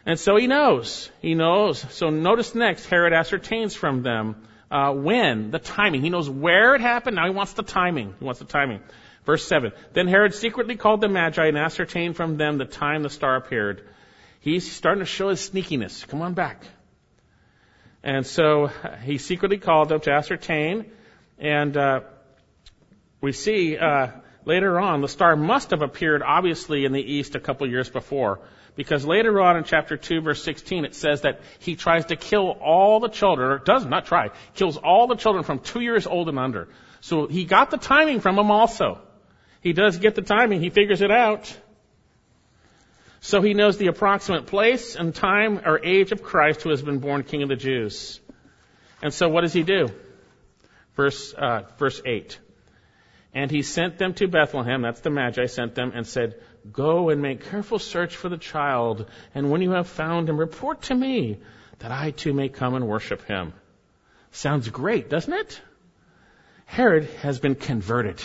And 0.05 0.17
so 0.17 0.37
he 0.37 0.47
knows. 0.47 1.11
He 1.21 1.35
knows. 1.35 1.85
So 1.93 2.09
notice 2.09 2.55
next, 2.55 2.85
Herod 2.85 3.11
ascertains 3.11 3.75
from 3.75 4.03
them 4.03 4.47
uh, 4.71 4.93
when, 4.93 5.51
the 5.51 5.59
timing. 5.59 6.01
He 6.01 6.09
knows 6.09 6.29
where 6.29 6.75
it 6.75 6.81
happened. 6.81 7.17
Now 7.17 7.25
he 7.25 7.35
wants 7.35 7.53
the 7.53 7.63
timing. 7.63 8.15
He 8.17 8.23
wants 8.23 8.39
the 8.39 8.45
timing. 8.45 8.79
Verse 9.25 9.45
7. 9.45 9.73
Then 9.93 10.07
Herod 10.07 10.33
secretly 10.33 10.77
called 10.77 11.01
the 11.01 11.09
Magi 11.09 11.45
and 11.45 11.57
ascertained 11.57 12.15
from 12.15 12.37
them 12.37 12.57
the 12.57 12.65
time 12.65 13.03
the 13.03 13.09
star 13.09 13.35
appeared. 13.35 13.83
He's 14.39 14.69
starting 14.71 14.99
to 14.99 15.05
show 15.05 15.29
his 15.29 15.49
sneakiness. 15.49 16.07
Come 16.07 16.21
on 16.21 16.33
back. 16.33 16.63
And 18.03 18.25
so 18.25 18.67
he 19.03 19.17
secretly 19.17 19.57
called 19.57 19.89
them 19.89 19.99
to 20.01 20.11
ascertain. 20.11 20.85
And 21.37 21.75
uh, 21.75 22.01
we 23.21 23.33
see 23.33 23.77
uh, 23.77 24.07
later 24.45 24.79
on 24.79 25.01
the 25.01 25.07
star 25.07 25.35
must 25.35 25.71
have 25.71 25.81
appeared 25.81 26.23
obviously 26.23 26.85
in 26.85 26.93
the 26.93 27.01
east 27.01 27.35
a 27.35 27.39
couple 27.39 27.67
years 27.69 27.89
before. 27.89 28.39
Because 28.75 29.05
later 29.05 29.41
on 29.41 29.57
in 29.57 29.65
chapter 29.65 29.97
2 29.97 30.21
verse 30.21 30.41
16 30.41 30.85
it 30.85 30.95
says 30.95 31.21
that 31.21 31.41
he 31.59 31.75
tries 31.75 32.05
to 32.05 32.15
kill 32.15 32.51
all 32.51 33.01
the 33.01 33.09
children, 33.09 33.51
or 33.51 33.57
does 33.57 33.85
not 33.85 34.05
try, 34.05 34.29
kills 34.53 34.77
all 34.77 35.07
the 35.07 35.15
children 35.15 35.43
from 35.43 35.59
two 35.59 35.81
years 35.81 36.07
old 36.07 36.29
and 36.29 36.39
under. 36.39 36.69
So 37.01 37.27
he 37.27 37.43
got 37.43 37.71
the 37.71 37.77
timing 37.77 38.21
from 38.21 38.37
them 38.37 38.51
also. 38.51 39.01
He 39.61 39.73
does 39.73 39.97
get 39.97 40.15
the 40.15 40.21
timing, 40.21 40.61
he 40.61 40.69
figures 40.69 41.01
it 41.01 41.11
out. 41.11 41.53
So 43.21 43.41
he 43.41 43.53
knows 43.53 43.77
the 43.77 43.87
approximate 43.87 44.47
place 44.47 44.95
and 44.95 45.13
time 45.13 45.61
or 45.65 45.83
age 45.83 46.11
of 46.11 46.23
Christ 46.23 46.61
who 46.61 46.69
has 46.69 46.81
been 46.81 46.99
born 46.99 47.23
King 47.23 47.43
of 47.43 47.49
the 47.49 47.55
Jews. 47.55 48.19
And 49.01 49.13
so 49.13 49.29
what 49.29 49.41
does 49.41 49.53
he 49.53 49.63
do? 49.63 49.89
Verse, 50.95 51.33
uh, 51.33 51.63
verse 51.77 52.01
8. 52.05 52.39
And 53.33 53.51
he 53.51 53.61
sent 53.61 53.97
them 53.97 54.13
to 54.15 54.27
Bethlehem, 54.27 54.81
that's 54.81 55.01
the 55.01 55.09
Magi 55.09 55.45
sent 55.45 55.75
them, 55.75 55.91
and 55.93 56.07
said, 56.07 56.41
Go 56.71 57.09
and 57.09 57.21
make 57.21 57.49
careful 57.49 57.79
search 57.79 58.15
for 58.15 58.27
the 58.27 58.37
child, 58.37 59.09
and 59.35 59.51
when 59.51 59.61
you 59.61 59.71
have 59.71 59.87
found 59.87 60.27
him, 60.27 60.37
report 60.37 60.83
to 60.83 60.95
me, 60.95 61.37
that 61.79 61.91
I 61.91 62.11
too 62.11 62.33
may 62.33 62.49
come 62.49 62.75
and 62.75 62.87
worship 62.87 63.25
him. 63.25 63.53
Sounds 64.31 64.67
great, 64.69 65.09
doesn't 65.09 65.31
it? 65.31 65.61
Herod 66.65 67.05
has 67.21 67.39
been 67.39 67.55
converted. 67.55 68.21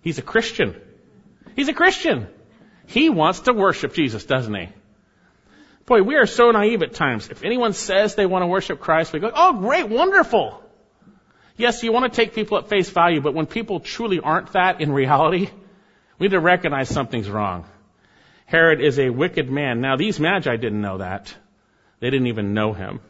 He's 0.00 0.18
a 0.18 0.22
Christian. 0.22 0.80
He's 1.54 1.68
a 1.68 1.74
Christian. 1.74 2.28
He 2.88 3.10
wants 3.10 3.40
to 3.40 3.52
worship 3.52 3.92
Jesus, 3.92 4.24
doesn't 4.24 4.54
he? 4.54 4.70
Boy, 5.84 6.02
we 6.02 6.16
are 6.16 6.26
so 6.26 6.50
naive 6.50 6.82
at 6.82 6.94
times. 6.94 7.28
If 7.28 7.44
anyone 7.44 7.74
says 7.74 8.14
they 8.14 8.24
want 8.24 8.42
to 8.42 8.46
worship 8.46 8.80
Christ, 8.80 9.12
we 9.12 9.20
go, 9.20 9.30
oh 9.32 9.60
great, 9.60 9.88
wonderful. 9.88 10.62
Yes, 11.58 11.82
you 11.82 11.92
want 11.92 12.10
to 12.10 12.16
take 12.16 12.34
people 12.34 12.56
at 12.56 12.68
face 12.68 12.88
value, 12.88 13.20
but 13.20 13.34
when 13.34 13.44
people 13.44 13.80
truly 13.80 14.20
aren't 14.20 14.52
that 14.54 14.80
in 14.80 14.90
reality, 14.90 15.50
we 16.18 16.26
need 16.26 16.30
to 16.30 16.40
recognize 16.40 16.88
something's 16.88 17.28
wrong. 17.28 17.66
Herod 18.46 18.80
is 18.80 18.98
a 18.98 19.10
wicked 19.10 19.50
man. 19.50 19.82
Now, 19.82 19.96
these 19.96 20.18
magi 20.18 20.56
didn't 20.56 20.80
know 20.80 20.98
that. 20.98 21.34
They 22.00 22.08
didn't 22.08 22.28
even 22.28 22.54
know 22.54 22.72
him. 22.72 23.00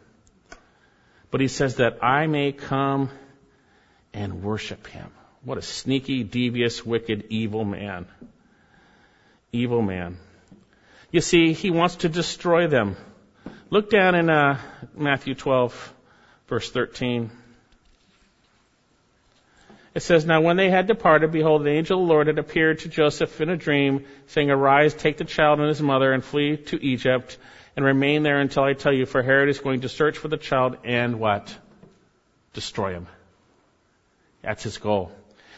But 1.31 1.41
he 1.41 1.47
says 1.47 1.77
that 1.77 2.03
I 2.03 2.27
may 2.27 2.51
come 2.51 3.11
and 4.13 4.43
worship 4.43 4.89
him. 4.89 5.13
What 5.45 5.59
a 5.59 5.63
sneaky, 5.63 6.25
devious, 6.25 6.85
wicked, 6.85 7.27
evil 7.29 7.65
man. 7.65 8.07
Evil 9.59 9.83
man. 9.83 10.19
You 11.11 11.21
see, 11.21 11.53
he 11.53 11.71
wants 11.71 11.97
to 11.97 12.09
destroy 12.09 12.69
them. 12.69 12.97
Look 13.71 13.91
down 13.91 14.15
in 14.15 14.31
uh, 14.31 14.61
Matthew 14.95 15.35
12, 15.35 15.95
verse 16.47 16.71
13. 16.71 17.31
It 19.95 20.01
says, 20.03 20.25
Now 20.25 20.43
when 20.43 20.57
they 20.57 20.71
had 20.71 20.87
departed, 20.87 21.33
behold, 21.33 21.65
the 21.65 21.71
angel 21.71 22.01
of 22.01 22.07
the 22.07 22.13
Lord 22.13 22.29
had 22.29 22.39
appeared 22.39 22.79
to 22.81 22.89
Joseph 22.89 23.41
in 23.41 23.49
a 23.49 23.57
dream, 23.57 24.05
saying, 24.29 24.49
Arise, 24.49 24.95
take 24.95 25.17
the 25.17 25.25
child 25.25 25.59
and 25.59 25.69
his 25.69 25.83
mother, 25.83 26.13
and 26.13 26.23
flee 26.23 26.57
to 26.57 26.81
Egypt, 26.81 27.37
and 27.75 27.85
remain 27.85 28.23
there 28.23 28.39
until 28.39 28.63
I 28.63 28.75
tell 28.75 28.93
you, 28.93 29.07
for 29.07 29.25
Herod 29.25 29.49
is 29.49 29.59
going 29.59 29.81
to 29.81 29.89
search 29.89 30.19
for 30.19 30.29
the 30.29 30.37
child 30.37 30.77
and 30.85 31.19
what? 31.19 31.53
Destroy 32.53 32.93
him. 32.93 33.09
That's 34.41 34.63
his 34.63 34.79
goal. 34.79 35.11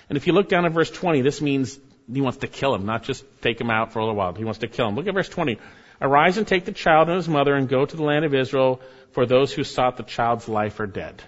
And 0.09 0.16
if 0.16 0.26
you 0.26 0.32
look 0.32 0.48
down 0.48 0.64
at 0.64 0.72
verse 0.72 0.90
20, 0.90 1.20
this 1.20 1.42
means 1.42 1.78
he 2.13 2.21
wants 2.21 2.39
to 2.39 2.47
kill 2.47 2.75
him, 2.75 2.87
not 2.87 3.03
just 3.03 3.25
take 3.41 3.61
him 3.61 3.71
out 3.71 3.93
for 3.93 3.99
a 3.99 4.03
little 4.03 4.17
while. 4.17 4.33
He 4.35 4.45
wants 4.45 4.61
to 4.61 4.69
kill 4.69 4.89
him. 4.89 4.97
Look 4.97 5.07
at 5.07 5.15
verse 5.15 5.29
20. 5.29 5.59
Arise 6.01 6.39
and 6.39 6.47
take 6.47 6.65
the 6.65 6.73
child 6.73 7.09
and 7.09 7.17
his 7.17 7.29
mother 7.29 7.55
and 7.55 7.69
go 7.69 7.85
to 7.85 7.97
the 7.97 8.03
land 8.03 8.25
of 8.25 8.35
Israel, 8.35 8.81
for 9.13 9.27
those 9.27 9.53
who 9.53 9.65
sought 9.65 9.97
the 9.97 10.03
child's 10.03 10.49
life 10.49 10.81
are 10.81 10.87
dead. 10.87 11.23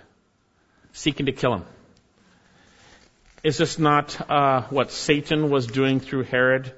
Seeking 0.93 1.27
to 1.27 1.33
kill 1.33 1.55
him. 1.55 1.65
Is 3.43 3.59
this 3.59 3.79
not 3.79 4.31
uh, 4.31 4.63
what 4.71 4.93
Satan 4.93 5.51
was 5.51 5.67
doing 5.67 6.01
through 6.01 6.23
Herod? 6.25 6.73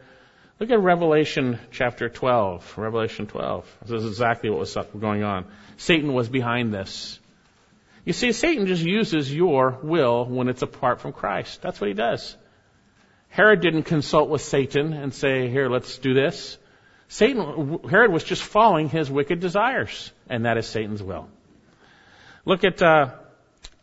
Look 0.58 0.70
at 0.70 0.80
Revelation 0.80 1.58
chapter 1.72 2.08
12. 2.08 2.78
Revelation 2.78 3.26
12. 3.26 3.78
This 3.82 4.02
is 4.02 4.06
exactly 4.06 4.50
what 4.50 4.60
was 4.60 4.76
going 4.98 5.22
on. 5.22 5.46
Satan 5.76 6.12
was 6.12 6.28
behind 6.28 6.72
this. 6.72 7.18
You 8.04 8.12
see, 8.12 8.32
Satan 8.32 8.66
just 8.66 8.82
uses 8.82 9.34
your 9.34 9.78
will 9.82 10.24
when 10.24 10.48
it's 10.48 10.62
apart 10.62 11.00
from 11.00 11.12
Christ. 11.12 11.60
That's 11.62 11.80
what 11.80 11.88
he 11.88 11.94
does. 11.94 12.36
Herod 13.34 13.60
didn't 13.60 13.82
consult 13.82 14.30
with 14.30 14.42
Satan 14.42 14.92
and 14.92 15.12
say, 15.12 15.48
here, 15.48 15.68
let's 15.68 15.98
do 15.98 16.14
this. 16.14 16.56
Satan, 17.08 17.80
Herod 17.90 18.12
was 18.12 18.22
just 18.22 18.44
following 18.44 18.88
his 18.88 19.10
wicked 19.10 19.40
desires, 19.40 20.12
and 20.30 20.44
that 20.44 20.56
is 20.56 20.68
Satan's 20.68 21.02
will. 21.02 21.26
Look 22.44 22.62
at 22.62 22.80
uh, 22.80 23.16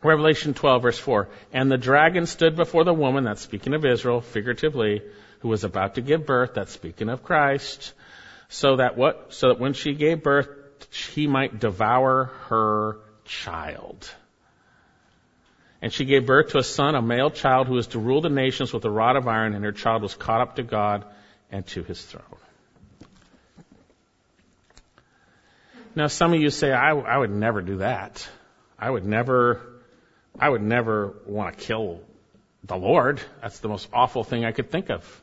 Revelation 0.02 0.54
12 0.54 0.82
verse 0.82 0.97
4. 0.97 1.28
And 1.52 1.70
the 1.70 1.78
dragon 1.78 2.28
stood 2.28 2.56
before 2.56 2.86
the 2.86 2.93
woman, 2.93 3.26
that's 3.26 3.41
speaking 3.41 3.74
of 3.74 3.84
Israel, 3.84 4.22
figuratively, 4.22 5.02
who 5.39 5.49
was 5.49 5.66
about 5.66 5.95
to 5.95 6.02
give 6.02 6.26
birth, 6.26 6.52
that's 6.54 6.72
speaking 6.72 7.10
of 7.10 7.22
Christ, 7.22 7.91
so 8.47 8.78
that 8.78 8.95
what, 8.95 9.34
so 9.34 9.49
that 9.49 9.60
when 9.60 9.74
she 9.74 9.95
gave 9.95 10.24
birth, 10.24 10.47
he 11.14 11.28
might 11.28 11.60
devour 11.60 12.32
her 12.47 12.99
child. 13.26 14.10
And 15.82 15.92
she 15.92 16.06
gave 16.06 16.26
birth 16.28 16.50
to 16.50 16.60
a 16.60 16.64
son, 16.64 16.96
a 16.96 17.02
male 17.02 17.32
child, 17.32 17.68
who 17.68 17.74
was 17.74 17.88
to 17.88 18.00
rule 18.00 18.22
the 18.22 18.30
nations 18.30 18.72
with 18.72 18.86
a 18.86 18.90
rod 18.90 19.16
of 19.16 19.28
iron, 19.28 19.56
and 19.56 19.66
her 19.66 19.72
child 19.72 20.04
was 20.04 20.14
caught 20.14 20.42
up 20.42 20.56
to 20.58 20.64
God 20.64 21.06
and 21.52 21.66
to 21.68 21.84
his 21.84 22.04
throne. 22.04 22.24
Now, 25.96 26.08
some 26.08 26.34
of 26.34 26.40
you 26.40 26.52
say, 26.52 26.72
I, 26.72 26.92
I 26.92 27.18
would 27.18 27.32
never 27.32 27.62
do 27.62 27.78
that. 27.78 28.28
I 28.80 28.90
would 28.90 29.06
never 29.06 29.62
I 30.40 30.50
would 30.50 30.62
never 30.62 31.16
want 31.26 31.58
to 31.58 31.64
kill 31.64 32.02
the 32.64 32.78
Lord. 32.78 33.22
That's 33.42 33.60
the 33.60 33.68
most 33.68 33.90
awful 33.94 34.24
thing 34.24 34.46
I 34.46 34.52
could 34.52 34.72
think 34.72 34.90
of. 34.90 35.22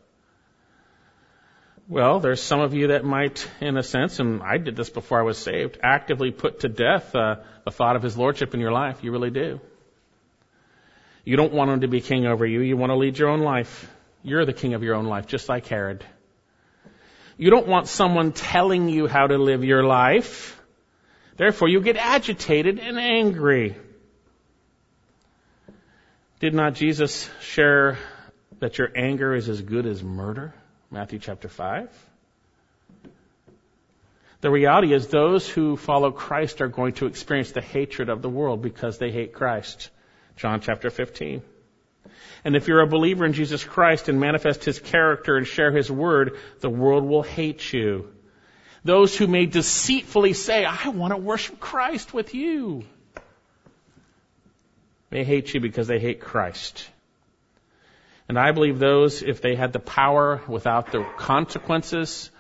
Well, 1.89 2.21
there's 2.21 2.43
some 2.43 2.61
of 2.61 2.75
you 2.75 2.89
that 2.89 3.05
might, 3.05 3.49
in 3.61 3.79
a 3.79 3.83
sense, 3.83 4.21
and 4.21 4.43
I 4.43 4.59
did 4.59 4.77
this 4.77 4.91
before 4.91 5.19
I 5.19 5.23
was 5.23 5.39
saved, 5.39 5.79
actively 5.83 6.31
put 6.31 6.61
to 6.61 6.69
death 6.69 7.15
uh, 7.15 7.37
the 7.65 7.71
thought 7.71 7.97
of 7.97 8.03
His 8.03 8.19
Lordship 8.19 8.53
in 8.53 8.61
your 8.61 8.73
life. 8.73 9.03
You 9.03 9.11
really 9.11 9.31
do. 9.31 9.61
You 11.29 11.37
don't 11.37 11.53
want 11.53 11.71
Him 11.71 11.81
to 11.83 11.89
be 11.89 12.01
king 12.01 12.25
over 12.25 12.47
you. 12.47 12.63
You 12.63 12.79
want 12.79 12.89
to 12.89 12.97
lead 12.97 13.19
your 13.19 13.29
own 13.29 13.41
life. 13.41 13.95
You're 14.23 14.47
the 14.47 14.55
king 14.55 14.73
of 14.73 14.83
your 14.83 14.95
own 14.95 15.05
life, 15.05 15.27
just 15.27 15.47
like 15.47 15.67
Herod. 15.67 16.03
You 17.37 17.51
don't 17.51 17.67
want 17.67 17.87
someone 17.87 18.33
telling 18.33 18.89
you 18.89 19.07
how 19.07 19.27
to 19.27 19.37
live 19.37 19.63
your 19.63 19.85
life. 19.85 20.59
Therefore, 21.37 21.69
you 21.69 21.83
get 21.83 21.99
agitated 21.99 22.79
and 22.79 22.99
angry. 22.99 23.77
Did 26.41 26.55
not 26.55 26.73
Jesus 26.73 27.29
share 27.43 27.99
that 28.61 28.79
your 28.79 28.89
anger 28.97 29.35
is 29.35 29.51
as 29.51 29.61
good 29.61 29.85
as 29.85 30.03
murder? 30.03 30.55
Matthew 30.91 31.19
chapter 31.19 31.51
5. 31.51 31.91
The 34.41 34.51
reality 34.51 34.95
is 34.95 35.09
those 35.09 35.47
who 35.47 35.77
follow 35.77 36.11
Christ 36.11 36.63
are 36.63 36.69
going 36.69 36.95
to 36.95 37.05
experience 37.07 37.53
the 37.53 37.61
hatred 37.61 38.09
of 38.09 38.23
the 38.23 38.31
world 38.31 38.63
because 38.63 38.97
they 38.97 39.11
hate 39.11 39.35
Christ. 39.35 39.91
John 40.39 40.61
chapter 40.61 40.89
15. 40.89 41.43
And 42.45 42.55
if 42.55 42.69
you're 42.69 42.81
a 42.81 42.87
believer 42.87 43.27
in 43.27 43.33
Jesus 43.33 43.65
Christ 43.65 44.09
and 44.09 44.21
manifest 44.21 44.65
His 44.65 44.79
character 44.79 45.37
and 45.37 45.47
share 45.47 45.73
His 45.73 45.91
word, 45.91 46.39
the 46.61 46.71
world 46.71 47.05
will 47.05 47.25
hate 47.25 47.73
you. 47.73 48.09
Those 48.85 49.17
who 49.17 49.27
may 49.27 49.47
deceitfully 49.47 50.35
say, 50.35 50.65
I 50.65 50.89
want 50.91 51.13
to 51.13 51.17
worship 51.17 51.59
Christ 51.59 52.15
with 52.15 52.35
you. 52.35 52.85
They 55.11 55.25
hate 55.25 55.53
you 55.53 55.61
because 55.61 55.89
they 55.89 55.99
hate 55.99 56.21
Christ. 56.21 56.89
And 58.29 58.39
I 58.39 58.53
believe 58.53 58.79
those, 58.79 59.23
if 59.23 59.41
they 59.41 59.57
had 59.57 59.73
the 59.73 59.81
power 59.81 60.41
without 60.47 60.93
the 60.93 61.03
consequences, 61.17 62.31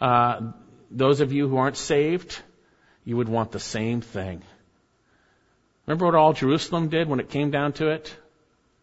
uh, 0.00 0.52
those 0.90 1.22
of 1.22 1.32
you 1.32 1.48
who 1.48 1.56
aren't 1.56 1.78
saved, 1.78 2.38
you 3.04 3.16
would 3.16 3.28
want 3.28 3.52
the 3.52 3.60
same 3.60 4.02
thing. 4.02 4.42
Remember 5.86 6.06
what 6.06 6.14
all 6.14 6.32
Jerusalem 6.32 6.88
did 6.88 7.08
when 7.08 7.20
it 7.20 7.30
came 7.30 7.50
down 7.50 7.72
to 7.74 7.90
it? 7.90 8.14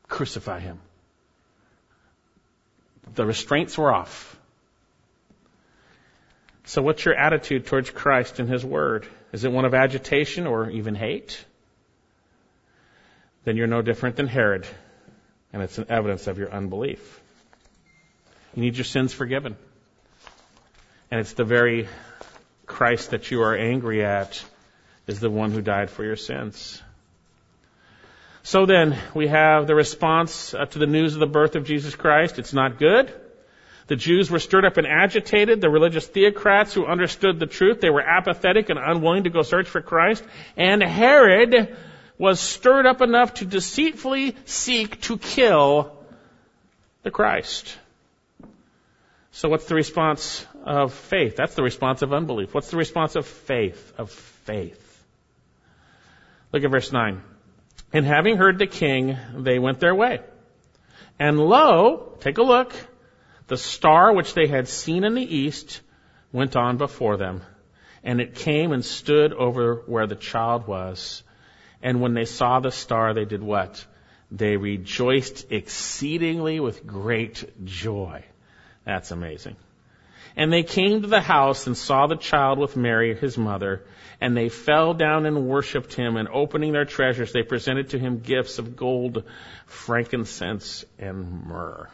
Crucify 0.08 0.60
him. 0.60 0.80
The 3.16 3.26
restraints 3.26 3.78
were 3.78 3.94
off. 3.94 4.38
So 6.66 6.82
what's 6.82 7.04
your 7.04 7.16
attitude 7.16 7.66
towards 7.66 7.90
Christ 7.90 8.40
and 8.40 8.50
His 8.50 8.64
Word? 8.64 9.06
Is 9.34 9.44
it 9.44 9.52
one 9.52 9.66
of 9.66 9.74
agitation 9.74 10.48
or 10.48 10.70
even 10.70 10.96
hate? 10.96 11.44
Then 13.44 13.58
you're 13.58 13.68
no 13.68 13.82
different 13.82 14.16
than 14.16 14.28
Herod, 14.28 14.66
and 15.52 15.62
it's 15.62 15.78
an 15.78 15.88
evidence 15.90 16.28
of 16.28 16.38
your 16.38 16.52
unbelief. 16.52 17.22
You 18.56 18.64
need 18.64 18.78
your 18.78 18.86
sins 18.86 19.12
forgiven. 19.12 19.58
And 21.12 21.20
it's 21.20 21.34
the 21.34 21.44
very 21.44 21.90
Christ 22.66 23.12
that 23.12 23.30
you 23.30 23.42
are 23.42 23.56
angry 23.56 24.06
at 24.06 24.44
is 25.06 25.20
the 25.20 25.30
one 25.30 25.52
who 25.52 25.62
died 25.62 25.90
for 25.90 26.04
your 26.06 26.16
sins. 26.16 26.82
So 28.46 28.66
then, 28.66 29.00
we 29.16 29.28
have 29.28 29.68
the 29.68 29.76
response 29.76 30.54
uh, 30.54 30.66
to 30.66 30.80
the 30.80 30.86
news 30.86 31.14
of 31.14 31.22
the 31.22 31.26
birth 31.26 31.56
of 31.56 31.64
Jesus 31.64 31.96
Christ. 31.96 32.40
It's 32.40 32.52
not 32.52 32.78
good. 32.78 33.12
The 33.88 33.96
Jews 33.96 34.30
were 34.30 34.40
stirred 34.40 34.66
up 34.66 34.76
and 34.76 34.86
agitated. 34.86 35.62
The 35.62 35.70
religious 35.70 36.06
theocrats 36.06 36.74
who 36.74 36.86
understood 36.86 37.40
the 37.40 37.46
truth, 37.46 37.80
they 37.80 37.90
were 37.90 38.02
apathetic 38.02 38.70
and 38.70 38.78
unwilling 38.78 39.24
to 39.24 39.30
go 39.30 39.44
search 39.44 39.70
for 39.70 39.82
Christ. 39.82 40.26
And 40.58 40.84
Herod 40.84 41.76
was 42.18 42.42
stirred 42.42 42.86
up 42.86 43.02
enough 43.02 43.36
to 43.36 43.46
deceitfully 43.46 44.36
seek 44.44 45.00
to 45.04 45.18
kill 45.18 45.98
the 47.04 47.12
Christ. 47.12 47.78
So 49.32 49.48
what's 49.48 49.66
the 49.66 49.76
response 49.76 50.46
of 50.66 50.94
faith? 50.94 51.38
That's 51.38 51.56
the 51.56 51.64
response 51.64 52.02
of 52.02 52.14
unbelief. 52.14 52.54
What's 52.54 52.70
the 52.70 52.78
response 52.78 53.16
of 53.16 53.26
faith? 53.26 53.94
Of 53.98 54.12
faith. 54.12 54.82
Look 56.52 56.64
at 56.64 56.70
verse 56.70 56.92
9. 56.92 57.22
And 57.94 58.08
having 58.08 58.38
heard 58.38 58.58
the 58.58 58.68
king, 58.68 59.18
they 59.38 59.60
went 59.60 59.80
their 59.80 59.94
way. 59.94 60.20
And 61.20 61.40
lo, 61.40 62.18
take 62.20 62.40
a 62.40 62.44
look, 62.44 62.74
the 63.48 63.58
star 63.58 64.12
which 64.12 64.34
they 64.34 64.48
had 64.48 64.68
seen 64.68 65.04
in 65.04 65.14
the 65.14 65.36
east 65.36 65.82
went 66.32 66.56
on 66.56 66.78
before 66.78 67.18
them, 67.18 67.44
and 68.04 68.20
it 68.20 68.34
came 68.34 68.72
and 68.72 68.84
stood 68.84 69.32
over 69.32 69.84
where 69.86 70.08
the 70.08 70.16
child 70.16 70.66
was. 70.66 71.22
And 71.84 72.02
when 72.02 72.16
they 72.16 72.26
saw 72.26 72.60
the 72.60 72.72
star, 72.72 73.14
they 73.14 73.26
did 73.26 73.44
what? 73.44 73.86
They 74.32 74.58
rejoiced 74.58 75.52
exceedingly 75.52 76.60
with 76.60 76.88
great 76.88 77.64
joy. 77.64 78.24
That's 78.86 79.12
amazing. 79.12 79.56
And 80.36 80.52
they 80.52 80.64
came 80.64 81.02
to 81.02 81.08
the 81.08 81.22
house 81.22 81.68
and 81.68 81.78
saw 81.78 82.08
the 82.08 82.16
child 82.16 82.58
with 82.58 82.76
Mary, 82.76 83.16
his 83.16 83.38
mother, 83.38 83.84
and 84.20 84.36
they 84.36 84.50
fell 84.50 84.94
down 84.94 85.26
and 85.26 85.48
worshipped 85.48 85.94
him, 85.94 86.18
and 86.18 86.28
opening 86.28 86.72
their 86.72 86.86
treasures, 86.86 87.32
they 87.32 87.44
presented 87.44 87.90
to 87.90 88.00
him 88.00 88.20
gifts 88.20 88.58
of 88.58 88.76
gold, 88.76 89.24
frankincense, 89.66 90.86
and 90.98 91.46
myrrh. 91.46 91.90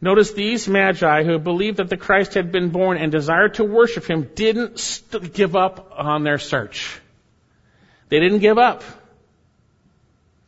Notice 0.00 0.32
these 0.32 0.66
magi 0.66 1.24
who 1.24 1.38
believed 1.38 1.76
that 1.76 1.90
the 1.90 1.96
Christ 1.96 2.34
had 2.34 2.50
been 2.50 2.70
born 2.70 2.96
and 2.96 3.12
desired 3.12 3.54
to 3.54 3.64
worship 3.64 4.04
him 4.04 4.30
didn't 4.34 4.78
st- 4.78 5.34
give 5.34 5.54
up 5.54 5.92
on 5.94 6.22
their 6.22 6.38
search. 6.38 6.98
They 8.08 8.18
didn't 8.18 8.38
give 8.38 8.56
up. 8.56 8.82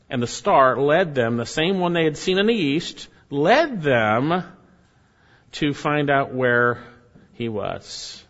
And 0.09 0.23
the 0.23 0.27
star 0.27 0.81
led 0.81 1.15
them, 1.15 1.37
the 1.37 1.47
same 1.47 1.81
one 1.81 1.93
they 1.93 2.05
had 2.05 2.17
seen 2.17 2.39
in 2.39 2.47
the 2.47 2.55
east, 2.55 3.09
led 3.31 3.83
them 3.83 4.43
to 5.53 5.75
find 5.75 6.11
out 6.11 6.35
where 6.35 6.83
he 7.35 7.49
was. 7.49 8.23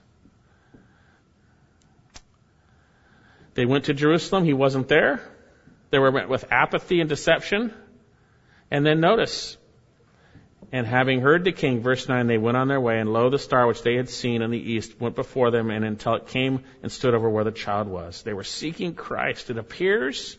They 3.55 3.66
went 3.66 3.85
to 3.85 3.95
Jerusalem. 3.95 4.45
He 4.45 4.55
wasn't 4.55 4.89
there. 4.89 5.20
They 5.91 5.99
were 5.99 6.12
met 6.12 6.29
with 6.29 6.51
apathy 6.51 7.01
and 7.01 7.09
deception. 7.09 7.73
And 8.70 8.87
then 8.87 9.01
notice, 9.01 9.59
and 10.73 10.87
having 10.87 11.20
heard 11.20 11.45
the 11.45 11.53
king, 11.53 11.81
verse 11.81 12.09
9, 12.09 12.27
they 12.27 12.39
went 12.39 12.57
on 12.57 12.68
their 12.68 12.81
way, 12.81 12.99
and 12.99 13.12
lo, 13.12 13.29
the 13.29 13.39
star 13.39 13.66
which 13.66 13.83
they 13.83 13.97
had 13.97 14.09
seen 14.09 14.41
in 14.41 14.51
the 14.51 14.73
east 14.73 14.99
went 14.99 15.14
before 15.14 15.51
them, 15.51 15.70
and 15.70 15.85
until 15.85 16.14
it 16.14 16.29
came 16.29 16.64
and 16.83 16.91
stood 16.91 17.12
over 17.12 17.29
where 17.29 17.45
the 17.45 17.53
child 17.53 17.89
was. 17.89 18.23
They 18.23 18.33
were 18.33 18.45
seeking 18.45 18.95
Christ. 18.95 19.51
It 19.51 19.59
appears, 19.59 20.39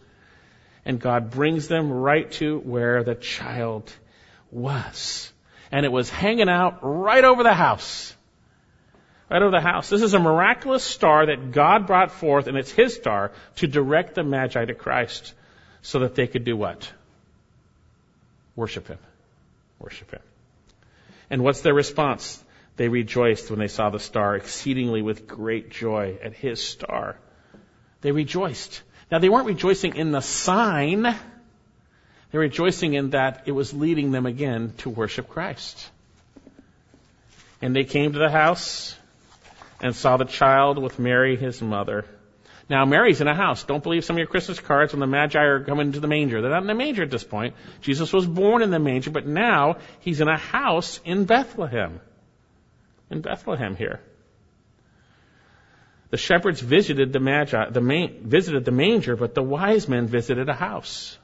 and 0.85 0.99
God 0.99 1.29
brings 1.29 1.67
them 1.67 1.91
right 1.91 2.31
to 2.33 2.57
where 2.57 3.03
the 3.03 3.13
child 3.13 3.93
was. 4.49 5.32
And 5.73 5.85
it 5.85 5.91
was 5.91 6.09
hanging 6.09 6.47
out 6.47 6.79
right 6.81 7.25
over 7.25 7.43
the 7.43 7.53
house. 7.53 8.15
Right 9.29 9.41
over 9.41 9.51
the 9.51 9.59
house. 9.59 9.89
This 9.89 10.01
is 10.01 10.13
a 10.13 10.19
miraculous 10.19 10.83
star 10.83 11.25
that 11.25 11.51
God 11.51 11.87
brought 11.87 12.11
forth, 12.11 12.47
and 12.47 12.55
it's 12.55 12.71
His 12.71 12.95
star 12.95 13.33
to 13.57 13.67
direct 13.67 14.15
the 14.15 14.23
Magi 14.23 14.63
to 14.63 14.73
Christ 14.73 15.33
so 15.81 15.99
that 15.99 16.15
they 16.15 16.27
could 16.27 16.45
do 16.45 16.55
what? 16.55 16.89
Worship 18.55 18.87
Him 18.87 18.99
worship 19.83 20.11
him. 20.11 20.21
And 21.29 21.43
what's 21.43 21.61
their 21.61 21.73
response? 21.73 22.43
They 22.77 22.87
rejoiced 22.87 23.49
when 23.49 23.59
they 23.59 23.67
saw 23.67 23.89
the 23.89 23.99
star 23.99 24.35
exceedingly 24.35 25.01
with 25.01 25.27
great 25.27 25.69
joy 25.69 26.17
at 26.23 26.33
his 26.33 26.63
star. 26.63 27.17
They 28.01 28.11
rejoiced. 28.11 28.81
Now 29.11 29.19
they 29.19 29.29
weren't 29.29 29.45
rejoicing 29.45 29.95
in 29.95 30.11
the 30.11 30.21
sign. 30.21 31.15
They 32.33 32.39
were 32.39 32.41
rejoicing 32.41 32.95
in 32.95 33.11
that 33.11 33.43
it 33.45 33.53
was 33.53 33.73
leading 33.73 34.11
them 34.11 34.25
again 34.25 34.73
to 34.79 34.89
worship 34.89 35.29
Christ. 35.29 35.89
And 37.61 37.73
they 37.73 37.85
came 37.85 38.11
to 38.11 38.19
the 38.19 38.29
house 38.29 38.93
and 39.81 39.95
saw 39.95 40.17
the 40.17 40.25
child 40.25 40.77
with 40.77 40.99
Mary, 40.99 41.37
his 41.37 41.61
mother 41.61 42.03
now, 42.69 42.85
Mary's 42.85 43.19
in 43.19 43.27
a 43.27 43.35
house. 43.35 43.63
Don't 43.63 43.83
believe 43.83 44.05
some 44.05 44.15
of 44.15 44.19
your 44.19 44.27
Christmas 44.27 44.59
cards 44.59 44.93
when 44.93 45.01
the 45.01 45.07
Magi 45.07 45.39
are 45.39 45.63
coming 45.63 45.91
to 45.91 45.99
the 45.99 46.07
manger. 46.07 46.41
They're 46.41 46.51
not 46.51 46.61
in 46.61 46.67
the 46.67 46.73
manger 46.73 47.03
at 47.03 47.11
this 47.11 47.23
point. 47.23 47.55
Jesus 47.81 48.13
was 48.13 48.25
born 48.25 48.61
in 48.61 48.71
the 48.71 48.79
manger, 48.79 49.11
but 49.11 49.27
now 49.27 49.77
he's 49.99 50.21
in 50.21 50.29
a 50.29 50.37
house 50.37 51.01
in 51.03 51.25
Bethlehem. 51.25 51.99
In 53.09 53.21
Bethlehem 53.21 53.75
here. 53.75 53.99
The 56.09 56.17
shepherds 56.17 56.61
visited 56.61 57.11
the 57.11 57.19
Magi, 57.19 57.69
the 57.69 58.09
visited 58.21 58.65
the 58.65 58.71
manger, 58.71 59.15
but 59.15 59.33
the 59.33 59.43
wise 59.43 59.89
men 59.89 60.07
visited 60.07 60.47
a 60.47 60.53
house. 60.53 61.17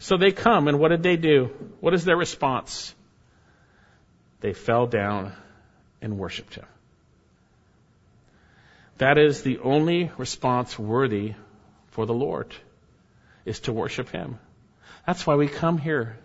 So 0.00 0.16
they 0.16 0.32
come, 0.32 0.66
and 0.66 0.78
what 0.80 0.88
did 0.88 1.02
they 1.02 1.16
do? 1.16 1.50
What 1.80 1.94
is 1.94 2.04
their 2.04 2.16
response? 2.16 2.94
They 4.40 4.54
fell 4.54 4.86
down 4.86 5.34
and 6.00 6.18
worshiped 6.18 6.54
him. 6.54 6.64
That 8.96 9.18
is 9.18 9.42
the 9.42 9.58
only 9.58 10.10
response 10.18 10.78
worthy 10.78 11.34
for 11.90 12.06
the 12.06 12.14
Lord, 12.14 12.54
is 13.44 13.60
to 13.60 13.72
worship 13.72 14.10
Him. 14.10 14.38
That's 15.06 15.26
why 15.26 15.36
we 15.36 15.48
come 15.48 15.78
here 15.78 16.18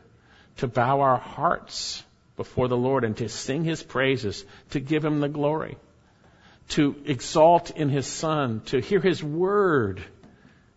to 0.57 0.67
bow 0.67 1.01
our 1.01 1.17
hearts 1.17 2.03
before 2.35 2.67
the 2.67 2.77
Lord 2.77 3.03
and 3.03 3.15
to 3.17 3.29
sing 3.29 3.63
His 3.63 3.81
praises, 3.81 4.43
to 4.71 4.79
give 4.79 5.05
Him 5.05 5.21
the 5.21 5.29
glory, 5.29 5.77
to 6.69 6.95
exalt 7.05 7.71
in 7.71 7.89
His 7.89 8.07
Son, 8.07 8.61
to 8.65 8.79
hear 8.79 8.99
His 8.99 9.23
word 9.23 10.03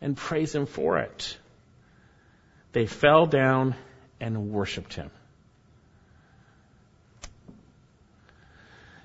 and 0.01 0.17
praise 0.17 0.55
Him 0.55 0.67
for 0.67 0.99
it. 0.99 1.37
They 2.73 2.87
fell 2.87 3.27
down 3.27 3.75
and 4.21 4.51
worshiped 4.51 4.95
Him. 4.95 5.11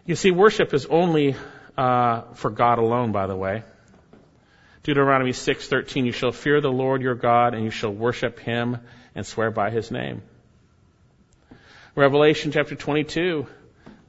You 0.05 0.15
see, 0.15 0.31
worship 0.31 0.73
is 0.73 0.85
only 0.85 1.35
uh, 1.77 2.21
for 2.33 2.49
God 2.49 2.79
alone, 2.79 3.11
by 3.11 3.27
the 3.27 3.35
way. 3.35 3.63
Deuteronomy 4.83 5.31
6:13 5.31 6.05
You 6.05 6.11
shall 6.11 6.33
fear 6.33 6.59
the 6.59 6.71
Lord 6.71 7.01
your 7.01 7.15
God 7.15 7.53
and 7.53 7.63
you 7.63 7.71
shall 7.71 7.93
worship 7.93 8.37
him 8.39 8.79
and 9.15 9.25
swear 9.25 9.49
by 9.49 9.69
his 9.69 9.91
name. 9.91 10.21
Revelation 11.95 12.51
chapter 12.51 12.75
22 12.75 13.47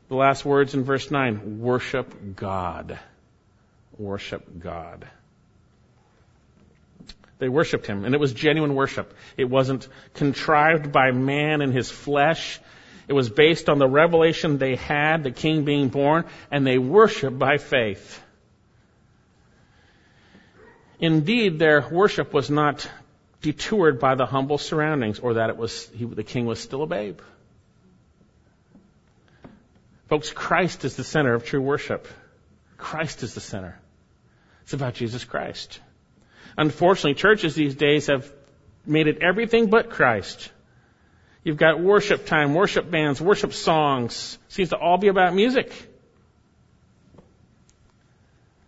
the 0.08 0.14
last 0.16 0.44
words 0.44 0.74
in 0.74 0.84
verse 0.84 1.10
9 1.10 1.60
worship 1.60 2.36
God. 2.36 2.98
Worship 3.96 4.44
God. 4.58 5.06
They 7.44 7.50
worshiped 7.50 7.86
him 7.86 8.06
and 8.06 8.14
it 8.14 8.18
was 8.18 8.32
genuine 8.32 8.74
worship. 8.74 9.12
It 9.36 9.50
wasn't 9.50 9.86
contrived 10.14 10.92
by 10.92 11.10
man 11.10 11.60
in 11.60 11.72
his 11.72 11.90
flesh. 11.90 12.58
It 13.06 13.12
was 13.12 13.28
based 13.28 13.68
on 13.68 13.78
the 13.78 13.86
revelation 13.86 14.56
they 14.56 14.76
had, 14.76 15.24
the 15.24 15.30
king 15.30 15.66
being 15.66 15.90
born, 15.90 16.24
and 16.50 16.66
they 16.66 16.78
worshiped 16.78 17.38
by 17.38 17.58
faith. 17.58 18.18
Indeed, 20.98 21.58
their 21.58 21.86
worship 21.86 22.32
was 22.32 22.48
not 22.48 22.90
detoured 23.42 24.00
by 24.00 24.14
the 24.14 24.24
humble 24.24 24.56
surroundings 24.56 25.18
or 25.18 25.34
that 25.34 25.50
it 25.50 25.58
was, 25.58 25.86
he, 25.94 26.06
the 26.06 26.24
king 26.24 26.46
was 26.46 26.60
still 26.60 26.82
a 26.82 26.86
babe. 26.86 27.20
Folks, 30.08 30.30
Christ 30.32 30.86
is 30.86 30.96
the 30.96 31.04
center 31.04 31.34
of 31.34 31.44
true 31.44 31.60
worship. 31.60 32.08
Christ 32.78 33.22
is 33.22 33.34
the 33.34 33.42
center. 33.42 33.78
It's 34.62 34.72
about 34.72 34.94
Jesus 34.94 35.24
Christ. 35.26 35.78
Unfortunately, 36.56 37.14
churches 37.14 37.54
these 37.54 37.74
days 37.74 38.06
have 38.06 38.30
made 38.86 39.06
it 39.06 39.22
everything 39.22 39.70
but 39.70 39.90
Christ. 39.90 40.50
You've 41.42 41.56
got 41.56 41.80
worship 41.80 42.26
time, 42.26 42.54
worship 42.54 42.90
bands, 42.90 43.20
worship 43.20 43.52
songs. 43.52 44.38
Seems 44.48 44.70
to 44.70 44.76
all 44.76 44.96
be 44.96 45.08
about 45.08 45.34
music. 45.34 45.72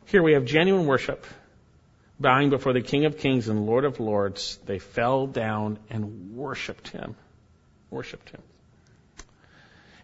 Here 0.06 0.22
we 0.22 0.34
have 0.34 0.44
genuine 0.44 0.86
worship. 0.86 1.26
Bowing 2.18 2.50
before 2.50 2.72
the 2.72 2.80
King 2.80 3.04
of 3.04 3.18
Kings 3.18 3.48
and 3.48 3.66
Lord 3.66 3.84
of 3.84 4.00
Lords, 4.00 4.58
they 4.66 4.78
fell 4.78 5.26
down 5.26 5.78
and 5.90 6.34
worshiped 6.36 6.88
him. 6.88 7.14
Worshiped 7.90 8.30
him. 8.30 8.42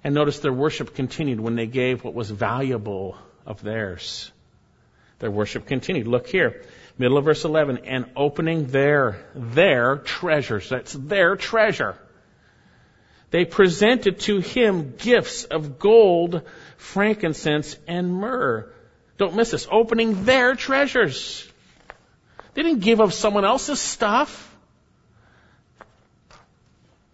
And 0.04 0.14
notice 0.14 0.40
their 0.40 0.52
worship 0.52 0.94
continued 0.94 1.40
when 1.40 1.54
they 1.54 1.66
gave 1.66 2.04
what 2.04 2.14
was 2.14 2.30
valuable 2.30 3.16
of 3.46 3.62
theirs. 3.62 4.30
Their 5.20 5.30
worship 5.30 5.66
continued. 5.66 6.06
Look 6.06 6.26
here. 6.26 6.62
Middle 7.02 7.18
of 7.18 7.24
verse 7.24 7.44
11. 7.44 7.78
And 7.78 8.06
opening 8.14 8.66
their, 8.66 9.26
their 9.34 9.96
treasures. 9.96 10.68
That's 10.68 10.92
their 10.92 11.34
treasure. 11.34 11.96
They 13.30 13.44
presented 13.44 14.20
to 14.20 14.38
him 14.38 14.94
gifts 14.96 15.42
of 15.42 15.80
gold, 15.80 16.42
frankincense, 16.76 17.76
and 17.88 18.14
myrrh. 18.14 18.72
Don't 19.18 19.34
miss 19.34 19.50
this. 19.50 19.66
Opening 19.68 20.24
their 20.24 20.54
treasures. 20.54 21.44
They 22.54 22.62
didn't 22.62 22.82
give 22.82 23.00
of 23.00 23.12
someone 23.12 23.44
else's 23.44 23.80
stuff. 23.80 24.54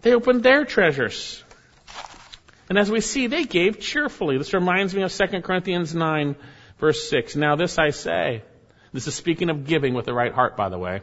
They 0.03 0.13
opened 0.13 0.43
their 0.43 0.67
treasures. 0.67 1.43
And 2.69 2.77
as 2.77 2.91
we 2.91 3.01
see, 3.01 3.27
they 3.27 3.45
gave 3.45 3.81
cheerfully. 3.81 4.37
This 4.37 4.53
reminds 4.53 4.95
me 4.95 5.01
of 5.01 5.13
2 5.13 5.41
Corinthians 5.41 5.95
9, 5.95 6.37
verse 6.79 7.09
6. 7.09 7.37
Now 7.37 7.57
this 7.57 7.79
I 7.79 7.91
say. 7.91 8.43
This 8.93 9.07
is 9.07 9.15
speaking 9.15 9.51
of 9.51 9.67
giving 9.67 9.95
with 9.95 10.07
the 10.07 10.15
right 10.15 10.33
heart, 10.33 10.57
by 10.57 10.69
the 10.69 10.79
way. 10.79 11.03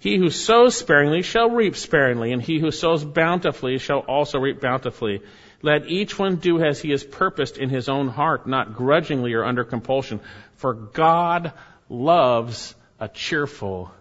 He 0.00 0.16
who 0.16 0.30
sows 0.30 0.76
sparingly 0.76 1.22
shall 1.22 1.50
reap 1.50 1.76
sparingly, 1.76 2.32
and 2.32 2.42
he 2.42 2.58
who 2.58 2.72
sows 2.72 3.04
bountifully 3.04 3.78
shall 3.78 4.00
also 4.00 4.40
reap 4.40 4.60
bountifully. 4.60 5.22
Let 5.62 5.86
each 5.86 6.18
one 6.18 6.36
do 6.36 6.60
as 6.60 6.80
he 6.80 6.90
has 6.90 7.04
purposed 7.04 7.56
in 7.56 7.68
his 7.68 7.88
own 7.88 8.08
heart, 8.08 8.48
not 8.48 8.74
grudgingly 8.74 9.34
or 9.34 9.44
under 9.44 9.62
compulsion. 9.62 10.18
For 10.56 10.74
God 10.74 11.52
loves 11.88 12.74
a 12.98 13.08
cheerful 13.08 13.92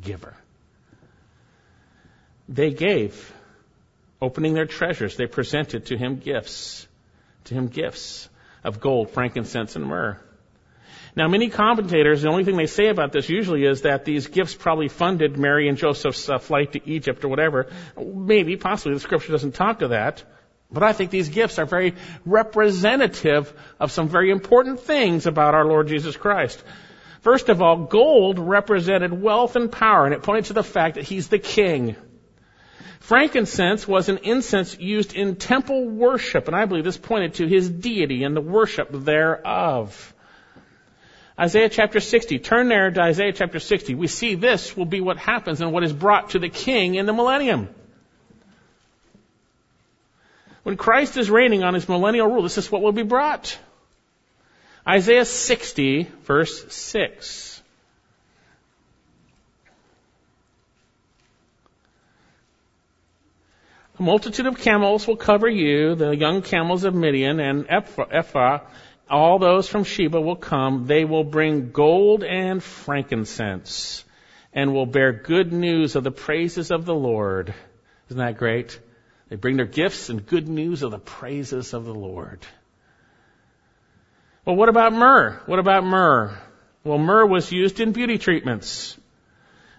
giver. 0.00 0.36
They 2.48 2.70
gave, 2.70 3.32
opening 4.22 4.54
their 4.54 4.66
treasures, 4.66 5.16
they 5.16 5.26
presented 5.26 5.86
to 5.86 5.96
him 5.96 6.18
gifts, 6.18 6.86
to 7.44 7.54
him 7.54 7.66
gifts 7.66 8.28
of 8.62 8.80
gold, 8.80 9.10
frankincense, 9.10 9.74
and 9.74 9.84
myrrh. 9.84 10.20
Now, 11.16 11.28
many 11.28 11.48
commentators, 11.48 12.22
the 12.22 12.28
only 12.28 12.44
thing 12.44 12.56
they 12.56 12.66
say 12.66 12.88
about 12.88 13.12
this 13.12 13.28
usually 13.28 13.64
is 13.64 13.82
that 13.82 14.04
these 14.04 14.28
gifts 14.28 14.54
probably 14.54 14.88
funded 14.88 15.36
Mary 15.36 15.68
and 15.68 15.76
Joseph's 15.76 16.28
uh, 16.28 16.38
flight 16.38 16.72
to 16.72 16.88
Egypt 16.88 17.24
or 17.24 17.28
whatever. 17.28 17.66
Maybe, 17.98 18.56
possibly, 18.56 18.94
the 18.94 19.00
scripture 19.00 19.32
doesn't 19.32 19.54
talk 19.54 19.80
to 19.80 19.88
that. 19.88 20.22
But 20.72 20.84
I 20.84 20.92
think 20.92 21.10
these 21.10 21.28
gifts 21.28 21.58
are 21.58 21.66
very 21.66 21.94
representative 22.24 23.52
of 23.80 23.90
some 23.90 24.08
very 24.08 24.30
important 24.30 24.80
things 24.80 25.26
about 25.26 25.54
our 25.54 25.64
Lord 25.64 25.88
Jesus 25.88 26.16
Christ. 26.16 26.62
First 27.22 27.48
of 27.48 27.60
all, 27.60 27.86
gold 27.86 28.38
represented 28.38 29.12
wealth 29.12 29.56
and 29.56 29.70
power, 29.70 30.04
and 30.04 30.14
it 30.14 30.22
pointed 30.22 30.46
to 30.46 30.52
the 30.52 30.62
fact 30.62 30.94
that 30.94 31.04
he's 31.04 31.28
the 31.28 31.38
king. 31.40 31.96
Frankincense 33.00 33.88
was 33.88 34.08
an 34.08 34.18
incense 34.18 34.78
used 34.78 35.14
in 35.14 35.36
temple 35.36 35.88
worship, 35.88 36.46
and 36.46 36.56
I 36.56 36.66
believe 36.66 36.84
this 36.84 36.96
pointed 36.96 37.34
to 37.34 37.46
his 37.46 37.68
deity 37.68 38.22
and 38.22 38.36
the 38.36 38.40
worship 38.40 38.88
thereof. 38.92 40.14
Isaiah 41.40 41.70
chapter 41.70 42.00
60. 42.00 42.38
Turn 42.40 42.68
there 42.68 42.90
to 42.90 43.00
Isaiah 43.00 43.32
chapter 43.32 43.60
60. 43.60 43.94
We 43.94 44.08
see 44.08 44.34
this 44.34 44.76
will 44.76 44.84
be 44.84 45.00
what 45.00 45.16
happens 45.16 45.62
and 45.62 45.72
what 45.72 45.82
is 45.82 45.92
brought 45.92 46.30
to 46.30 46.38
the 46.38 46.50
king 46.50 46.96
in 46.96 47.06
the 47.06 47.14
millennium. 47.14 47.68
When 50.64 50.76
Christ 50.76 51.16
is 51.16 51.30
reigning 51.30 51.62
on 51.62 51.72
his 51.72 51.88
millennial 51.88 52.26
rule, 52.26 52.42
this 52.42 52.58
is 52.58 52.70
what 52.70 52.82
will 52.82 52.92
be 52.92 53.02
brought. 53.02 53.58
Isaiah 54.86 55.24
60, 55.24 56.02
verse 56.24 56.72
6. 56.74 57.62
A 63.98 64.02
multitude 64.02 64.46
of 64.46 64.58
camels 64.58 65.06
will 65.06 65.16
cover 65.16 65.48
you, 65.48 65.94
the 65.94 66.10
young 66.14 66.42
camels 66.42 66.84
of 66.84 66.94
Midian 66.94 67.40
and 67.40 67.66
Ephah, 67.68 68.60
all 69.10 69.38
those 69.38 69.68
from 69.68 69.84
Sheba 69.84 70.20
will 70.20 70.36
come. 70.36 70.86
They 70.86 71.04
will 71.04 71.24
bring 71.24 71.72
gold 71.72 72.22
and 72.22 72.62
frankincense 72.62 74.04
and 74.52 74.72
will 74.72 74.86
bear 74.86 75.12
good 75.12 75.52
news 75.52 75.96
of 75.96 76.04
the 76.04 76.10
praises 76.10 76.70
of 76.70 76.84
the 76.84 76.94
Lord. 76.94 77.54
Isn't 78.08 78.18
that 78.18 78.38
great? 78.38 78.78
They 79.28 79.36
bring 79.36 79.56
their 79.56 79.66
gifts 79.66 80.08
and 80.10 80.26
good 80.26 80.48
news 80.48 80.82
of 80.82 80.90
the 80.90 80.98
praises 80.98 81.72
of 81.74 81.84
the 81.84 81.94
Lord. 81.94 82.44
Well, 84.44 84.56
what 84.56 84.68
about 84.68 84.92
myrrh? 84.92 85.40
What 85.46 85.58
about 85.58 85.84
myrrh? 85.84 86.36
Well, 86.82 86.98
myrrh 86.98 87.26
was 87.26 87.52
used 87.52 87.78
in 87.78 87.92
beauty 87.92 88.18
treatments. 88.18 88.96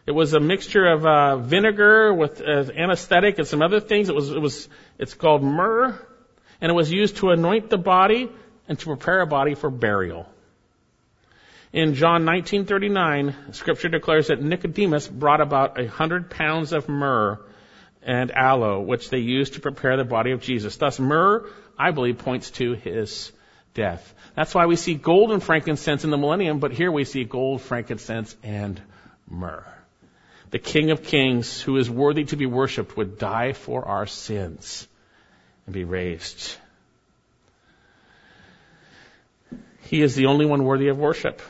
It 0.05 0.11
was 0.11 0.33
a 0.33 0.39
mixture 0.39 0.85
of 0.85 1.05
uh, 1.05 1.37
vinegar 1.37 2.13
with 2.13 2.41
uh, 2.41 2.71
anesthetic 2.75 3.37
and 3.39 3.47
some 3.47 3.61
other 3.61 3.79
things. 3.79 4.09
It 4.09 4.15
was, 4.15 4.31
it 4.31 4.39
was, 4.39 4.69
it's 4.97 5.13
called 5.13 5.43
myrrh, 5.43 5.99
and 6.59 6.69
it 6.69 6.73
was 6.73 6.91
used 6.91 7.17
to 7.17 7.31
anoint 7.31 7.69
the 7.69 7.77
body 7.77 8.29
and 8.71 8.79
to 8.79 8.85
prepare 8.85 9.19
a 9.19 9.27
body 9.27 9.53
for 9.53 9.69
burial. 9.69 10.25
In 11.73 11.93
John 11.93 12.23
19:39, 12.23 13.53
Scripture 13.53 13.89
declares 13.89 14.27
that 14.27 14.41
Nicodemus 14.41 15.09
brought 15.09 15.41
about 15.41 15.77
a 15.77 15.87
hundred 15.87 16.29
pounds 16.29 16.71
of 16.71 16.87
myrrh 16.87 17.37
and 18.01 18.31
aloe, 18.31 18.79
which 18.79 19.09
they 19.09 19.17
used 19.17 19.55
to 19.55 19.59
prepare 19.59 19.97
the 19.97 20.05
body 20.05 20.31
of 20.31 20.39
Jesus. 20.39 20.77
Thus, 20.77 21.01
myrrh, 21.01 21.49
I 21.77 21.91
believe, 21.91 22.19
points 22.19 22.49
to 22.51 22.71
his 22.71 23.33
death. 23.73 24.13
That's 24.37 24.55
why 24.55 24.67
we 24.67 24.77
see 24.77 24.93
gold 24.93 25.33
and 25.33 25.43
frankincense 25.43 26.05
in 26.05 26.09
the 26.09 26.17
millennium, 26.17 26.59
but 26.59 26.71
here 26.71 26.93
we 26.93 27.03
see 27.03 27.25
gold, 27.25 27.61
frankincense, 27.61 28.37
and 28.41 28.81
myrrh. 29.29 29.67
The 30.51 30.59
King 30.59 30.91
of 30.91 31.03
Kings, 31.03 31.61
who 31.61 31.75
is 31.75 31.89
worthy 31.89 32.23
to 32.23 32.37
be 32.37 32.45
worshipped, 32.45 32.95
would 32.95 33.17
die 33.17 33.51
for 33.51 33.83
our 33.85 34.07
sins 34.07 34.87
and 35.65 35.73
be 35.73 35.83
raised 35.83 36.55
He 39.81 40.01
is 40.01 40.15
the 40.15 40.27
only 40.27 40.45
one 40.45 40.63
worthy 40.63 40.87
of 40.87 40.97
worship. 40.97 41.41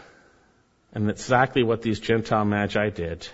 And 0.93 1.07
that's 1.07 1.21
exactly 1.21 1.63
what 1.63 1.81
these 1.81 1.99
Gentile 1.99 2.45
magi 2.45 2.89
did. 2.89 3.27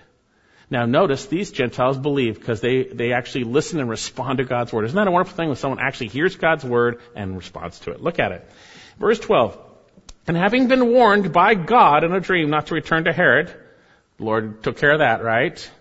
Now 0.70 0.86
notice 0.86 1.26
these 1.26 1.52
Gentiles 1.52 1.98
believe 1.98 2.36
because 2.36 2.60
they, 2.60 2.84
they 2.84 3.14
actually 3.14 3.45
listen 3.45 3.80
and 3.80 3.89
respond 3.89 4.39
to 4.39 4.43
God's 4.43 4.74
word. 4.74 4.86
Isn't 4.86 4.95
that 4.95 5.08
a 5.08 5.12
wonderful 5.12 5.36
thing 5.36 5.48
when 5.48 5.58
someone 5.58 5.80
actually 5.80 6.10
hears 6.10 6.36
God's 6.36 6.66
word 6.66 7.00
and 7.16 7.38
responds 7.38 7.80
to 7.82 7.91
it? 7.91 8.02
Look 8.02 8.20
at 8.20 8.34
it. 8.34 8.50
Verse 9.00 9.20
12. 9.20 9.58
And 10.28 10.36
having 10.36 10.68
been 10.68 10.91
warned 10.91 11.32
by 11.32 11.56
God 11.56 12.04
in 12.04 12.12
a 12.12 12.20
dream 12.20 12.50
not 12.50 12.68
to 12.68 12.76
return 12.76 13.06
to 13.06 13.14
Herod, 13.14 13.48
the 14.18 14.24
Lord 14.26 14.62
took 14.62 14.78
care 14.78 14.91
of 14.91 15.00
that, 15.00 15.24
right? 15.24 15.72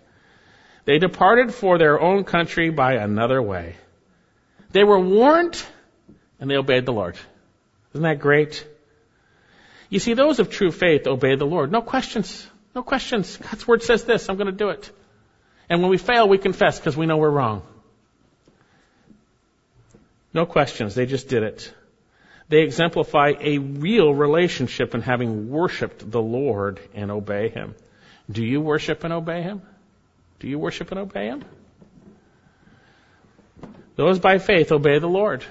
They 0.85 0.99
departed 0.99 1.53
for 1.53 1.79
their 1.79 2.01
own 2.01 2.23
country 2.23 2.71
by 2.71 2.95
another 2.95 3.43
way. 3.43 3.75
They 4.71 4.85
were 4.85 5.01
warned 5.01 5.61
and 6.39 6.49
they 6.49 6.57
obeyed 6.57 6.87
the 6.87 6.93
Lord. 6.93 7.17
Isn't 7.93 8.03
that 8.03 8.21
great? 8.21 8.65
You 9.89 9.99
see, 9.99 10.15
those 10.15 10.39
of 10.39 10.51
true 10.51 10.71
faith 10.71 11.07
obey 11.07 11.37
the 11.37 11.45
Lord. 11.45 11.71
No 11.71 11.83
questions. 11.83 12.47
No 12.75 12.83
questions. 12.83 13.37
God's 13.37 13.67
word 13.67 13.83
says 13.83 14.05
this. 14.05 14.29
I'm 14.29 14.37
going 14.37 14.47
to 14.47 14.53
do 14.53 14.71
it. 14.71 14.91
And 15.69 15.81
when 15.81 15.91
we 15.91 15.99
fail, 15.99 16.29
we 16.29 16.39
confess 16.39 16.79
because 16.79 16.97
we 16.97 17.07
know 17.07 17.17
we're 17.17 17.31
wrong. 17.31 17.63
No 20.33 20.47
questions. 20.47 20.95
They 20.95 21.07
just 21.07 21.29
did 21.29 21.43
it. 21.43 21.73
They 22.49 22.63
exemplify 22.63 23.33
a 23.41 23.59
real 23.59 24.15
relationship 24.15 24.95
in 24.95 25.03
having 25.03 25.51
worshiped 25.51 26.09
the 26.09 26.23
Lord 26.23 26.81
and 26.95 27.11
obey 27.11 27.49
Him. 27.49 27.75
Do 28.31 28.45
you 28.45 28.61
worship 28.61 29.03
and 29.05 29.13
obey 29.13 29.43
Him? 29.43 29.63
Do 30.39 30.49
you 30.49 30.59
worship 30.59 30.91
and 30.91 31.01
obey 31.01 31.27
Him? 31.27 31.45
Those 33.97 34.19
by 34.19 34.39
faith 34.39 34.71
obey 34.73 34.99
the 34.99 35.09
Lord. 35.09 35.45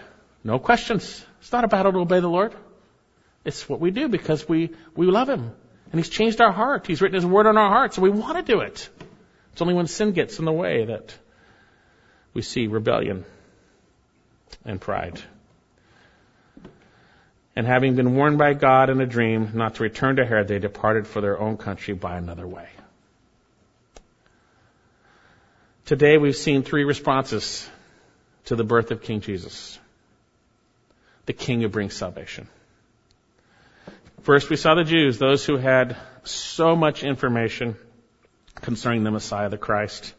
No 0.43 0.59
questions. 0.59 1.25
It's 1.41 1.51
not 1.51 1.63
a 1.63 1.67
battle 1.67 1.91
to 1.93 1.99
obey 1.99 2.19
the 2.19 2.29
Lord. 2.29 2.53
It's 3.45 3.69
what 3.69 3.79
we 3.79 3.91
do 3.91 4.09
because 4.09 4.49
we, 4.49 4.71
we 4.95 5.05
love 5.05 5.29
Him. 5.29 5.51
And 5.91 5.99
He's 5.99 6.09
changed 6.09 6.41
our 6.41 6.51
heart. 6.51 6.87
He's 6.87 7.01
written 7.01 7.15
His 7.15 7.25
Word 7.25 7.45
on 7.45 7.57
our 7.57 7.69
hearts, 7.69 7.95
so 7.95 8.01
we 8.01 8.09
want 8.09 8.37
to 8.37 8.53
do 8.53 8.61
it. 8.61 8.89
It's 9.53 9.61
only 9.61 9.75
when 9.75 9.87
sin 9.87 10.11
gets 10.11 10.39
in 10.39 10.45
the 10.45 10.51
way 10.51 10.85
that 10.85 11.15
we 12.33 12.41
see 12.41 12.67
rebellion 12.67 13.23
and 14.65 14.81
pride. 14.81 15.21
And 17.55 17.65
having 17.65 17.95
been 17.95 18.15
warned 18.15 18.37
by 18.37 18.53
God 18.53 18.89
in 18.89 18.99
a 18.99 19.05
dream 19.05 19.51
not 19.53 19.75
to 19.75 19.83
return 19.83 20.17
to 20.17 20.25
Herod, 20.25 20.49
they 20.49 20.59
departed 20.59 21.07
for 21.07 21.21
their 21.21 21.39
own 21.39 21.55
country 21.55 21.93
by 21.93 22.17
another 22.17 22.45
way. 22.45 22.67
Today 25.85 26.17
we've 26.17 26.35
seen 26.35 26.63
three 26.63 26.83
responses 26.83 27.69
to 28.45 28.55
the 28.55 28.63
birth 28.63 28.91
of 28.91 29.03
King 29.03 29.21
Jesus. 29.21 29.79
The 31.27 31.33
King 31.33 31.61
who 31.61 31.69
brings 31.69 31.95
salvation. 31.95 32.49
First, 34.26 34.49
we 34.49 34.55
saw 34.55 34.73
the 34.73 34.84
Jews, 34.84 35.19
those 35.19 35.45
who 35.45 35.55
had 35.55 35.97
so 36.23 36.76
much 36.76 37.03
information 37.03 37.76
concerning 38.59 39.03
the 39.03 39.11
Messiah, 39.11 39.49
the 39.49 39.57
Christ. 39.59 40.15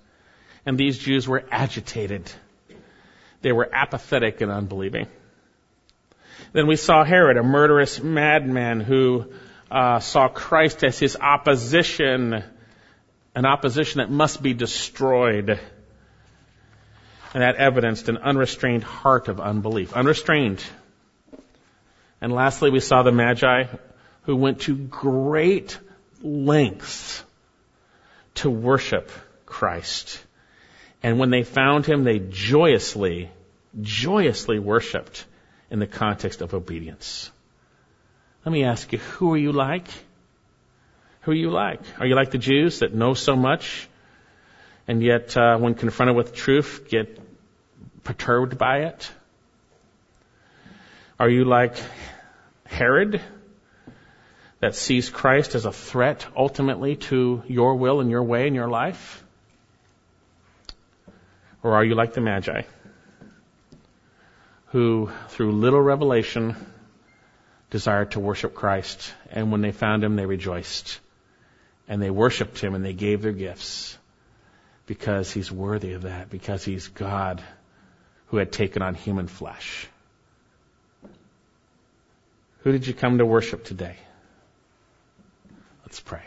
And 0.65 0.79
these 0.79 0.97
Jews 0.97 1.27
were 1.27 1.45
agitated 1.51 2.31
They 3.43 3.51
were 3.51 3.69
apathetic 3.73 4.41
and 4.43 4.53
unbelieving. 4.53 5.09
Then 6.53 6.69
we 6.69 6.77
saw 6.77 7.03
Herod, 7.03 7.37
a 7.37 7.43
murderous 7.43 8.01
madman 8.01 8.79
who 8.79 9.33
uh, 9.73 9.99
saw 9.99 10.29
Christ 10.29 10.85
as 10.85 10.97
his 11.01 11.17
opposition, 11.17 12.45
an 13.35 13.45
opposition 13.45 13.99
that 13.99 14.09
must 14.09 14.41
be 14.41 14.55
destroyed. 14.55 15.51
And 17.35 17.43
that 17.43 17.57
evidenced 17.57 18.09
an 18.09 18.19
unrestrained 18.19 18.85
heart 18.85 19.27
of 19.27 19.41
unbelief. 19.41 19.95
Unrestrained. 19.95 20.63
And 22.21 22.33
lastly, 22.33 22.71
we 22.71 22.79
saw 22.79 23.03
the 23.03 23.11
Magi 23.11 23.65
who 24.27 24.37
went 24.37 24.61
to 24.63 24.77
great 24.77 25.79
lengths 26.23 27.25
to 28.35 28.51
worship 28.51 29.11
Christ. 29.47 30.21
And 31.03 31.19
when 31.19 31.31
they 31.31 31.43
found 31.43 31.87
him, 31.87 32.05
they 32.05 32.19
joyously, 32.19 33.31
joyously 33.81 34.59
worshiped 34.59 35.25
in 35.71 35.79
the 35.79 35.87
context 35.87 36.43
of 36.43 36.55
obedience. 36.55 37.31
Let 38.45 38.53
me 38.53 38.65
ask 38.65 38.93
you, 38.93 38.99
who 38.99 39.33
are 39.33 39.39
you 39.39 39.53
like? 39.53 39.89
Who 41.23 41.31
are 41.33 41.35
you 41.35 41.51
like? 41.51 41.81
Are 41.99 42.07
you 42.07 42.15
like 42.15 42.31
the 42.31 42.39
Jews 42.39 42.81
that 42.81 42.95
know 42.95 43.15
so 43.15 43.37
much 43.37 43.89
and 44.89 45.03
yet, 45.03 45.37
uh, 45.37 45.59
when 45.59 45.75
confronted 45.75 46.17
with 46.17 46.33
truth, 46.35 46.87
get 46.89 47.19
perturbed 48.05 48.57
by 48.57 48.83
it? 48.83 49.11
Are 51.19 51.29
you 51.29 51.45
like 51.45 51.75
Herod 52.65 53.21
that 54.61 54.75
sees 54.75 55.11
Christ 55.11 55.55
as 55.55 55.65
a 55.65 55.73
threat 55.73 56.27
ultimately 56.37 56.97
to 56.97 57.43
your 57.47 57.77
will 57.77 58.01
and 58.01 58.11
your 58.11 58.23
way 58.23 58.47
in 58.47 58.55
your 58.55 58.69
life? 58.69 59.23
Or 61.63 61.75
are 61.75 61.85
you 61.85 61.95
like 61.95 62.15
the 62.15 62.21
Magi 62.21 62.63
who, 64.77 65.11
through 65.29 65.53
little 65.53 65.81
revelation, 65.81 66.55
desired 67.71 68.11
to 68.13 68.21
worship 68.21 68.55
Christ, 68.55 69.15
and 69.31 69.51
when 69.51 69.61
they 69.61 69.73
found 69.73 70.05
him, 70.05 70.17
they 70.17 70.27
rejoiced. 70.27 71.01
And 71.89 72.03
they 72.03 72.11
worshiped 72.11 72.59
him 72.59 72.75
and 72.75 72.85
they 72.85 72.93
gave 72.93 73.23
their 73.23 73.33
gifts 73.33 73.97
because 74.87 75.33
he's 75.33 75.51
worthy 75.51 75.93
of 75.93 76.03
that, 76.03 76.31
because 76.31 76.65
he's 76.65 76.89
God 76.89 77.43
who 78.27 78.37
had 78.37 78.53
taken 78.53 78.83
on 78.83 78.95
human 78.95 79.29
flesh. 79.29 79.89
Who 82.65 82.73
did 82.73 82.87
you 82.87 82.95
come 82.95 83.19
to 83.19 83.27
worship 83.27 83.65
today? 83.65 83.97
Let's 85.87 86.01
pray. 86.01 86.25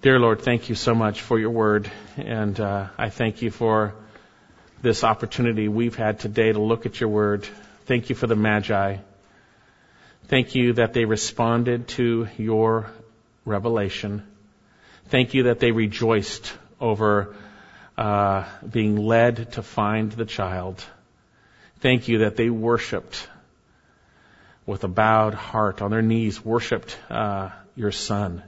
Dear 0.00 0.18
Lord, 0.18 0.40
thank 0.40 0.70
you 0.70 0.74
so 0.74 0.94
much 0.94 1.20
for 1.20 1.38
your 1.38 1.50
word, 1.50 1.92
and 2.16 2.58
uh, 2.58 2.88
I 2.96 3.10
thank 3.10 3.42
you 3.42 3.50
for 3.50 3.92
this 4.80 5.04
opportunity 5.04 5.68
we've 5.68 5.94
had 5.94 6.20
today 6.20 6.50
to 6.50 6.58
look 6.58 6.86
at 6.86 7.00
your 7.00 7.10
word. 7.10 7.46
Thank 7.84 8.08
you 8.08 8.16
for 8.16 8.26
the 8.26 8.34
Magi. 8.34 8.96
Thank 10.28 10.54
you 10.54 10.72
that 10.72 10.94
they 10.94 11.04
responded 11.04 11.88
to 11.88 12.28
your 12.38 12.90
revelation. 13.44 14.26
Thank 15.08 15.34
you 15.34 15.42
that 15.42 15.60
they 15.60 15.70
rejoiced 15.70 16.50
over 16.80 17.36
uh, 17.98 18.44
being 18.66 18.96
led 18.96 19.52
to 19.52 19.62
find 19.62 20.10
the 20.10 20.24
child. 20.24 20.82
Thank 21.80 22.08
you 22.08 22.20
that 22.20 22.36
they 22.36 22.48
worshiped 22.48 23.28
with 24.66 24.84
a 24.84 24.88
bowed 24.88 25.34
heart 25.34 25.82
on 25.82 25.90
their 25.90 26.02
knees, 26.02 26.44
worshiped 26.44 26.98
uh, 27.08 27.50
your 27.74 27.92
son 27.92 28.42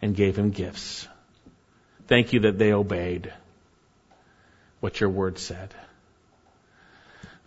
and 0.00 0.16
gave 0.16 0.36
him 0.36 0.50
gifts. 0.50 1.06
Thank 2.08 2.32
you 2.32 2.40
that 2.40 2.58
they 2.58 2.72
obeyed 2.72 3.32
what 4.80 5.00
your 5.00 5.10
word 5.10 5.38
said. 5.38 5.74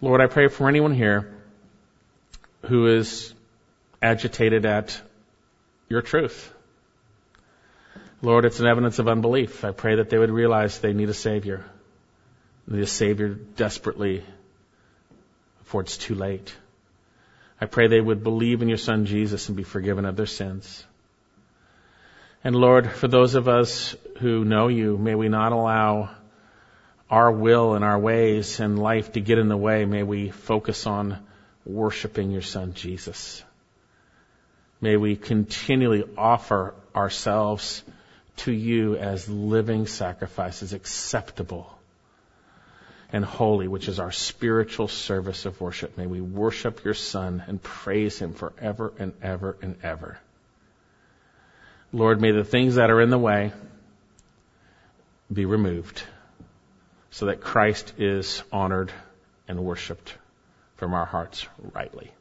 Lord, 0.01 0.21
I 0.21 0.27
pray 0.27 0.47
for 0.47 0.69
anyone 0.69 0.93
here 0.93 1.33
who 2.63 2.87
is 2.87 3.33
agitated 4.01 4.65
at 4.65 4.99
your 5.89 6.01
truth. 6.01 6.51
Lord, 8.21 8.45
it's 8.45 8.59
an 8.59 8.67
evidence 8.67 8.99
of 8.99 9.07
unbelief. 9.07 9.63
I 9.63 9.71
pray 9.71 9.95
that 9.95 10.09
they 10.09 10.17
would 10.17 10.31
realize 10.31 10.79
they 10.79 10.93
need 10.93 11.09
a 11.09 11.13
Savior. 11.13 11.65
They 12.67 12.77
need 12.77 12.83
a 12.83 12.87
Savior 12.87 13.29
desperately 13.29 14.23
before 15.59 15.81
it's 15.81 15.97
too 15.97 16.15
late. 16.15 16.55
I 17.59 17.65
pray 17.65 17.87
they 17.87 18.01
would 18.01 18.23
believe 18.23 18.61
in 18.61 18.67
your 18.67 18.77
Son 18.77 19.05
Jesus 19.05 19.47
and 19.47 19.55
be 19.55 19.63
forgiven 19.63 20.05
of 20.05 20.15
their 20.15 20.25
sins. 20.25 20.85
And 22.43 22.55
Lord, 22.55 22.91
for 22.91 23.07
those 23.07 23.35
of 23.35 23.47
us 23.47 23.95
who 24.19 24.45
know 24.45 24.67
you, 24.67 24.97
may 24.97 25.15
we 25.15 25.29
not 25.29 25.51
allow 25.51 26.15
our 27.09 27.31
will 27.31 27.75
and 27.75 27.83
our 27.83 27.97
ways 27.97 28.59
and 28.59 28.77
life 28.77 29.13
to 29.13 29.21
get 29.21 29.37
in 29.37 29.47
the 29.47 29.57
way. 29.57 29.85
May 29.85 30.03
we 30.03 30.29
focus 30.29 30.85
on 30.85 31.25
worshiping 31.65 32.31
your 32.31 32.41
Son, 32.41 32.73
Jesus. 32.73 33.43
May 34.81 34.97
we 34.97 35.15
continually 35.15 36.03
offer 36.17 36.75
ourselves 36.95 37.83
to 38.37 38.51
you 38.51 38.95
as 38.97 39.29
living 39.29 39.87
sacrifices, 39.87 40.73
acceptable 40.73 41.74
and 43.11 43.23
holy, 43.23 43.67
which 43.67 43.87
is 43.87 43.99
our 43.99 44.11
spiritual 44.11 44.87
service 44.87 45.45
of 45.45 45.59
worship. 45.61 45.97
May 45.97 46.07
we 46.07 46.21
worship 46.21 46.83
your 46.83 46.93
Son 46.93 47.43
and 47.47 47.61
praise 47.61 48.19
him 48.19 48.33
forever 48.33 48.93
and 48.97 49.13
ever 49.21 49.57
and 49.61 49.75
ever. 49.83 50.17
Lord, 51.93 52.19
may 52.19 52.31
the 52.31 52.43
things 52.43 52.75
that 52.75 52.89
are 52.89 53.01
in 53.01 53.09
the 53.09 53.17
way 53.17 53.53
be 55.31 55.45
removed 55.45 56.03
so 57.11 57.27
that 57.27 57.41
Christ 57.41 57.93
is 57.97 58.43
honored 58.51 58.91
and 59.47 59.63
worshiped 59.63 60.13
from 60.75 60.93
our 60.93 61.05
hearts 61.05 61.47
rightly. 61.73 62.11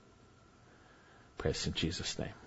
Praise 1.39 1.67
in 1.67 1.73
Jesus' 1.73 2.19
name. 2.19 2.44